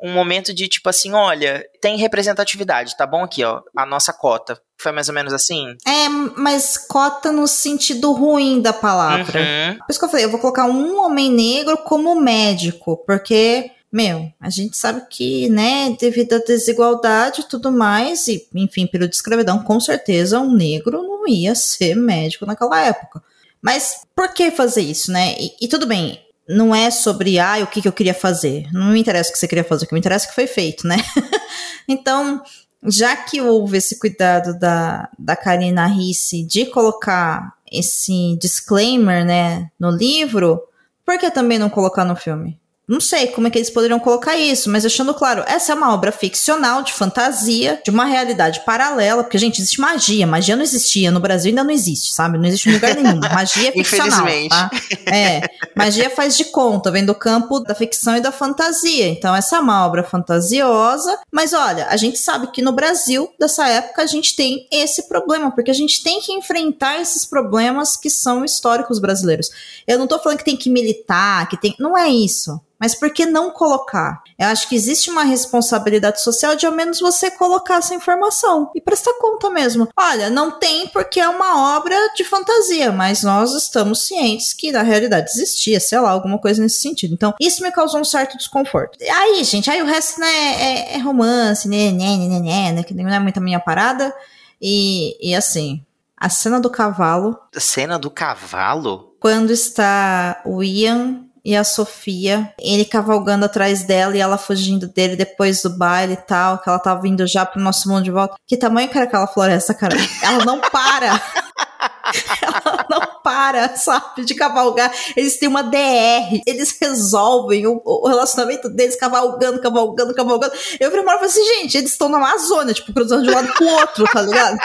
um 0.00 0.12
momento 0.12 0.54
de 0.54 0.68
tipo 0.68 0.88
assim, 0.88 1.12
olha, 1.12 1.64
tem 1.80 1.96
representatividade, 1.96 2.96
tá 2.96 3.06
bom 3.06 3.24
aqui, 3.24 3.42
ó, 3.44 3.62
a 3.76 3.86
nossa 3.86 4.12
cota. 4.12 4.60
Foi 4.78 4.92
mais 4.92 5.08
ou 5.08 5.14
menos 5.14 5.32
assim? 5.32 5.74
É, 5.86 6.08
mas 6.08 6.76
cota 6.76 7.32
no 7.32 7.46
sentido 7.46 8.12
ruim 8.12 8.60
da 8.60 8.72
palavra. 8.72 9.40
Uhum. 9.40 9.78
Por 9.78 9.90
isso 9.90 9.98
que 9.98 10.04
eu 10.04 10.10
falei, 10.10 10.24
eu 10.26 10.30
vou 10.30 10.40
colocar 10.40 10.66
um 10.66 11.00
homem 11.00 11.30
negro 11.30 11.78
como 11.78 12.20
médico, 12.20 12.98
porque 13.06 13.70
meu, 13.90 14.30
a 14.38 14.50
gente 14.50 14.76
sabe 14.76 15.02
que, 15.08 15.48
né, 15.48 15.96
devido 15.98 16.34
à 16.34 16.38
desigualdade 16.38 17.40
e 17.40 17.44
tudo 17.44 17.72
mais, 17.72 18.28
e 18.28 18.46
enfim, 18.54 18.86
pelo 18.86 19.08
de 19.08 19.14
escravidão, 19.14 19.62
com 19.62 19.80
certeza 19.80 20.38
um 20.38 20.52
negro 20.52 21.02
não 21.02 21.26
ia 21.26 21.54
ser 21.54 21.94
médico 21.94 22.44
naquela 22.44 22.78
época. 22.84 23.22
Mas 23.62 24.02
por 24.14 24.34
que 24.34 24.50
fazer 24.50 24.82
isso, 24.82 25.10
né? 25.10 25.34
E, 25.38 25.56
e 25.62 25.68
tudo 25.68 25.86
bem, 25.86 26.20
não 26.48 26.74
é 26.74 26.90
sobre, 26.90 27.38
ah, 27.38 27.58
o 27.62 27.66
que, 27.66 27.82
que 27.82 27.88
eu 27.88 27.92
queria 27.92 28.14
fazer. 28.14 28.68
Não 28.72 28.92
me 28.92 29.00
interessa 29.00 29.30
o 29.30 29.32
que 29.32 29.38
você 29.38 29.48
queria 29.48 29.64
fazer, 29.64 29.84
o 29.84 29.88
que 29.88 29.94
me 29.94 30.00
interessa 30.00 30.26
é 30.26 30.28
que 30.28 30.34
foi 30.34 30.46
feito, 30.46 30.86
né? 30.86 30.96
então, 31.88 32.42
já 32.84 33.16
que 33.16 33.40
houve 33.40 33.78
esse 33.78 33.98
cuidado 33.98 34.58
da, 34.58 35.08
da 35.18 35.34
Karina 35.34 35.86
Risse 35.86 36.44
de 36.44 36.66
colocar 36.66 37.54
esse 37.70 38.36
disclaimer, 38.40 39.24
né, 39.24 39.70
no 39.78 39.90
livro, 39.90 40.62
por 41.04 41.18
que 41.18 41.30
também 41.30 41.58
não 41.58 41.68
colocar 41.68 42.04
no 42.04 42.14
filme? 42.14 42.58
Não 42.88 43.00
sei 43.00 43.26
como 43.26 43.48
é 43.48 43.50
que 43.50 43.58
eles 43.58 43.68
poderiam 43.68 43.98
colocar 43.98 44.36
isso, 44.36 44.70
mas 44.70 44.84
deixando 44.84 45.12
claro, 45.12 45.42
essa 45.48 45.72
é 45.72 45.74
uma 45.74 45.92
obra 45.92 46.12
ficcional, 46.12 46.82
de 46.82 46.92
fantasia, 46.92 47.80
de 47.84 47.90
uma 47.90 48.04
realidade 48.04 48.64
paralela, 48.64 49.24
porque, 49.24 49.38
gente, 49.38 49.60
existe 49.60 49.80
magia. 49.80 50.24
Magia 50.24 50.54
não 50.54 50.62
existia. 50.62 51.10
No 51.10 51.18
Brasil 51.18 51.48
ainda 51.48 51.64
não 51.64 51.72
existe, 51.72 52.12
sabe? 52.12 52.38
Não 52.38 52.44
existe 52.44 52.68
em 52.68 52.74
lugar 52.74 52.94
nenhum. 52.94 53.18
Magia 53.34 53.70
é 53.70 53.72
ficcional. 53.72 54.20
Infelizmente. 54.20 54.50
Tá? 54.50 54.70
É. 55.12 55.42
Magia 55.74 56.08
faz 56.10 56.36
de 56.36 56.44
conta, 56.44 56.92
vem 56.92 57.04
do 57.04 57.14
campo 57.14 57.58
da 57.58 57.74
ficção 57.74 58.16
e 58.16 58.20
da 58.20 58.30
fantasia. 58.30 59.08
Então, 59.08 59.34
essa 59.34 59.56
é 59.56 59.58
uma 59.58 59.84
obra 59.84 60.04
fantasiosa, 60.04 61.18
mas 61.32 61.52
olha, 61.52 61.88
a 61.88 61.96
gente 61.96 62.18
sabe 62.18 62.52
que 62.52 62.62
no 62.62 62.70
Brasil, 62.70 63.28
dessa 63.36 63.66
época, 63.68 64.02
a 64.02 64.06
gente 64.06 64.36
tem 64.36 64.68
esse 64.70 65.08
problema, 65.08 65.50
porque 65.50 65.72
a 65.72 65.74
gente 65.74 66.04
tem 66.04 66.20
que 66.20 66.32
enfrentar 66.32 67.00
esses 67.00 67.24
problemas 67.24 67.96
que 67.96 68.08
são 68.08 68.44
históricos 68.44 69.00
brasileiros. 69.00 69.50
Eu 69.88 69.98
não 69.98 70.06
tô 70.06 70.20
falando 70.20 70.38
que 70.38 70.44
tem 70.44 70.56
que 70.56 70.70
militar, 70.70 71.48
que 71.48 71.56
tem. 71.56 71.74
Não 71.80 71.98
é 71.98 72.08
isso. 72.08 72.60
Mas 72.78 72.94
por 72.94 73.10
que 73.10 73.24
não 73.24 73.50
colocar? 73.50 74.22
Eu 74.38 74.48
acho 74.48 74.68
que 74.68 74.74
existe 74.74 75.10
uma 75.10 75.24
responsabilidade 75.24 76.22
social 76.22 76.54
de 76.54 76.66
ao 76.66 76.72
menos 76.72 77.00
você 77.00 77.30
colocar 77.30 77.76
essa 77.76 77.94
informação 77.94 78.70
e 78.74 78.80
prestar 78.80 79.14
conta 79.14 79.48
mesmo. 79.50 79.88
Olha, 79.96 80.28
não 80.28 80.50
tem 80.50 80.86
porque 80.88 81.18
é 81.18 81.28
uma 81.28 81.76
obra 81.76 81.96
de 82.14 82.24
fantasia, 82.24 82.92
mas 82.92 83.22
nós 83.22 83.54
estamos 83.54 84.06
cientes 84.06 84.52
que 84.52 84.70
na 84.70 84.82
realidade 84.82 85.30
existia, 85.30 85.80
sei 85.80 85.98
lá, 85.98 86.10
alguma 86.10 86.38
coisa 86.38 86.62
nesse 86.62 86.80
sentido. 86.80 87.14
Então, 87.14 87.34
isso 87.40 87.62
me 87.62 87.72
causou 87.72 88.00
um 88.00 88.04
certo 88.04 88.36
desconforto. 88.36 88.98
Aí, 89.02 89.42
gente, 89.44 89.70
aí 89.70 89.82
o 89.82 89.86
resto 89.86 90.20
né, 90.20 90.26
é, 90.28 90.94
é 90.94 90.98
romance, 90.98 91.68
né, 91.68 91.90
né, 91.90 92.16
né, 92.16 92.40
né, 92.40 92.72
né, 92.72 92.82
que 92.82 92.94
não 92.94 93.08
é 93.08 93.18
muito 93.18 93.38
a 93.38 93.42
minha 93.42 93.60
parada. 93.60 94.14
E, 94.60 95.16
e 95.20 95.34
assim, 95.34 95.84
a 96.16 96.28
cena 96.28 96.60
do 96.60 96.70
cavalo. 96.70 97.38
A 97.54 97.60
cena 97.60 97.98
do 97.98 98.10
cavalo? 98.10 99.14
Quando 99.20 99.50
está 99.50 100.40
o 100.44 100.62
Ian 100.62 101.25
e 101.46 101.54
a 101.54 101.62
Sofia, 101.62 102.52
ele 102.60 102.84
cavalgando 102.84 103.44
atrás 103.44 103.84
dela 103.84 104.16
e 104.16 104.20
ela 104.20 104.36
fugindo 104.36 104.88
dele 104.88 105.14
depois 105.14 105.62
do 105.62 105.70
baile 105.70 106.14
e 106.14 106.16
tal, 106.16 106.58
que 106.58 106.68
ela 106.68 106.78
tava 106.80 107.00
vindo 107.00 107.24
já 107.24 107.46
pro 107.46 107.60
nosso 107.60 107.88
mundo 107.88 108.02
de 108.02 108.10
volta. 108.10 108.34
Que 108.44 108.56
tamanho 108.56 108.88
que 108.88 108.98
era 108.98 109.06
aquela 109.06 109.28
floresta, 109.28 109.72
cara? 109.72 109.94
Ela 110.20 110.44
não 110.44 110.60
para! 110.60 111.06
ela 112.42 112.86
não 112.90 113.22
para, 113.22 113.76
sabe, 113.76 114.24
de 114.24 114.34
cavalgar. 114.34 114.92
Eles 115.16 115.38
têm 115.38 115.48
uma 115.48 115.62
DR, 115.62 116.42
eles 116.44 116.76
resolvem 116.80 117.64
o, 117.68 117.80
o 117.84 118.08
relacionamento 118.08 118.68
deles 118.68 118.96
cavalgando, 118.96 119.60
cavalgando, 119.60 120.14
cavalgando. 120.14 120.52
Eu 120.80 120.90
falei, 120.90 121.24
assim, 121.24 121.44
gente, 121.44 121.78
eles 121.78 121.92
estão 121.92 122.08
na 122.08 122.16
Amazônia, 122.16 122.74
tipo, 122.74 122.92
cruzando 122.92 123.22
de 123.22 123.30
um 123.30 123.34
lado 123.34 123.52
pro 123.52 123.66
outro, 123.66 124.04
tá 124.12 124.22
ligado? 124.22 124.58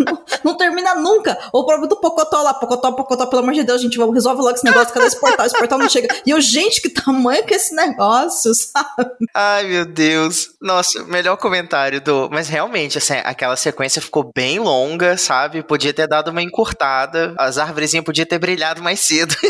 Não, 0.00 0.24
não, 0.44 0.56
termina 0.56 0.94
nunca. 0.94 1.38
O 1.52 1.64
próprio 1.64 1.88
do 1.88 1.96
Pocotó 1.96 2.42
lá, 2.42 2.54
Pocotó, 2.54 2.92
Pocotó, 2.92 3.26
pelo 3.26 3.42
amor 3.42 3.54
de 3.54 3.62
Deus, 3.62 3.80
gente, 3.80 3.98
vamos 3.98 4.14
resolve 4.14 4.42
logo 4.42 4.54
esse 4.54 4.64
negócio, 4.64 4.92
cadê 4.92 5.06
esse 5.06 5.20
portal? 5.20 5.46
Esse 5.46 5.58
portal 5.58 5.78
não 5.78 5.88
chega. 5.88 6.08
E 6.24 6.30
eu, 6.30 6.40
gente, 6.40 6.80
que 6.80 6.88
tamanho 6.88 7.44
que 7.44 7.54
é 7.54 7.56
esse 7.56 7.74
negócio, 7.74 8.52
sabe? 8.54 9.10
Ai, 9.34 9.64
meu 9.64 9.84
Deus. 9.84 10.50
Nossa, 10.60 11.04
melhor 11.04 11.36
comentário 11.36 12.00
do. 12.00 12.28
Mas 12.30 12.48
realmente, 12.48 12.98
assim, 12.98 13.14
aquela 13.24 13.56
sequência 13.56 14.02
ficou 14.02 14.30
bem 14.34 14.58
longa, 14.58 15.16
sabe? 15.16 15.62
Podia 15.62 15.92
ter 15.92 16.06
dado 16.06 16.30
uma 16.30 16.42
encurtada, 16.42 17.34
as 17.38 17.58
árvores 17.58 17.90
podiam 18.04 18.26
ter 18.26 18.38
brilhado 18.38 18.82
mais 18.82 19.00
cedo. 19.00 19.34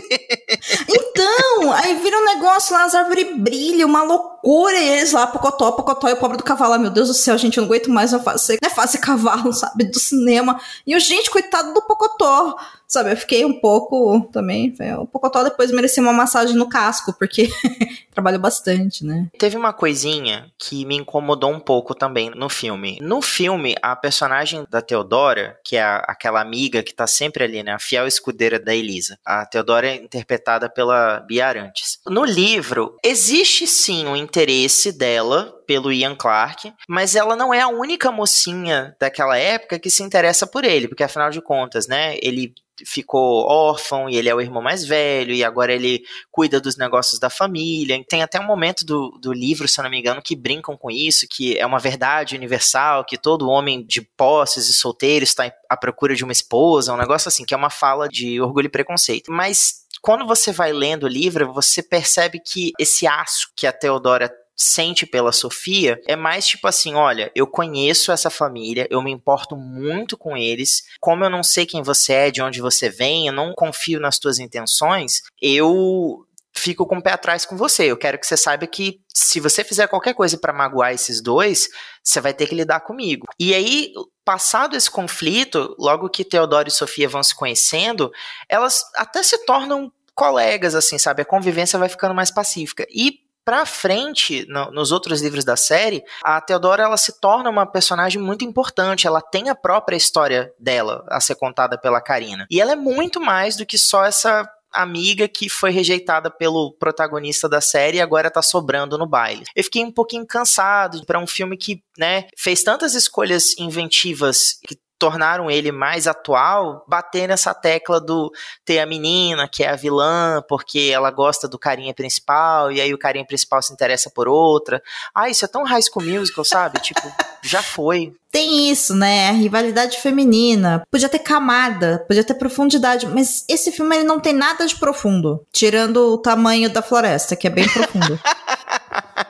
então, 1.21 1.73
aí 1.75 1.97
vira 1.97 2.17
um 2.19 2.25
negócio 2.25 2.75
lá, 2.75 2.85
as 2.85 2.95
árvores 2.95 3.37
brilham, 3.37 3.87
uma 3.87 4.03
loucura, 4.03 4.79
e 4.79 4.89
eles 4.89 5.13
lá, 5.13 5.27
Pocotó, 5.27 5.71
Pocotó, 5.73 6.09
e 6.09 6.15
o 6.15 6.17
pobre 6.17 6.39
do 6.39 6.43
cavalo, 6.43 6.79
meu 6.79 6.91
Deus 6.91 7.09
do 7.09 7.15
céu, 7.15 7.37
gente, 7.37 7.59
eu 7.59 7.63
não 7.63 7.69
aguento 7.69 7.91
mais 7.91 8.15
a 8.15 8.19
fase, 8.19 8.59
não 8.63 8.71
é 8.71 8.73
fase 8.73 8.99
cavalo, 8.99 9.53
sabe, 9.53 9.85
do 9.85 9.99
cinema. 9.99 10.59
E 10.87 10.97
o 10.97 11.01
gente, 11.01 11.31
coitado 11.31 11.75
do 11.75 11.83
Pocotó, 11.83 12.57
sabe? 12.91 13.13
Eu 13.13 13.17
fiquei 13.17 13.45
um 13.45 13.61
pouco 13.61 14.29
também. 14.33 14.75
O 14.99 15.07
Pocotó 15.07 15.45
depois 15.45 15.71
merecia 15.71 16.03
uma 16.03 16.13
massagem 16.13 16.57
no 16.57 16.69
casco, 16.69 17.15
porque 17.17 17.49
trabalhou 18.13 18.41
bastante, 18.41 19.05
né? 19.05 19.29
Teve 19.39 19.57
uma 19.57 19.73
coisinha 19.73 20.51
que 20.59 20.85
me 20.85 20.97
incomodou 20.97 21.51
um 21.51 21.61
pouco 21.61 21.95
também 21.95 22.31
no 22.31 22.49
filme. 22.49 22.99
No 23.01 23.23
filme, 23.23 23.77
a 23.81 23.95
personagem 23.95 24.67
da 24.69 24.83
Teodora, 24.83 25.57
que 25.65 25.77
é 25.77 25.83
a, 25.83 25.99
aquela 25.99 26.41
amiga 26.41 26.83
que 26.83 26.93
tá 26.93 27.07
sempre 27.07 27.45
ali, 27.45 27.63
né? 27.63 27.73
A 27.73 27.79
fiel 27.79 28.09
escudeira 28.09 28.59
da 28.59 28.75
Elisa. 28.75 29.17
A 29.25 29.47
Teodora 29.47 29.89
é 29.89 29.95
interpretada 29.95 30.69
pela 30.69 31.21
Bia 31.21 31.47
Arantes. 31.47 32.01
No 32.07 32.25
livro, 32.25 32.97
existe 33.05 33.67
sim 33.69 34.07
o 34.07 34.11
um 34.11 34.17
interesse 34.17 34.91
dela 34.91 35.60
pelo 35.71 35.93
Ian 35.93 36.17
Clark, 36.17 36.75
mas 36.89 37.15
ela 37.15 37.37
não 37.37 37.55
é 37.55 37.61
a 37.61 37.69
única 37.69 38.11
mocinha 38.11 38.93
daquela 38.99 39.39
época 39.39 39.79
que 39.79 39.89
se 39.89 40.03
interessa 40.03 40.45
por 40.45 40.65
ele, 40.65 40.89
porque 40.89 41.05
afinal 41.05 41.31
de 41.31 41.41
contas, 41.41 41.87
né, 41.87 42.19
ele 42.21 42.53
ficou 42.85 43.47
órfão 43.47 44.11
e 44.11 44.17
ele 44.17 44.29
é 44.29 44.35
o 44.35 44.41
irmão 44.41 44.61
mais 44.61 44.85
velho 44.85 45.33
e 45.33 45.45
agora 45.45 45.73
ele 45.73 46.03
cuida 46.29 46.61
dos 46.61 46.77
negócios 46.77 47.21
da 47.21 47.31
família. 47.31 48.03
Tem 48.09 48.21
até 48.21 48.41
um 48.41 48.47
momento 48.47 48.85
do, 48.85 49.17
do 49.23 49.33
livro, 49.33 49.69
se 49.69 49.79
eu 49.79 49.85
não 49.85 49.91
me 49.93 50.01
engano, 50.01 50.21
que 50.21 50.35
brincam 50.35 50.77
com 50.77 50.91
isso, 50.91 51.25
que 51.31 51.57
é 51.57 51.65
uma 51.65 51.79
verdade 51.79 52.35
universal, 52.35 53.05
que 53.05 53.17
todo 53.17 53.49
homem 53.49 53.87
de 53.87 54.01
posses 54.01 54.69
e 54.69 54.73
solteiro 54.73 55.23
está 55.23 55.53
à 55.69 55.77
procura 55.77 56.17
de 56.17 56.25
uma 56.25 56.33
esposa, 56.33 56.93
um 56.93 56.97
negócio 56.97 57.29
assim, 57.29 57.45
que 57.45 57.55
é 57.55 57.57
uma 57.57 57.71
fala 57.71 58.09
de 58.09 58.41
orgulho 58.41 58.67
e 58.67 58.71
preconceito. 58.71 59.31
Mas 59.31 59.87
quando 60.03 60.27
você 60.27 60.51
vai 60.51 60.73
lendo 60.73 61.05
o 61.05 61.09
livro, 61.09 61.53
você 61.53 61.81
percebe 61.81 62.41
que 62.41 62.73
esse 62.77 63.07
aço 63.07 63.53
que 63.55 63.69
a 63.69 63.73
Teodora 63.73 64.29
sente 64.61 65.07
pela 65.07 65.33
Sofia 65.33 65.99
é 66.07 66.15
mais 66.15 66.47
tipo 66.47 66.69
assim: 66.69 66.95
olha, 66.95 67.33
eu 67.35 67.47
conheço 67.47 68.13
essa 68.13 68.29
família, 68.29 68.87
eu 68.91 69.01
me 69.01 69.11
importo 69.11 69.57
muito 69.57 70.19
com 70.19 70.37
eles. 70.37 70.83
Como 71.01 71.25
eu 71.25 71.31
não 71.31 71.43
sei 71.43 71.65
quem 71.65 71.83
você 71.83 72.13
é, 72.13 72.31
de 72.31 72.43
onde 72.43 72.61
você 72.61 72.91
vem, 72.91 73.27
eu 73.27 73.33
não 73.33 73.55
confio 73.55 73.99
nas 73.99 74.19
tuas 74.19 74.39
intenções, 74.39 75.23
eu 75.41 76.27
fico 76.55 76.87
com 76.87 76.99
o 76.99 77.03
pé 77.03 77.13
atrás 77.13 77.47
com 77.47 77.57
você. 77.57 77.85
Eu 77.85 77.97
quero 77.97 78.19
que 78.19 78.27
você 78.27 78.37
saiba 78.37 78.67
que 78.67 79.01
se 79.09 79.41
você 79.41 79.65
fizer 79.65 79.87
qualquer 79.87 80.13
coisa 80.15 80.37
para 80.37 80.53
magoar 80.53 80.93
esses 80.93 81.23
dois, 81.23 81.69
você 82.03 82.21
vai 82.21 82.35
ter 82.35 82.47
que 82.47 82.55
lidar 82.55 82.81
comigo. 82.81 83.27
E 83.39 83.55
aí, 83.55 83.93
passado 84.25 84.77
esse 84.77 84.91
conflito, 84.91 85.75
logo 85.79 86.11
que 86.11 86.25
Teodoro 86.25 86.69
e 86.69 86.73
Sofia 86.73 87.09
vão 87.09 87.23
se 87.23 87.35
conhecendo, 87.35 88.11
elas 88.49 88.83
até 88.97 89.23
se 89.23 89.39
tornam 89.47 89.91
colegas, 90.15 90.75
assim, 90.75 90.99
sabe? 90.99 91.23
A 91.23 91.25
convivência 91.25 91.79
vai 91.79 91.89
ficando 91.89 92.15
mais 92.15 92.31
pacífica. 92.31 92.87
E 92.91 93.21
Pra 93.51 93.67
frente, 93.67 94.47
no, 94.49 94.71
nos 94.71 94.93
outros 94.93 95.21
livros 95.21 95.45
da 95.45 95.57
série, 95.57 96.05
a 96.23 96.41
Teodora 96.41 96.85
ela 96.85 96.97
se 96.97 97.21
torna 97.21 97.51
uma 97.51 97.67
personagem 97.67 98.23
muito 98.23 98.45
importante. 98.45 99.09
Ela 99.09 99.21
tem 99.21 99.49
a 99.49 99.57
própria 99.57 99.97
história 99.97 100.55
dela 100.57 101.05
a 101.09 101.21
ser 101.21 101.35
contada 101.35 101.77
pela 101.77 102.01
Karina. 102.01 102.47
E 102.49 102.61
ela 102.61 102.71
é 102.71 102.77
muito 102.77 103.21
mais 103.21 103.57
do 103.57 103.67
que 103.67 103.77
só 103.77 104.05
essa 104.05 104.49
amiga 104.73 105.27
que 105.27 105.49
foi 105.49 105.73
rejeitada 105.73 106.31
pelo 106.31 106.77
protagonista 106.79 107.49
da 107.49 107.61
série 107.61 107.97
e 107.99 108.01
agora 108.01 108.31
tá 108.31 108.41
sobrando 108.41 108.97
no 108.97 109.05
baile. 109.05 109.43
Eu 109.57 109.65
fiquei 109.65 109.85
um 109.85 109.91
pouquinho 109.91 110.25
cansado 110.25 111.05
para 111.05 111.19
um 111.19 111.27
filme 111.27 111.57
que, 111.57 111.83
né, 111.99 112.29
fez 112.39 112.63
tantas 112.63 112.95
escolhas 112.95 113.59
inventivas 113.59 114.61
que 114.65 114.79
tornaram 115.01 115.51
ele 115.51 115.73
mais 115.73 116.07
atual, 116.07 116.85
bater 116.87 117.27
nessa 117.27 117.55
tecla 117.55 117.99
do 117.99 118.31
ter 118.67 118.79
a 118.79 118.87
menina, 118.87 119.49
que 119.49 119.65
é 119.65 119.71
a 119.71 119.75
vilã, 119.75 120.45
porque 120.47 120.91
ela 120.93 121.11
gosta 121.11 121.49
do 121.49 121.59
carinha 121.59 121.95
principal, 121.95 122.71
e 122.71 122.83
aí 122.83 122.93
o 122.93 122.99
carinha 122.99 123.25
principal 123.25 123.63
se 123.63 123.73
interessa 123.73 124.11
por 124.11 124.29
outra. 124.29 124.81
Ah, 125.15 125.31
isso 125.31 125.43
é 125.45 125.49
tão 125.49 125.65
High 125.65 125.83
School 125.83 126.05
Musical, 126.05 126.45
sabe? 126.45 126.79
tipo, 126.85 127.01
já 127.43 127.63
foi. 127.63 128.13
Tem 128.31 128.71
isso, 128.71 128.95
né? 128.95 129.31
A 129.31 129.33
rivalidade 129.33 129.99
feminina. 129.99 130.83
Podia 130.91 131.09
ter 131.09 131.19
camada, 131.21 132.05
podia 132.07 132.23
ter 132.23 132.35
profundidade, 132.35 133.07
mas 133.07 133.45
esse 133.49 133.73
filme 133.73 133.97
ele 133.97 134.05
não 134.05 134.21
tem 134.21 134.35
nada 134.35 134.67
de 134.67 134.77
profundo, 134.77 135.45
tirando 135.51 136.13
o 136.13 136.19
tamanho 136.19 136.69
da 136.69 136.83
floresta, 136.83 137.35
que 137.35 137.47
é 137.47 137.51
bem 137.51 137.67
profundo. 137.67 138.21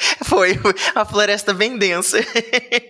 Foi 0.24 0.58
a 0.94 1.04
floresta 1.04 1.52
bem 1.52 1.78
densa. 1.78 2.18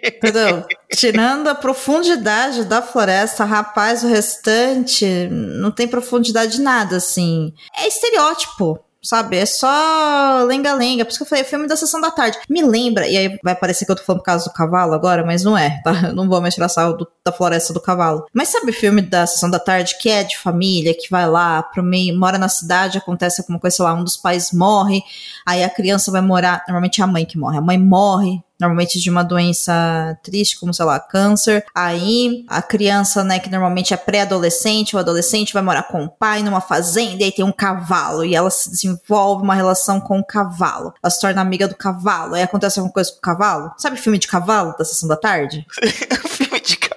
Entendeu? 0.05 0.65
Tirando 0.95 1.49
a 1.49 1.55
profundidade 1.55 2.65
da 2.65 2.83
floresta, 2.83 3.45
rapaz, 3.45 4.03
o 4.03 4.09
restante 4.09 5.07
não 5.31 5.71
tem 5.71 5.89
profundidade 5.89 6.61
nada, 6.61 6.97
assim. 6.97 7.53
É 7.77 7.87
estereótipo 7.87 8.79
sabe? 9.03 9.37
É 9.37 9.47
só 9.47 10.45
lenga-lenga. 10.47 11.05
Por 11.05 11.11
isso 11.11 11.19
que 11.19 11.25
eu 11.25 11.29
falei, 11.29 11.45
filme 11.45 11.67
da 11.67 11.77
sessão 11.77 12.01
da 12.01 12.11
tarde. 12.11 12.39
Me 12.49 12.63
lembra, 12.63 13.07
e 13.07 13.17
aí 13.17 13.39
vai 13.43 13.55
parecer 13.55 13.85
que 13.85 13.91
eu 13.93 13.97
tô 13.97 14.03
falando 14.03 14.21
por 14.21 14.27
causa 14.27 14.45
do 14.45 14.53
cavalo 14.53 14.93
agora, 14.93 15.25
mas 15.25 15.45
não 15.45 15.57
é, 15.57 15.81
tá? 15.83 16.09
Eu 16.09 16.15
não 16.15 16.29
vou 16.29 16.41
mais 16.41 16.55
tirar 16.55 16.69
sal 16.69 16.97
do, 16.97 17.07
da 17.25 17.33
floresta 17.33 17.73
do 17.73 17.81
cavalo. 17.81 18.27
Mas 18.33 18.49
sabe 18.49 18.73
filme 18.73 19.03
da 19.03 19.27
sessão 19.27 19.51
da 19.51 19.59
tarde 19.59 19.97
que 19.99 20.09
é 20.09 20.23
de 20.23 20.39
família, 20.39 20.95
que 20.95 21.11
vai 21.11 21.29
lá 21.29 21.63
pro 21.63 21.83
meio, 21.83 22.19
mora 22.19 22.39
na 22.39 22.49
cidade, 22.49 22.99
acontece 22.99 23.41
alguma 23.41 23.59
coisa, 23.59 23.77
sei 23.77 23.85
lá, 23.85 23.95
um 23.95 24.05
dos 24.05 24.17
pais 24.17 24.53
morre, 24.53 25.03
aí 25.47 25.63
a 25.63 25.71
criança 25.71 26.11
vai 26.11 26.21
morar, 26.21 26.63
normalmente 26.67 27.01
é 27.01 27.05
a 27.05 27.07
mãe 27.07 27.25
que 27.25 27.39
morre, 27.39 27.59
a 27.59 27.63
mãe 27.63 27.79
morre, 27.79 28.43
normalmente 28.61 29.01
de 29.01 29.11
uma 29.11 29.23
doença 29.23 30.19
triste, 30.23 30.59
como 30.59 30.73
sei 30.75 30.85
lá, 30.85 31.01
câncer. 31.01 31.65
Aí 31.75 32.45
a 32.49 32.63
criança, 32.63 33.25
né, 33.25 33.39
que 33.39 33.51
normalmente 33.51 33.95
é 33.95 33.97
pré-adolescente, 33.97 34.95
o 34.95 34.99
adolescente 34.99 35.53
vai 35.53 35.63
morar 35.63 35.85
com 35.85 36.05
o 36.05 36.09
pai 36.09 36.43
numa 36.43 36.61
fazenda 36.61 37.23
e 37.23 37.25
aí 37.25 37.33
tem 37.33 37.45
um 37.45 37.53
cavalo 37.53 38.25
e 38.25 38.35
ela 38.35 38.51
se 38.51 38.71
desenvolve 38.71 39.43
uma 39.43 39.55
relação 39.55 40.01
com 40.01 40.19
o 40.19 40.25
cavalo. 40.25 40.93
Ela 41.03 41.11
se 41.11 41.21
torna 41.21 41.41
amiga 41.41 41.67
do 41.67 41.75
cavalo. 41.75 42.35
Aí 42.35 42.43
acontece 42.43 42.79
alguma 42.79 42.93
coisa 42.93 43.11
com 43.11 43.19
o 43.19 43.23
cavalo. 43.23 43.73
Sabe 43.79 43.97
filme 43.97 44.19
de 44.19 44.29
cavalo 44.29 44.75
da 44.79 44.85
sessão 44.85 45.09
da 45.09 45.17
tarde? 45.17 45.67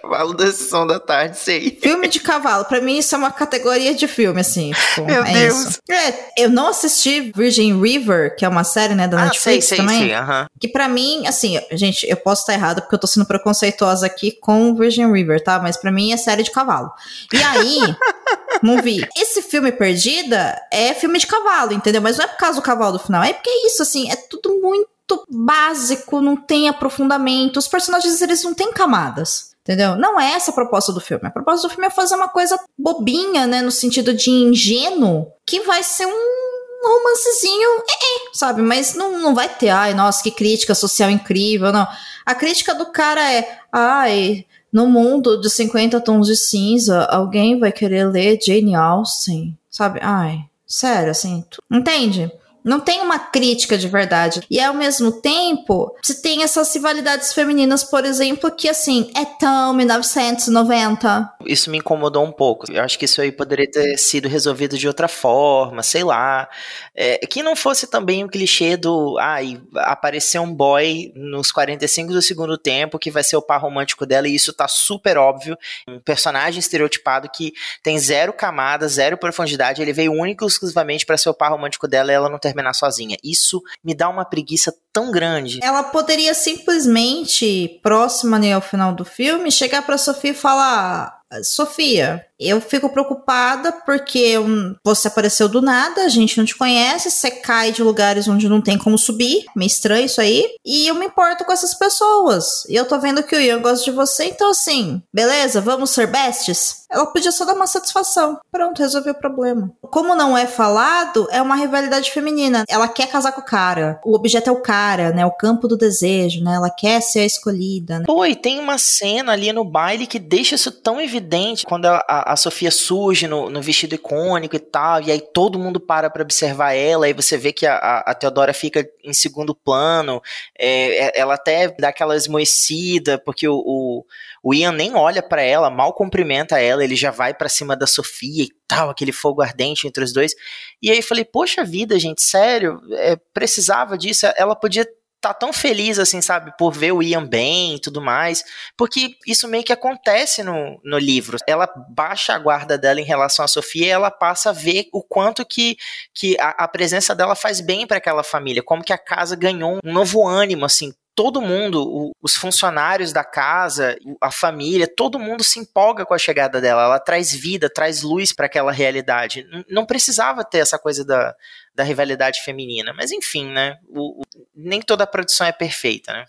cavalo. 0.04 0.34
da 0.34 0.45
sessão 0.47 0.86
da 0.86 0.99
tarde, 0.99 1.38
sei. 1.38 1.78
Filme 1.82 2.08
de 2.08 2.20
cavalo, 2.20 2.66
pra 2.66 2.82
mim 2.82 2.97
isso 2.97 3.16
é 3.16 3.18
uma 3.18 3.32
categoria 3.32 3.93
de 3.95 4.08
filme, 4.08 4.39
assim. 4.41 4.72
Tipo, 4.72 5.06
Meu 5.06 5.24
é 5.24 5.34
Deus. 5.34 5.56
Isso. 5.66 5.80
É, 5.89 6.43
eu 6.43 6.49
não 6.49 6.68
assisti 6.68 7.32
Virgin 7.36 7.82
River, 7.82 8.36
que 8.36 8.45
é 8.45 8.49
uma 8.49 8.64
série, 8.64 8.93
né, 8.95 9.08
da 9.08 9.18
Ah, 9.18 9.20
sei, 9.22 9.28
Netflix 9.56 9.66
sei, 9.66 9.78
também. 9.78 9.99
sei. 9.99 10.14
aham. 10.14 10.45
Que 10.60 10.68
pra 10.68 10.88
mim, 10.88 11.26
assim, 11.28 11.60
gente, 11.72 12.08
eu 12.10 12.18
posso 12.18 12.41
estar 12.41 12.54
errada 12.54 12.82
porque 12.82 12.95
eu 12.95 12.99
tô 12.99 13.08
sendo 13.08 13.26
preconceituosa 13.26 14.06
aqui 14.06 14.32
com 14.39 14.76
Virgin 14.76 15.12
River, 15.12 15.43
tá? 15.43 15.60
Mas 15.60 15.78
pra 15.78 15.91
mim 15.91 16.12
é 16.14 16.18
série 16.18 16.43
de 16.43 16.51
cavalo. 16.51 16.91
E 17.32 17.41
aí, 17.41 17.80
não 18.62 18.82
vi. 18.82 19.08
Esse 19.18 19.41
filme 19.41 19.72
Perdida 19.72 20.60
é 20.72 20.93
filme 20.93 21.18
de 21.20 21.28
cavalo, 21.28 21.74
entendeu? 21.74 22.01
Mas 22.01 22.18
não 22.18 22.26
é 22.26 22.28
por 22.28 22.38
causa 22.38 22.60
do 22.60 22.64
cavalo 22.64 22.93
do 22.93 22.99
final, 22.99 23.24
é 23.24 23.34
porque 23.34 23.49
é 23.49 23.68
isso, 23.68 23.82
assim, 23.82 24.12
é 24.12 24.16
tudo 24.16 24.60
muito 24.62 24.88
básico, 25.30 26.22
não 26.22 26.36
tem 26.36 26.68
aprofundamento. 26.70 27.58
Os 27.58 27.68
personagens, 27.68 28.22
eles 28.22 28.43
não 28.43 28.54
têm 28.54 28.72
camadas. 28.72 29.53
Entendeu? 29.64 29.95
Não 29.95 30.20
é 30.20 30.34
essa 30.34 30.51
a 30.51 30.53
proposta 30.53 30.91
do 30.91 30.99
filme. 30.99 31.26
A 31.26 31.32
proposta 31.32 31.68
do 31.68 31.72
filme 31.72 31.88
é 31.88 31.89
fazer 31.89 32.16
uma 32.16 32.28
coisa 32.28 32.59
bobinha, 32.78 33.47
né? 33.47 33.61
No 33.61 33.72
sentido 33.72 34.14
de 34.14 34.30
ingênuo, 34.30 35.32
que 35.45 35.61
vai 35.61 35.82
ser 35.82 36.05
um 36.05 36.43
romancezinho, 36.84 37.70
é, 37.80 37.93
é, 37.93 38.30
sabe? 38.34 38.61
Mas 38.61 38.93
não, 38.93 39.22
não 39.22 39.34
vai 39.34 39.47
ter, 39.47 39.70
ai, 39.70 39.93
nossa, 39.93 40.22
que 40.22 40.32
crítica 40.32 40.76
social 40.76 41.09
incrível, 41.09 41.72
não. 41.72 41.88
A 42.26 42.36
crítica 42.36 42.76
do 42.76 42.88
cara 42.88 43.34
é, 43.34 43.57
ai, 43.72 44.45
no 44.72 44.88
mundo 44.88 45.39
de 45.39 45.49
50 45.49 46.01
tons 46.01 46.28
de 46.28 46.36
cinza, 46.36 47.05
alguém 47.05 47.57
vai 47.57 47.72
querer 47.72 48.09
ler 48.09 48.38
Jane 48.43 48.76
Austen, 48.76 49.57
sabe? 49.70 49.99
Ai, 50.03 50.43
sério, 50.68 51.11
assim, 51.11 51.45
tu, 51.49 51.64
entende? 51.72 52.30
Não 52.64 52.80
tem 52.80 53.01
uma 53.01 53.20
crítica 53.20 53.78
de 53.78 53.88
verdade. 53.88 54.41
E 54.49 54.59
ao 54.59 54.74
mesmo 54.74 55.11
tempo, 55.11 55.95
se 56.01 56.22
tem 56.22 56.43
essas 56.43 56.74
rivalidades 56.74 57.34
femininas, 57.34 57.84
por 57.84 58.05
exemplo, 58.05 58.51
que 58.51 58.70
assim, 58.70 59.11
é 59.16 59.26
tão 59.26 59.74
1990. 59.74 61.34
Isso 61.45 61.70
me 61.70 61.80
incomodou 61.80 62.24
um 62.24 62.32
pouco. 62.32 62.72
Eu 62.72 62.84
acho 62.84 62.97
que 62.97 63.05
isso 63.05 63.22
aí 63.22 63.32
poderia 63.32 63.70
ter 63.70 63.97
sido 63.97 64.28
resolvido 64.28 64.78
de 64.78 64.88
outra 64.88 65.07
forma, 65.07 65.84
sei 65.84 66.03
lá. 66.03 66.47
É, 66.95 67.18
que 67.26 67.43
não 67.43 67.55
fosse 67.55 67.88
também 67.88 68.24
o 68.24 68.30
clichê 68.30 68.78
do. 68.78 69.18
Ai, 69.20 69.61
aparecer 69.76 70.39
um 70.39 70.53
boy 70.53 71.11
nos 71.16 71.51
45 71.51 72.14
do 72.14 72.22
segundo 72.22 72.57
tempo 72.57 72.99
que 72.99 73.11
vai 73.11 73.24
ser 73.24 73.36
o 73.36 73.41
par 73.41 73.59
romântico 73.61 74.05
dela, 74.05 74.28
e 74.28 74.36
isso 74.36 74.53
tá 74.53 74.68
super 74.68 75.18
óbvio. 75.18 75.57
Um 75.88 75.99
personagem 75.99 76.59
estereotipado 76.59 77.30
que 77.30 77.53
tem 77.82 77.97
zero 77.99 78.32
camada, 78.32 78.88
zero 78.88 79.18
profundidade. 79.18 79.82
Ele 79.82 79.93
veio 79.93 80.14
único 80.14 80.45
e 80.45 80.47
exclusivamente 80.47 81.05
para 81.05 81.18
ser 81.18 81.30
o 81.30 81.34
par 81.34 81.51
romântico 81.51 81.88
dela 81.88 82.11
e 82.11 82.16
ela 82.16 82.30
não 82.30 82.39
terminar 82.54 82.74
sozinha. 82.74 83.18
Isso 83.24 83.62
me 83.84 83.93
dá 83.93 84.10
uma 84.10 84.26
preguiça 84.26 84.74
tão 84.91 85.12
grande. 85.12 85.60
Ela 85.62 85.84
poderia 85.84 86.34
simplesmente, 86.34 87.80
próxima 87.82 88.39
ao 88.54 88.62
final 88.62 88.93
do 88.93 89.06
filme, 89.06 89.51
chegar 89.51 89.86
pra 89.86 89.97
Sofia 89.97 90.32
e 90.32 90.36
falar: 90.36 91.20
Sofia, 91.43 92.26
eu 92.48 92.62
fico 92.62 92.89
preocupada 92.89 93.72
porque 93.86 94.36
você 94.84 95.08
apareceu 95.08 95.48
do 95.48 95.62
nada, 95.62 96.04
a 96.04 96.10
gente 96.10 96.38
não 96.38 96.46
te 96.46 96.56
conhece, 96.56 97.10
você 97.10 97.32
cai 97.32 97.72
de 97.72 97.84
lugares 97.84 98.28
onde 98.28 98.50
não 98.50 98.62
tem 98.62 98.78
como 98.78 98.98
subir, 98.98 99.46
meio 99.56 99.68
estranho 99.68 100.06
isso 100.06 100.22
aí, 100.22 100.46
e 100.66 100.88
eu 100.88 100.96
me 100.96 101.06
importo 101.06 101.46
com 101.46 101.52
essas 101.52 101.74
pessoas. 101.74 102.66
E 102.70 102.76
eu 102.76 102.86
tô 102.86 103.00
vendo 103.00 103.24
que 103.24 103.36
o 103.36 103.39
Ian 103.39 103.62
gosta 103.62 103.86
de 103.86 103.91
você, 103.91 104.26
então 104.26 104.52
assim, 104.52 105.02
beleza, 105.14 105.62
vamos 105.62 105.91
ser 105.91 106.08
bestes? 106.08 106.84
Ela 106.94 107.08
podia 107.08 107.32
só 107.32 107.44
dar 107.44 107.56
uma 107.56 107.66
satisfação. 107.66 108.39
Pronto, 108.52 108.80
resolveu 108.80 109.14
o 109.14 109.20
problema. 109.20 109.72
Como 109.82 110.14
não 110.14 110.38
é 110.38 110.46
falado, 110.46 111.28
é 111.32 111.41
uma 111.41 111.56
rivalidade 111.56 112.12
feminina. 112.12 112.64
Ela 112.70 112.88
quer 112.88 113.08
casar 113.08 113.32
com 113.32 113.41
o 113.41 113.46
cara. 113.46 114.00
O 114.06 114.16
objeto 114.16 114.50
é 114.50 114.54
o 114.54 114.62
cara, 114.62 115.12
né? 115.12 115.26
O 115.26 115.32
campo 115.32 115.68
do 115.68 115.76
desejo, 115.76 116.44
né? 116.44 116.54
Ela 116.54 116.70
quer 116.70 117.02
ser 117.02 117.22
a 117.22 117.26
escolhida. 117.26 118.00
Né? 118.00 118.06
Pô, 118.06 118.24
e 118.26 118.36
tem 118.36 118.60
uma 118.60 118.78
cena 118.78 119.32
ali 119.32 119.52
no 119.52 119.66
baile 119.66 120.06
que 120.06 120.20
deixa 120.20 120.54
isso 120.54 120.72
tão 120.72 121.02
evidente 121.02 121.66
quando 121.66 121.88
a, 121.88 122.04
a, 122.08 122.33
a 122.34 122.38
Sofia 122.38 122.72
surge 122.72 123.28
no, 123.28 123.50
no, 123.50 123.62
vestido 123.62 123.96
icônico 123.96 124.56
e 124.56 124.60
tal, 124.60 125.02
e 125.02 125.12
aí 125.12 125.22
todo 125.22 125.60
mundo 125.60 125.80
para 125.80 126.10
pra 126.10 126.24
observar 126.24 126.74
ela, 126.74 127.08
e 127.08 127.14
você 127.14 127.38
vê 127.38 127.54
que 127.54 127.66
a, 127.66 128.00
a, 128.00 128.14
Teodora 128.14 128.54
fica 128.54 128.88
em 129.04 129.14
segundo 129.14 129.56
plano, 129.56 130.22
é, 130.58 131.18
ela 131.18 131.36
até 131.36 131.70
dá 131.70 131.90
aquela 131.90 132.16
esmoecida, 132.16 133.18
porque 133.18 133.48
o, 133.48 133.56
o, 133.56 134.06
o 134.44 134.54
Ian 134.54 134.72
nem 134.72 134.96
olha 134.96 135.22
para 135.22 135.42
ela, 135.42 135.70
mal 135.70 135.94
cumprimenta 135.94 136.60
ela, 136.60 136.84
ele 136.84 136.96
já 136.96 137.12
vai 137.12 137.34
para 137.34 137.48
cima 137.48 137.76
da 137.76 137.88
Sofia 137.88 138.44
e 138.44 138.52
tal, 138.68 138.90
aquele 138.90 139.12
fogo 139.12 139.42
ardente 139.42 139.88
entre 139.88 140.04
os 140.04 140.12
dois. 140.12 140.34
E 140.82 140.90
aí 140.90 140.98
eu 140.98 141.04
falei, 141.04 141.24
poxa 141.24 141.64
vida, 141.64 141.98
gente, 142.00 142.22
sério, 142.22 142.82
é, 142.94 143.16
precisava 143.34 143.98
disso, 143.98 144.26
ela 144.36 144.56
podia 144.56 144.86
tá 145.24 145.34
tão 145.34 145.53
feliz, 145.53 145.99
assim, 145.99 146.21
sabe, 146.21 146.51
por 146.57 146.74
ver 146.74 146.91
o 146.91 147.01
Ian 147.01 147.26
bem 147.26 147.76
e 147.76 147.80
tudo 147.80 148.01
mais, 148.01 148.43
porque 148.76 149.15
isso 149.26 149.47
meio 149.47 149.63
que 149.63 149.71
acontece 149.71 150.43
no, 150.43 150.82
no 150.84 150.97
livro. 150.97 151.38
Ela 151.47 151.65
baixa 151.89 152.34
a 152.34 152.39
guarda 152.39 152.78
dela 152.78 152.99
em 152.99 153.05
relação 153.05 153.45
à 153.45 153.47
Sofia 153.47 153.86
e 153.86 153.89
ela 153.89 154.11
passa 154.11 154.49
a 154.49 154.53
ver 154.53 154.89
o 154.91 155.01
quanto 155.01 155.45
que, 155.45 155.78
que 156.13 156.38
a, 156.41 156.49
a 156.49 156.67
presença 156.67 157.15
dela 157.15 157.36
faz 157.36 157.61
bem 157.61 157.88
para 157.88 157.99
aquela 157.99 158.21
família, 158.21 158.61
como 158.61 158.84
que 158.84 158.91
a 158.91 158.97
casa 158.97 159.34
ganhou 159.34 159.80
um 159.82 159.93
novo 159.93 160.28
ânimo, 160.28 160.65
assim, 160.65 160.93
todo 161.16 161.41
mundo, 161.41 162.11
os 162.22 162.36
funcionários 162.36 163.14
da 163.14 163.24
casa, 163.24 163.95
a 164.20 164.32
família, 164.32 164.88
todo 164.88 165.20
mundo 165.20 165.43
se 165.43 165.59
empolga 165.59 166.05
com 166.05 166.14
a 166.14 166.18
chegada 166.18 166.59
dela. 166.59 166.84
Ela 166.84 166.99
traz 166.99 167.32
vida, 167.32 167.70
traz 167.70 168.01
luz 168.01 168.34
para 168.34 168.47
aquela 168.47 168.72
realidade. 168.72 169.45
Não 169.70 169.86
precisava 169.86 170.43
ter 170.43 170.59
essa 170.59 170.80
coisa 170.80 171.05
da, 171.05 171.36
da 171.76 171.84
rivalidade 171.84 172.41
feminina. 172.43 172.93
Mas 172.93 173.11
enfim, 173.11 173.47
né? 173.51 173.78
O, 173.89 174.22
o, 174.22 174.24
nem 174.55 174.82
toda 174.82 175.03
a 175.03 175.07
produção 175.07 175.45
é 175.45 175.51
perfeita, 175.51 176.11
né? 176.11 176.26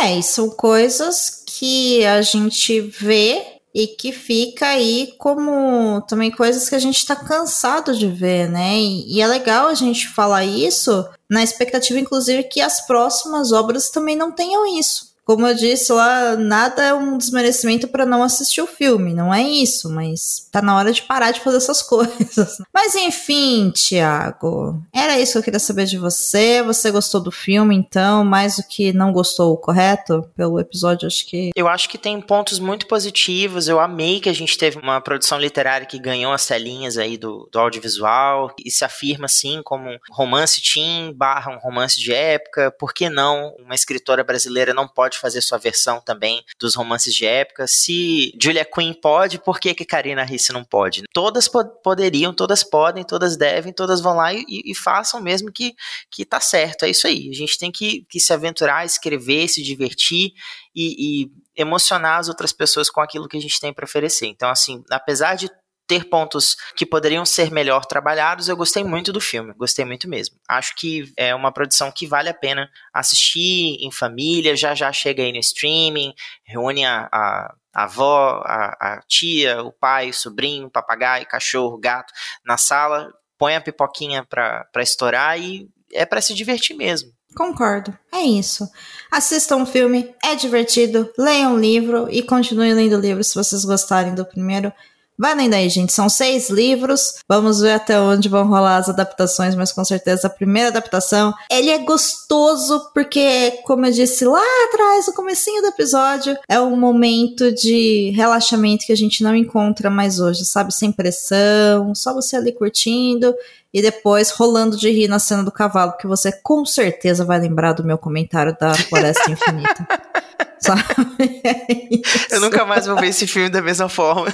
É, 0.00 0.18
e 0.18 0.22
são 0.22 0.48
coisas 0.50 1.44
que 1.46 2.04
a 2.06 2.22
gente 2.22 2.80
vê 2.80 3.53
e 3.74 3.88
que 3.88 4.12
fica 4.12 4.68
aí 4.68 5.14
como 5.18 6.00
também 6.02 6.30
coisas 6.30 6.68
que 6.68 6.76
a 6.76 6.78
gente 6.78 7.04
tá 7.04 7.16
cansado 7.16 7.96
de 7.96 8.06
ver, 8.06 8.48
né? 8.48 8.78
E, 8.78 9.16
e, 9.16 9.20
é 9.20 9.26
legal 9.26 9.66
a 9.66 9.74
gente 9.74 10.08
falar 10.08 10.44
isso 10.44 11.04
na 11.28 11.42
expectativa, 11.42 11.98
inclusive, 11.98 12.44
que 12.44 12.60
as 12.60 12.86
próximas 12.86 13.50
obras 13.50 13.90
também 13.90 14.14
não 14.14 14.30
tenham 14.30 14.64
isso. 14.78 15.13
Como 15.24 15.46
eu 15.46 15.54
disse 15.54 15.92
lá, 15.92 16.36
nada 16.36 16.82
é 16.82 16.94
um 16.94 17.16
desmerecimento 17.16 17.88
para 17.88 18.04
não 18.04 18.22
assistir 18.22 18.60
o 18.60 18.66
filme, 18.66 19.14
não 19.14 19.32
é 19.32 19.42
isso, 19.42 19.90
mas 19.90 20.48
tá 20.52 20.60
na 20.60 20.76
hora 20.76 20.92
de 20.92 21.02
parar 21.02 21.30
de 21.30 21.40
fazer 21.40 21.56
essas 21.56 21.80
coisas. 21.82 22.58
Mas 22.72 22.94
enfim, 22.94 23.70
Thiago, 23.70 24.82
era 24.92 25.18
isso 25.18 25.32
que 25.32 25.38
eu 25.38 25.42
queria 25.42 25.58
saber 25.58 25.86
de 25.86 25.96
você. 25.96 26.62
Você 26.62 26.90
gostou 26.90 27.20
do 27.20 27.32
filme, 27.32 27.74
então, 27.74 28.24
mais 28.24 28.56
do 28.56 28.62
que 28.62 28.92
não 28.92 29.12
gostou, 29.12 29.56
correto? 29.56 30.28
Pelo 30.36 30.60
episódio, 30.60 31.06
acho 31.06 31.26
que. 31.26 31.50
Eu 31.56 31.68
acho 31.68 31.88
que 31.88 31.96
tem 31.96 32.20
pontos 32.20 32.58
muito 32.58 32.86
positivos. 32.86 33.68
Eu 33.68 33.80
amei 33.80 34.20
que 34.20 34.28
a 34.28 34.34
gente 34.34 34.58
teve 34.58 34.78
uma 34.78 35.00
produção 35.00 35.38
literária 35.38 35.86
que 35.86 35.98
ganhou 35.98 36.32
as 36.32 36.46
telinhas 36.46 36.98
aí 36.98 37.16
do, 37.16 37.48
do 37.50 37.58
audiovisual 37.58 38.54
e 38.64 38.70
se 38.70 38.84
afirma 38.84 39.26
assim 39.26 39.62
como 39.62 39.98
romance 40.10 40.60
teen 40.60 41.12
barra 41.12 41.50
um 41.50 41.58
romance 41.58 41.98
de 41.98 42.12
época. 42.12 42.70
Por 42.78 42.92
que 42.92 43.08
não? 43.08 43.54
Uma 43.58 43.74
escritora 43.74 44.22
brasileira 44.22 44.74
não 44.74 44.86
pode 44.86 45.13
pode 45.14 45.18
fazer 45.18 45.40
sua 45.40 45.58
versão 45.58 46.00
também 46.00 46.44
dos 46.58 46.74
romances 46.74 47.14
de 47.14 47.24
época. 47.24 47.66
Se 47.66 48.32
Julia 48.40 48.64
Quinn 48.64 48.92
pode, 48.92 49.38
por 49.38 49.58
que, 49.60 49.74
que 49.74 49.84
Karina 49.84 50.24
Risse 50.24 50.52
não 50.52 50.64
pode? 50.64 51.04
Todas 51.12 51.48
po 51.48 51.64
poderiam, 51.82 52.32
todas 52.34 52.64
podem, 52.64 53.04
todas 53.04 53.36
devem, 53.36 53.72
todas 53.72 54.00
vão 54.00 54.16
lá 54.16 54.32
e, 54.32 54.44
e, 54.48 54.74
façam 54.74 55.20
mesmo 55.20 55.52
que, 55.52 55.74
que 56.10 56.24
tá 56.24 56.40
certo. 56.40 56.84
É 56.84 56.90
isso 56.90 57.06
aí. 57.06 57.30
A 57.30 57.34
gente 57.34 57.58
tem 57.58 57.70
que, 57.70 58.04
que 58.08 58.18
se 58.18 58.32
aventurar, 58.32 58.84
escrever, 58.84 59.48
se 59.48 59.62
divertir 59.62 60.32
e, 60.74 61.24
e 61.24 61.30
emocionar 61.56 62.18
as 62.18 62.28
outras 62.28 62.52
pessoas 62.52 62.90
com 62.90 63.00
aquilo 63.00 63.28
que 63.28 63.36
a 63.36 63.40
gente 63.40 63.60
tem 63.60 63.72
para 63.72 63.84
oferecer. 63.84 64.26
Então, 64.26 64.50
assim, 64.50 64.82
apesar 64.90 65.36
de 65.36 65.48
ter 65.86 66.04
pontos 66.08 66.56
que 66.76 66.86
poderiam 66.86 67.24
ser 67.24 67.50
melhor 67.50 67.84
trabalhados, 67.84 68.48
eu 68.48 68.56
gostei 68.56 68.82
muito 68.82 69.12
do 69.12 69.20
filme, 69.20 69.52
gostei 69.54 69.84
muito 69.84 70.08
mesmo. 70.08 70.36
Acho 70.48 70.74
que 70.76 71.12
é 71.16 71.34
uma 71.34 71.52
produção 71.52 71.92
que 71.92 72.06
vale 72.06 72.28
a 72.28 72.34
pena 72.34 72.70
assistir 72.92 73.76
em 73.80 73.90
família, 73.90 74.56
já 74.56 74.74
já 74.74 74.92
chega 74.92 75.22
aí 75.22 75.32
no 75.32 75.38
streaming, 75.38 76.14
reúne 76.44 76.84
a, 76.84 77.08
a 77.12 77.54
a 77.74 77.84
avó, 77.84 78.40
a, 78.46 78.76
a, 78.80 79.00
tia, 79.08 79.60
o 79.62 79.72
pai, 79.72 80.10
o 80.10 80.14
sobrinho, 80.14 80.70
papagaio, 80.70 81.26
cachorro, 81.26 81.76
gato 81.76 82.12
na 82.46 82.56
sala, 82.56 83.12
põe 83.36 83.56
a 83.56 83.60
pipoquinha 83.60 84.24
pra 84.24 84.64
estourar 84.76 85.38
e 85.40 85.68
é 85.92 86.06
para 86.06 86.20
se 86.20 86.32
divertir 86.34 86.76
mesmo. 86.76 87.10
Concordo, 87.34 87.96
é 88.12 88.22
isso. 88.22 88.68
Assistam 89.10 89.56
o 89.56 89.66
filme, 89.66 90.14
é 90.22 90.36
divertido, 90.36 91.12
leiam 91.18 91.54
o 91.54 91.58
livro 91.58 92.06
e 92.08 92.22
continuem 92.22 92.72
lendo 92.72 92.96
o 92.96 93.00
livro 93.00 93.24
se 93.24 93.34
vocês 93.34 93.64
gostarem 93.64 94.14
do 94.14 94.24
primeiro. 94.24 94.72
Vai 95.18 95.34
lendo 95.34 95.54
aí, 95.54 95.68
gente. 95.68 95.92
São 95.92 96.08
seis 96.08 96.50
livros. 96.50 97.14
Vamos 97.28 97.60
ver 97.60 97.72
até 97.72 98.00
onde 98.00 98.28
vão 98.28 98.48
rolar 98.48 98.78
as 98.78 98.88
adaptações, 98.88 99.54
mas 99.54 99.72
com 99.72 99.84
certeza 99.84 100.26
a 100.26 100.30
primeira 100.30 100.68
adaptação. 100.68 101.32
Ele 101.50 101.70
é 101.70 101.78
gostoso 101.78 102.90
porque, 102.92 103.60
como 103.64 103.86
eu 103.86 103.92
disse 103.92 104.24
lá 104.24 104.42
atrás, 104.68 105.06
no 105.06 105.12
comecinho 105.12 105.62
do 105.62 105.68
episódio, 105.68 106.36
é 106.48 106.60
um 106.60 106.76
momento 106.76 107.52
de 107.52 108.12
relaxamento 108.16 108.84
que 108.84 108.92
a 108.92 108.96
gente 108.96 109.22
não 109.22 109.36
encontra 109.36 109.88
mais 109.88 110.18
hoje, 110.18 110.44
sabe? 110.44 110.74
Sem 110.74 110.90
pressão, 110.90 111.94
só 111.94 112.12
você 112.12 112.36
ali 112.36 112.52
curtindo 112.52 113.34
e 113.72 113.82
depois 113.82 114.30
rolando 114.30 114.76
de 114.76 114.88
rir 114.90 115.08
na 115.08 115.18
cena 115.18 115.42
do 115.42 115.50
cavalo, 115.50 115.96
que 115.96 116.06
você 116.06 116.30
com 116.30 116.64
certeza 116.64 117.24
vai 117.24 117.40
lembrar 117.40 117.72
do 117.72 117.84
meu 117.84 117.98
comentário 117.98 118.56
da 118.58 118.72
Floresta 118.74 119.30
Infinita. 119.30 119.86
sabe? 120.64 120.82
Eu 122.30 122.40
nunca 122.40 122.64
mais 122.64 122.86
vou 122.86 122.96
ver 122.96 123.08
esse 123.08 123.26
filme 123.26 123.48
da 123.48 123.60
mesma 123.60 123.88
forma. 123.88 124.26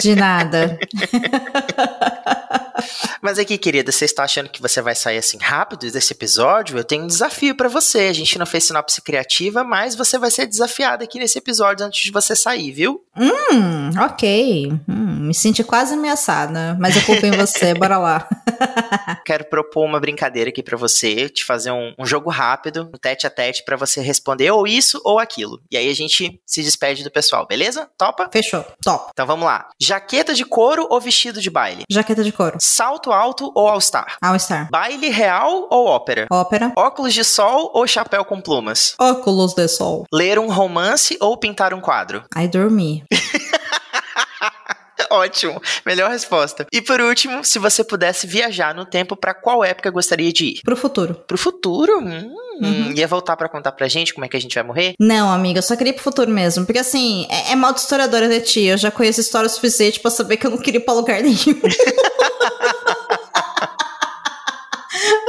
De 0.00 0.14
nada. 0.14 0.78
Mas 3.20 3.38
aqui, 3.38 3.58
querida, 3.58 3.92
você 3.92 4.04
está 4.04 4.24
achando 4.24 4.48
que 4.48 4.60
você 4.60 4.80
vai 4.80 4.94
sair 4.94 5.18
assim 5.18 5.38
rápido 5.38 5.90
desse 5.90 6.12
episódio? 6.12 6.78
Eu 6.78 6.84
tenho 6.84 7.04
um 7.04 7.06
desafio 7.06 7.54
para 7.56 7.68
você. 7.68 8.00
A 8.00 8.12
gente 8.12 8.38
não 8.38 8.46
fez 8.46 8.64
sinopse 8.64 9.00
criativa, 9.02 9.64
mas 9.64 9.94
você 9.94 10.18
vai 10.18 10.30
ser 10.30 10.46
desafiado 10.46 11.04
aqui 11.04 11.18
nesse 11.18 11.38
episódio 11.38 11.86
antes 11.86 12.02
de 12.02 12.10
você 12.10 12.34
sair, 12.34 12.72
viu? 12.72 13.04
Hum, 13.16 13.90
ok. 14.00 14.72
Hum, 14.88 15.26
me 15.26 15.34
senti 15.34 15.62
quase 15.62 15.94
ameaçada, 15.94 16.76
mas 16.80 16.96
eu 16.96 17.02
culpo 17.02 17.26
em 17.26 17.32
você. 17.32 17.74
Bora 17.78 17.98
lá. 17.98 18.28
Quero 19.24 19.44
propor 19.44 19.84
uma 19.84 20.00
brincadeira 20.00 20.50
aqui 20.50 20.62
para 20.62 20.76
você, 20.76 21.28
te 21.28 21.44
fazer 21.44 21.70
um, 21.70 21.94
um, 21.98 22.06
jogo 22.06 22.30
rápido, 22.30 22.90
um 22.92 22.98
tete 22.98 23.26
a 23.26 23.30
tete, 23.30 23.64
para 23.64 23.76
você 23.76 24.00
responder 24.00 24.50
ou 24.50 24.66
isso 24.66 25.00
ou 25.04 25.18
aquilo. 25.18 25.60
E 25.70 25.76
aí 25.76 25.88
a 25.88 25.94
gente 25.94 26.40
se 26.46 26.62
despede 26.62 27.04
do 27.04 27.10
pessoal, 27.10 27.46
beleza? 27.46 27.88
Topa? 27.98 28.28
Fechou. 28.32 28.64
Top. 28.82 29.10
Então 29.12 29.26
vamos 29.26 29.44
lá. 29.44 29.68
Jaqueta 29.80 30.34
de 30.34 30.44
couro 30.44 30.86
ou 30.90 31.00
vestido 31.00 31.40
de 31.40 31.50
baile? 31.50 31.84
Jaqueta 31.90 32.24
de 32.24 32.32
couro. 32.32 32.56
Salto 32.64 33.10
alto 33.10 33.50
ou 33.56 33.66
all-star? 33.66 34.16
All-star. 34.22 34.68
Baile 34.70 35.08
real 35.08 35.66
ou 35.68 35.86
ópera? 35.86 36.28
Ópera. 36.30 36.72
Óculos 36.76 37.12
de 37.12 37.24
sol 37.24 37.72
ou 37.74 37.88
chapéu 37.88 38.24
com 38.24 38.40
plumas? 38.40 38.94
Óculos 39.00 39.52
de 39.52 39.66
sol. 39.66 40.06
Ler 40.12 40.38
um 40.38 40.48
romance 40.48 41.18
ou 41.20 41.36
pintar 41.36 41.74
um 41.74 41.80
quadro? 41.80 42.22
Ai, 42.32 42.46
dormir. 42.46 43.02
Ótimo, 45.10 45.60
melhor 45.84 46.08
resposta. 46.08 46.64
E 46.72 46.80
por 46.80 47.00
último, 47.00 47.44
se 47.44 47.58
você 47.58 47.82
pudesse 47.82 48.28
viajar 48.28 48.74
no 48.74 48.86
tempo, 48.86 49.16
para 49.16 49.34
qual 49.34 49.64
época 49.64 49.90
gostaria 49.90 50.32
de 50.32 50.44
ir? 50.44 50.60
Pro 50.62 50.76
futuro. 50.76 51.16
Pro 51.26 51.36
futuro? 51.36 51.98
Hum, 51.98 52.32
uhum. 52.62 52.92
Ia 52.96 53.08
voltar 53.08 53.36
para 53.36 53.48
contar 53.48 53.72
pra 53.72 53.88
gente 53.88 54.14
como 54.14 54.24
é 54.24 54.28
que 54.28 54.36
a 54.36 54.40
gente 54.40 54.54
vai 54.54 54.62
morrer? 54.62 54.94
Não, 55.00 55.30
amiga, 55.30 55.58
eu 55.58 55.62
só 55.62 55.74
queria 55.74 55.90
ir 55.90 55.94
pro 55.94 56.04
futuro 56.04 56.30
mesmo. 56.30 56.64
Porque 56.64 56.78
assim, 56.78 57.26
é, 57.28 57.52
é 57.52 57.56
mal 57.56 57.72
de 57.72 57.80
historiadora 57.80 58.28
de 58.28 58.40
tia. 58.40 58.74
Eu 58.74 58.78
já 58.78 58.90
conheço 58.90 59.20
história 59.20 59.48
o 59.48 59.50
suficiente 59.50 59.98
pra 59.98 60.12
saber 60.12 60.36
que 60.36 60.46
eu 60.46 60.50
não 60.50 60.58
queria 60.58 60.80
ir 60.80 60.84
pra 60.84 60.94
lugar 60.94 61.20
nenhum. 61.20 61.36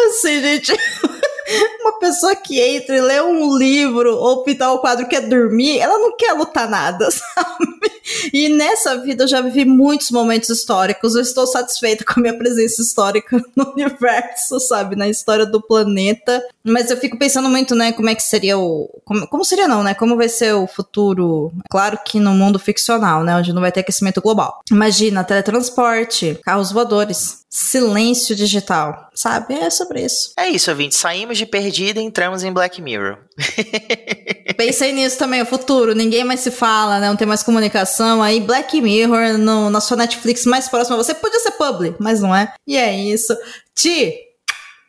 assim, 0.10 0.42
gente. 0.42 0.74
Uma 1.82 2.00
pessoa 2.00 2.36
que 2.36 2.60
entra 2.60 2.96
e 2.96 3.02
lê 3.02 3.22
um 3.22 3.58
livro 3.58 4.16
ou 4.16 4.44
pintar 4.44 4.72
o 4.72 4.76
um 4.76 4.78
quadro 4.78 5.08
quer 5.08 5.28
dormir, 5.28 5.78
ela 5.80 5.98
não 5.98 6.16
quer 6.16 6.32
lutar 6.34 6.70
nada, 6.70 7.10
sabe? 7.12 7.92
E 8.34 8.48
nessa 8.50 8.98
vida 8.98 9.26
eu 9.26 9.28
já 9.28 9.42
vivi 9.42 9.66
muitos 9.66 10.10
momentos 10.10 10.50
históricos. 10.50 11.16
Eu 11.16 11.22
estou 11.22 11.46
satisfeita 11.46 12.06
com 12.06 12.20
a 12.20 12.22
minha 12.22 12.38
presença 12.38 12.82
histórica 12.82 13.44
no 13.56 13.72
universo, 13.74 14.60
sabe? 14.62 14.96
Na 14.96 15.10
história 15.10 15.46
do 15.46 15.62
planeta. 15.62 16.42
Mas 16.64 16.90
eu 16.90 16.98
fico 16.98 17.18
pensando 17.18 17.50
muito, 17.50 17.76
né? 17.76 17.92
Como 17.92 18.10
é 18.10 18.16
que 18.16 18.24
seria 18.24 18.58
o. 18.58 18.90
Como, 19.04 19.28
como 19.28 19.46
seria, 19.46 19.68
não, 19.68 19.84
né? 19.84 19.94
Como 19.94 20.16
vai 20.16 20.30
ser 20.30 20.54
o 20.54 20.68
futuro? 20.68 21.52
Claro 21.70 22.00
que 22.06 22.20
no 22.20 22.32
mundo 22.32 22.58
ficcional, 22.58 23.24
né? 23.24 23.36
Onde 23.36 23.54
não 23.54 23.62
vai 23.62 23.72
ter 23.72 23.82
aquecimento 23.82 24.22
global. 24.22 24.62
Imagina, 24.72 25.24
teletransporte, 25.24 26.40
carros 26.44 26.72
voadores 26.72 27.44
silêncio 27.54 28.36
digital, 28.36 29.12
sabe? 29.14 29.54
É 29.54 29.70
sobre 29.70 30.04
isso. 30.04 30.34
É 30.36 30.50
isso, 30.50 30.72
ouvinte. 30.72 30.96
Saímos 30.96 31.38
de 31.38 31.46
perdida 31.46 32.02
e 32.02 32.04
entramos 32.04 32.44
em 32.44 32.52
Black 32.52 32.82
Mirror. 32.82 33.20
Pensei 34.58 34.92
nisso 34.92 35.20
também, 35.20 35.40
o 35.40 35.46
futuro. 35.46 35.94
Ninguém 35.94 36.24
mais 36.24 36.40
se 36.40 36.50
fala, 36.50 37.00
né? 37.00 37.08
Não 37.08 37.16
tem 37.16 37.28
mais 37.28 37.44
comunicação. 37.44 38.24
Aí 38.24 38.40
Black 38.40 38.82
Mirror 38.82 39.38
no, 39.38 39.70
na 39.70 39.80
sua 39.80 39.98
Netflix 39.98 40.48
mais 40.48 40.68
próxima. 40.68 40.98
Você 40.98 41.14
podia 41.14 41.40
ser 41.40 41.52
public, 41.52 41.96
mas 42.00 42.22
não 42.22 42.36
é. 42.36 42.52
E 42.66 42.76
é 42.76 42.92
isso. 42.92 43.38
Ti, 43.76 44.16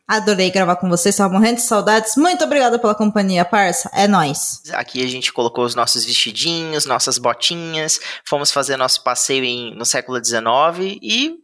Adorei 0.06 0.50
gravar 0.50 0.76
com 0.76 0.88
você, 0.88 1.08
estava 1.08 1.32
morrendo 1.32 1.56
de 1.56 1.62
saudades. 1.62 2.14
Muito 2.16 2.44
obrigada 2.44 2.78
pela 2.78 2.94
companhia, 2.94 3.42
parça. 3.42 3.90
É 3.94 4.06
nós. 4.06 4.60
Aqui 4.74 5.02
a 5.02 5.08
gente 5.08 5.32
colocou 5.32 5.64
os 5.64 5.74
nossos 5.74 6.04
vestidinhos, 6.04 6.84
nossas 6.84 7.16
botinhas, 7.16 7.98
fomos 8.24 8.52
fazer 8.52 8.76
nosso 8.76 9.02
passeio 9.02 9.44
em, 9.44 9.74
no 9.74 9.86
século 9.86 10.22
XIX 10.22 10.98
e 11.00 11.36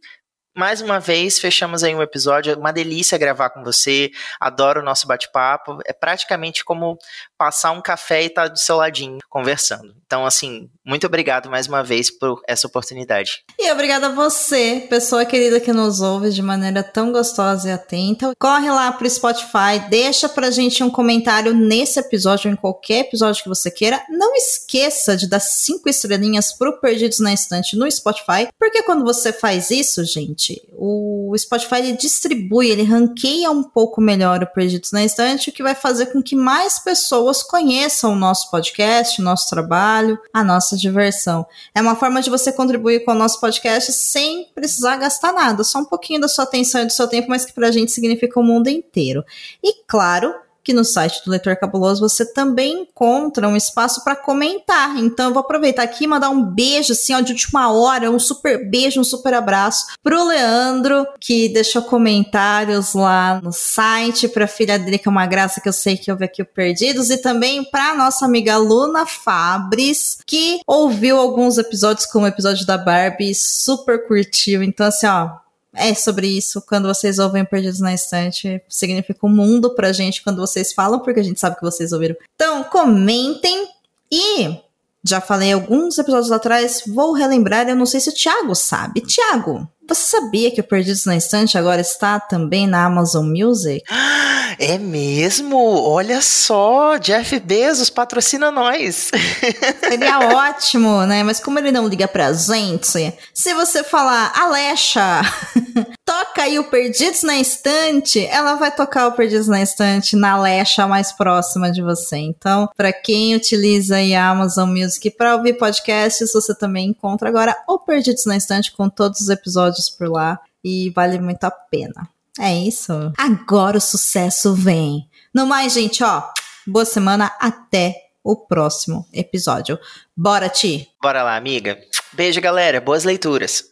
mais 0.55 0.81
uma 0.81 0.99
vez, 0.99 1.39
fechamos 1.39 1.83
aí 1.83 1.95
um 1.95 2.01
episódio. 2.01 2.57
Uma 2.57 2.73
delícia 2.73 3.17
gravar 3.17 3.49
com 3.49 3.63
você. 3.63 4.11
Adoro 4.39 4.81
o 4.81 4.83
nosso 4.83 5.07
bate-papo. 5.07 5.77
É 5.85 5.93
praticamente 5.93 6.63
como 6.63 6.97
passar 7.37 7.71
um 7.71 7.81
café 7.81 8.23
e 8.23 8.25
estar 8.27 8.43
tá 8.43 8.47
do 8.49 8.59
seu 8.59 8.77
ladinho 8.77 9.19
conversando. 9.29 9.93
Então, 10.05 10.25
assim, 10.25 10.69
muito 10.85 11.07
obrigado 11.07 11.49
mais 11.49 11.67
uma 11.67 11.83
vez 11.83 12.11
por 12.11 12.41
essa 12.47 12.67
oportunidade. 12.67 13.43
E 13.57 13.71
obrigada 13.71 14.07
a 14.07 14.11
você, 14.11 14.85
pessoa 14.89 15.25
querida 15.25 15.59
que 15.59 15.71
nos 15.71 16.01
ouve 16.01 16.31
de 16.31 16.41
maneira 16.41 16.83
tão 16.83 17.11
gostosa 17.11 17.69
e 17.69 17.71
atenta. 17.71 18.33
Corre 18.37 18.69
lá 18.69 18.91
pro 18.91 19.09
Spotify, 19.09 19.79
deixa 19.89 20.27
pra 20.27 20.51
gente 20.51 20.83
um 20.83 20.89
comentário 20.89 21.53
nesse 21.53 21.99
episódio 21.99 22.49
ou 22.49 22.53
em 22.53 22.57
qualquer 22.57 22.99
episódio 22.99 23.41
que 23.41 23.49
você 23.49 23.71
queira. 23.71 24.03
Não 24.09 24.35
esqueça 24.35 25.15
de 25.15 25.29
dar 25.29 25.39
cinco 25.39 25.87
estrelinhas 25.87 26.51
pro 26.51 26.79
Perdidos 26.81 27.19
na 27.19 27.33
Estante 27.33 27.77
no 27.77 27.89
Spotify, 27.89 28.49
porque 28.59 28.83
quando 28.83 29.05
você 29.05 29.31
faz 29.31 29.71
isso, 29.71 30.03
gente, 30.03 30.40
o 30.73 31.33
Spotify 31.37 31.91
distribui, 31.93 32.69
ele 32.69 32.83
ranqueia 32.83 33.51
um 33.51 33.63
pouco 33.63 34.01
melhor 34.01 34.43
o 34.43 34.47
Perdidos 34.47 34.91
na 34.91 35.03
Estante, 35.03 35.49
o 35.49 35.53
que 35.53 35.63
vai 35.63 35.75
fazer 35.75 36.07
com 36.07 36.21
que 36.21 36.35
mais 36.35 36.79
pessoas 36.79 37.43
conheçam 37.43 38.13
o 38.13 38.15
nosso 38.15 38.49
podcast, 38.49 39.21
o 39.21 39.23
nosso 39.23 39.49
trabalho, 39.49 40.17
a 40.33 40.43
nossa 40.43 40.75
diversão. 40.75 41.45
É 41.75 41.81
uma 41.81 41.95
forma 41.95 42.21
de 42.21 42.29
você 42.29 42.51
contribuir 42.51 43.05
com 43.05 43.11
o 43.11 43.15
nosso 43.15 43.39
podcast 43.39 43.91
sem 43.91 44.47
precisar 44.53 44.97
gastar 44.97 45.33
nada, 45.33 45.63
só 45.63 45.79
um 45.79 45.85
pouquinho 45.85 46.21
da 46.21 46.27
sua 46.27 46.43
atenção 46.43 46.81
e 46.81 46.85
do 46.85 46.93
seu 46.93 47.07
tempo, 47.07 47.29
mas 47.29 47.45
que 47.45 47.53
pra 47.53 47.71
gente 47.71 47.91
significa 47.91 48.39
o 48.39 48.43
mundo 48.43 48.69
inteiro. 48.69 49.23
E 49.63 49.83
claro, 49.87 50.33
que 50.63 50.73
no 50.73 50.83
site 50.83 51.23
do 51.25 51.31
Leitor 51.31 51.55
Cabuloso 51.57 52.07
você 52.07 52.25
também 52.25 52.81
encontra 52.81 53.47
um 53.47 53.55
espaço 53.55 54.03
para 54.03 54.15
comentar. 54.15 54.97
Então 54.97 55.27
eu 55.27 55.33
vou 55.33 55.41
aproveitar 55.41 55.83
aqui 55.83 56.03
e 56.03 56.07
mandar 56.07 56.29
um 56.29 56.43
beijo, 56.43 56.93
assim, 56.93 57.13
ó, 57.13 57.19
de 57.19 57.31
última 57.31 57.71
hora, 57.71 58.11
um 58.11 58.19
super 58.19 58.69
beijo, 58.69 58.99
um 58.99 59.03
super 59.03 59.33
abraço 59.33 59.87
pro 60.03 60.25
Leandro, 60.25 61.05
que 61.19 61.49
deixou 61.49 61.81
comentários 61.81 62.93
lá 62.93 63.39
no 63.41 63.51
site, 63.51 64.27
pra 64.27 64.47
filha 64.47 64.77
dele, 64.77 64.97
que 64.97 65.07
é 65.07 65.11
uma 65.11 65.25
graça 65.25 65.61
que 65.61 65.69
eu 65.69 65.73
sei 65.73 65.97
que 65.97 66.11
ouve 66.11 66.25
aqui 66.25 66.41
o 66.41 66.45
Perdidos, 66.45 67.09
e 67.09 67.17
também 67.17 67.63
pra 67.63 67.95
nossa 67.95 68.25
amiga 68.25 68.57
Luna 68.57 69.05
Fabris, 69.05 70.17
que 70.25 70.59
ouviu 70.67 71.17
alguns 71.17 71.57
episódios, 71.57 72.05
como 72.05 72.25
o 72.25 72.27
episódio 72.27 72.65
da 72.65 72.77
Barbie, 72.77 73.33
super 73.35 74.07
curtiu. 74.07 74.63
Então, 74.63 74.85
assim, 74.85 75.07
ó, 75.07 75.40
é 75.73 75.93
sobre 75.93 76.27
isso. 76.27 76.61
Quando 76.61 76.87
vocês 76.87 77.19
ouvem 77.19 77.45
Perdidos 77.45 77.79
na 77.79 77.93
Estante, 77.93 78.61
significa 78.67 79.25
um 79.25 79.29
mundo 79.29 79.73
pra 79.73 79.93
gente 79.93 80.23
quando 80.23 80.37
vocês 80.37 80.73
falam, 80.73 80.99
porque 80.99 81.19
a 81.19 81.23
gente 81.23 81.39
sabe 81.39 81.55
que 81.55 81.61
vocês 81.61 81.91
ouviram. 81.91 82.15
Então, 82.35 82.63
comentem 82.65 83.67
e 84.11 84.57
já 85.03 85.19
falei 85.19 85.51
alguns 85.51 85.97
episódios 85.97 86.31
atrás, 86.31 86.83
vou 86.87 87.13
relembrar, 87.13 87.67
eu 87.67 87.75
não 87.75 87.85
sei 87.85 87.99
se 87.99 88.09
o 88.09 88.13
Thiago 88.13 88.53
sabe. 88.53 89.01
Thiago, 89.01 89.67
você 89.87 90.17
sabia 90.17 90.51
que 90.51 90.61
o 90.61 90.63
Perdidos 90.63 91.05
na 91.05 91.15
Estante 91.15 91.57
agora 91.57 91.81
está 91.81 92.19
também 92.19 92.67
na 92.67 92.85
Amazon 92.85 93.25
Music? 93.25 93.83
É 94.63 94.77
mesmo? 94.77 95.57
Olha 95.57 96.21
só, 96.21 96.95
Jeff 96.99 97.39
Bezos 97.39 97.89
patrocina 97.89 98.51
nós. 98.51 99.09
Seria 99.81 100.19
ótimo, 100.19 101.03
né? 101.07 101.23
Mas 101.23 101.39
como 101.39 101.57
ele 101.57 101.71
não 101.71 101.87
liga 101.87 102.07
pra 102.07 102.31
gente, 102.31 103.11
se 103.33 103.53
você 103.55 103.83
falar, 103.83 104.31
Alexa, 104.35 105.21
toca 106.05 106.43
aí 106.43 106.59
o 106.59 106.65
Perdidos 106.65 107.23
na 107.23 107.39
Estante, 107.39 108.23
ela 108.27 108.53
vai 108.53 108.69
tocar 108.69 109.07
o 109.07 109.13
Perdidos 109.13 109.47
na 109.47 109.63
Estante 109.63 110.15
na 110.15 110.33
Alexa 110.33 110.87
mais 110.87 111.11
próxima 111.11 111.71
de 111.71 111.81
você. 111.81 112.17
Então, 112.17 112.69
para 112.77 112.93
quem 112.93 113.33
utiliza 113.33 113.97
a 113.97 114.29
Amazon 114.29 114.69
Music 114.69 115.09
para 115.09 115.37
ouvir 115.37 115.53
podcasts, 115.53 116.31
você 116.31 116.53
também 116.53 116.89
encontra 116.89 117.29
agora 117.29 117.57
o 117.67 117.79
Perdidos 117.79 118.27
na 118.27 118.37
Estante 118.37 118.71
com 118.71 118.87
todos 118.87 119.21
os 119.21 119.29
episódios 119.29 119.89
por 119.89 120.07
lá 120.07 120.39
e 120.63 120.91
vale 120.91 121.19
muito 121.19 121.43
a 121.45 121.49
pena. 121.49 122.07
É 122.39 122.53
isso. 122.53 122.93
Agora 123.17 123.77
o 123.77 123.81
sucesso 123.81 124.53
vem. 124.53 125.09
No 125.33 125.45
mais, 125.45 125.73
gente, 125.73 126.03
ó, 126.03 126.23
boa 126.65 126.85
semana 126.85 127.31
até 127.39 127.95
o 128.23 128.35
próximo 128.35 129.05
episódio. 129.13 129.77
Bora, 130.15 130.47
Ti! 130.47 130.87
Bora 131.01 131.23
lá, 131.23 131.35
amiga. 131.35 131.77
Beijo, 132.13 132.39
galera. 132.39 132.79
Boas 132.79 133.03
leituras. 133.03 133.71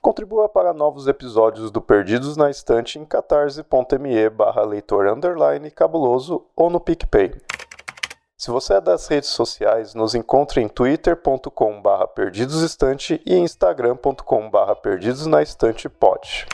Contribua 0.00 0.48
para 0.48 0.72
novos 0.72 1.08
episódios 1.08 1.70
do 1.72 1.80
Perdidos 1.80 2.36
na 2.36 2.48
Estante 2.48 2.96
em 2.96 3.04
catarse.me 3.04 4.30
barra 4.30 4.62
leitor 4.62 5.08
underline 5.08 5.68
cabuloso 5.72 6.46
ou 6.54 6.70
no 6.70 6.78
PicPay. 6.78 7.34
Se 8.46 8.50
você 8.52 8.74
é 8.74 8.80
das 8.80 9.08
redes 9.08 9.30
sociais, 9.30 9.92
nos 9.92 10.14
encontre 10.14 10.60
em 10.62 10.68
twitter.com.br 10.68 12.06
perdidosestante 12.14 13.20
e 13.26 13.34
instagram.com.br 13.34 14.74
perdidosnaestantepod. 14.80 16.46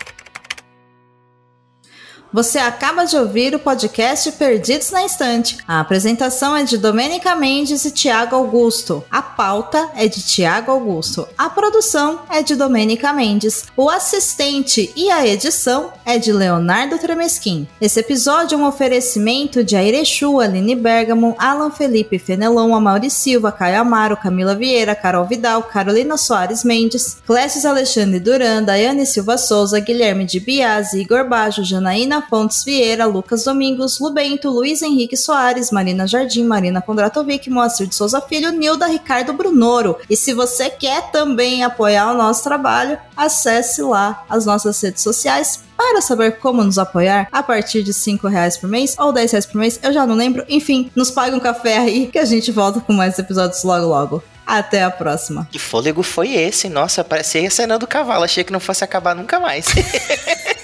Você 2.32 2.58
acaba 2.58 3.04
de 3.04 3.14
ouvir 3.14 3.54
o 3.54 3.58
podcast 3.58 4.32
Perdidos 4.32 4.90
na 4.90 5.04
Estante. 5.04 5.58
A 5.68 5.80
apresentação 5.80 6.56
é 6.56 6.64
de 6.64 6.78
Domênica 6.78 7.36
Mendes 7.36 7.84
e 7.84 7.90
Tiago 7.90 8.34
Augusto. 8.34 9.04
A 9.10 9.20
pauta 9.20 9.90
é 9.94 10.08
de 10.08 10.22
Tiago 10.22 10.72
Augusto. 10.72 11.28
A 11.36 11.50
produção 11.50 12.20
é 12.30 12.42
de 12.42 12.56
Domênica 12.56 13.12
Mendes. 13.12 13.66
O 13.76 13.90
assistente 13.90 14.90
e 14.96 15.10
a 15.10 15.26
edição 15.26 15.92
é 16.06 16.16
de 16.16 16.32
Leonardo 16.32 16.96
Tremesquim. 16.98 17.68
Esse 17.78 18.00
episódio 18.00 18.54
é 18.54 18.58
um 18.58 18.66
oferecimento 18.66 19.62
de 19.62 19.76
Airechu, 19.76 20.40
Aline 20.40 20.74
Bergamo, 20.74 21.36
Alan 21.38 21.70
Felipe 21.70 22.18
Fenelon, 22.18 22.74
Amaury 22.74 23.10
Silva, 23.10 23.52
Caio 23.52 23.82
Amaro, 23.82 24.16
Camila 24.16 24.54
Vieira, 24.54 24.94
Carol 24.94 25.26
Vidal, 25.26 25.64
Carolina 25.64 26.16
Soares 26.16 26.64
Mendes, 26.64 27.18
Clécio 27.26 27.68
Alexandre 27.68 28.18
Duran, 28.18 28.62
Daiane 28.62 29.04
Silva 29.04 29.36
Souza, 29.36 29.78
Guilherme 29.80 30.24
de 30.24 30.40
Biasi, 30.40 31.02
Igor 31.02 31.28
Bajo, 31.28 31.62
Janaína 31.62 32.21
Fontes 32.28 32.64
Vieira, 32.64 33.06
Lucas 33.06 33.44
Domingos, 33.44 33.98
Lubento, 33.98 34.50
Luiz 34.50 34.82
Henrique 34.82 35.16
Soares, 35.16 35.70
Marina 35.70 36.06
Jardim, 36.06 36.44
Marina 36.44 36.80
Kondratovic, 36.80 37.48
Moacir 37.50 37.86
de 37.86 37.94
Souza 37.94 38.20
Filho, 38.20 38.50
Nilda 38.50 38.86
Ricardo 38.86 39.32
Brunoro. 39.32 39.96
E 40.08 40.16
se 40.16 40.32
você 40.32 40.70
quer 40.70 41.10
também 41.10 41.62
apoiar 41.64 42.12
o 42.12 42.16
nosso 42.16 42.42
trabalho, 42.42 42.98
acesse 43.16 43.82
lá 43.82 44.24
as 44.28 44.46
nossas 44.46 44.80
redes 44.80 45.02
sociais 45.02 45.64
para 45.76 46.00
saber 46.00 46.38
como 46.38 46.62
nos 46.62 46.78
apoiar 46.78 47.28
a 47.32 47.42
partir 47.42 47.82
de 47.82 47.92
5 47.92 48.28
reais 48.28 48.56
por 48.56 48.68
mês 48.68 48.96
ou 48.98 49.12
10 49.12 49.32
reais 49.32 49.46
por 49.46 49.58
mês, 49.58 49.80
eu 49.82 49.92
já 49.92 50.06
não 50.06 50.14
lembro. 50.14 50.44
Enfim, 50.48 50.90
nos 50.94 51.10
pague 51.10 51.34
um 51.34 51.40
café 51.40 51.78
aí 51.78 52.06
que 52.06 52.18
a 52.18 52.24
gente 52.24 52.52
volta 52.52 52.80
com 52.80 52.92
mais 52.92 53.18
episódios 53.18 53.62
logo 53.64 53.86
logo. 53.86 54.22
Até 54.46 54.82
a 54.82 54.90
próxima. 54.90 55.48
Que 55.50 55.58
fôlego 55.58 56.02
foi 56.02 56.32
esse? 56.32 56.68
Nossa, 56.68 57.04
parecia 57.04 57.46
a 57.46 57.50
cena 57.50 57.78
do 57.78 57.86
cavalo. 57.86 58.24
Achei 58.24 58.44
que 58.44 58.52
não 58.52 58.60
fosse 58.60 58.84
acabar 58.84 59.14
nunca 59.14 59.38
mais. 59.38 59.66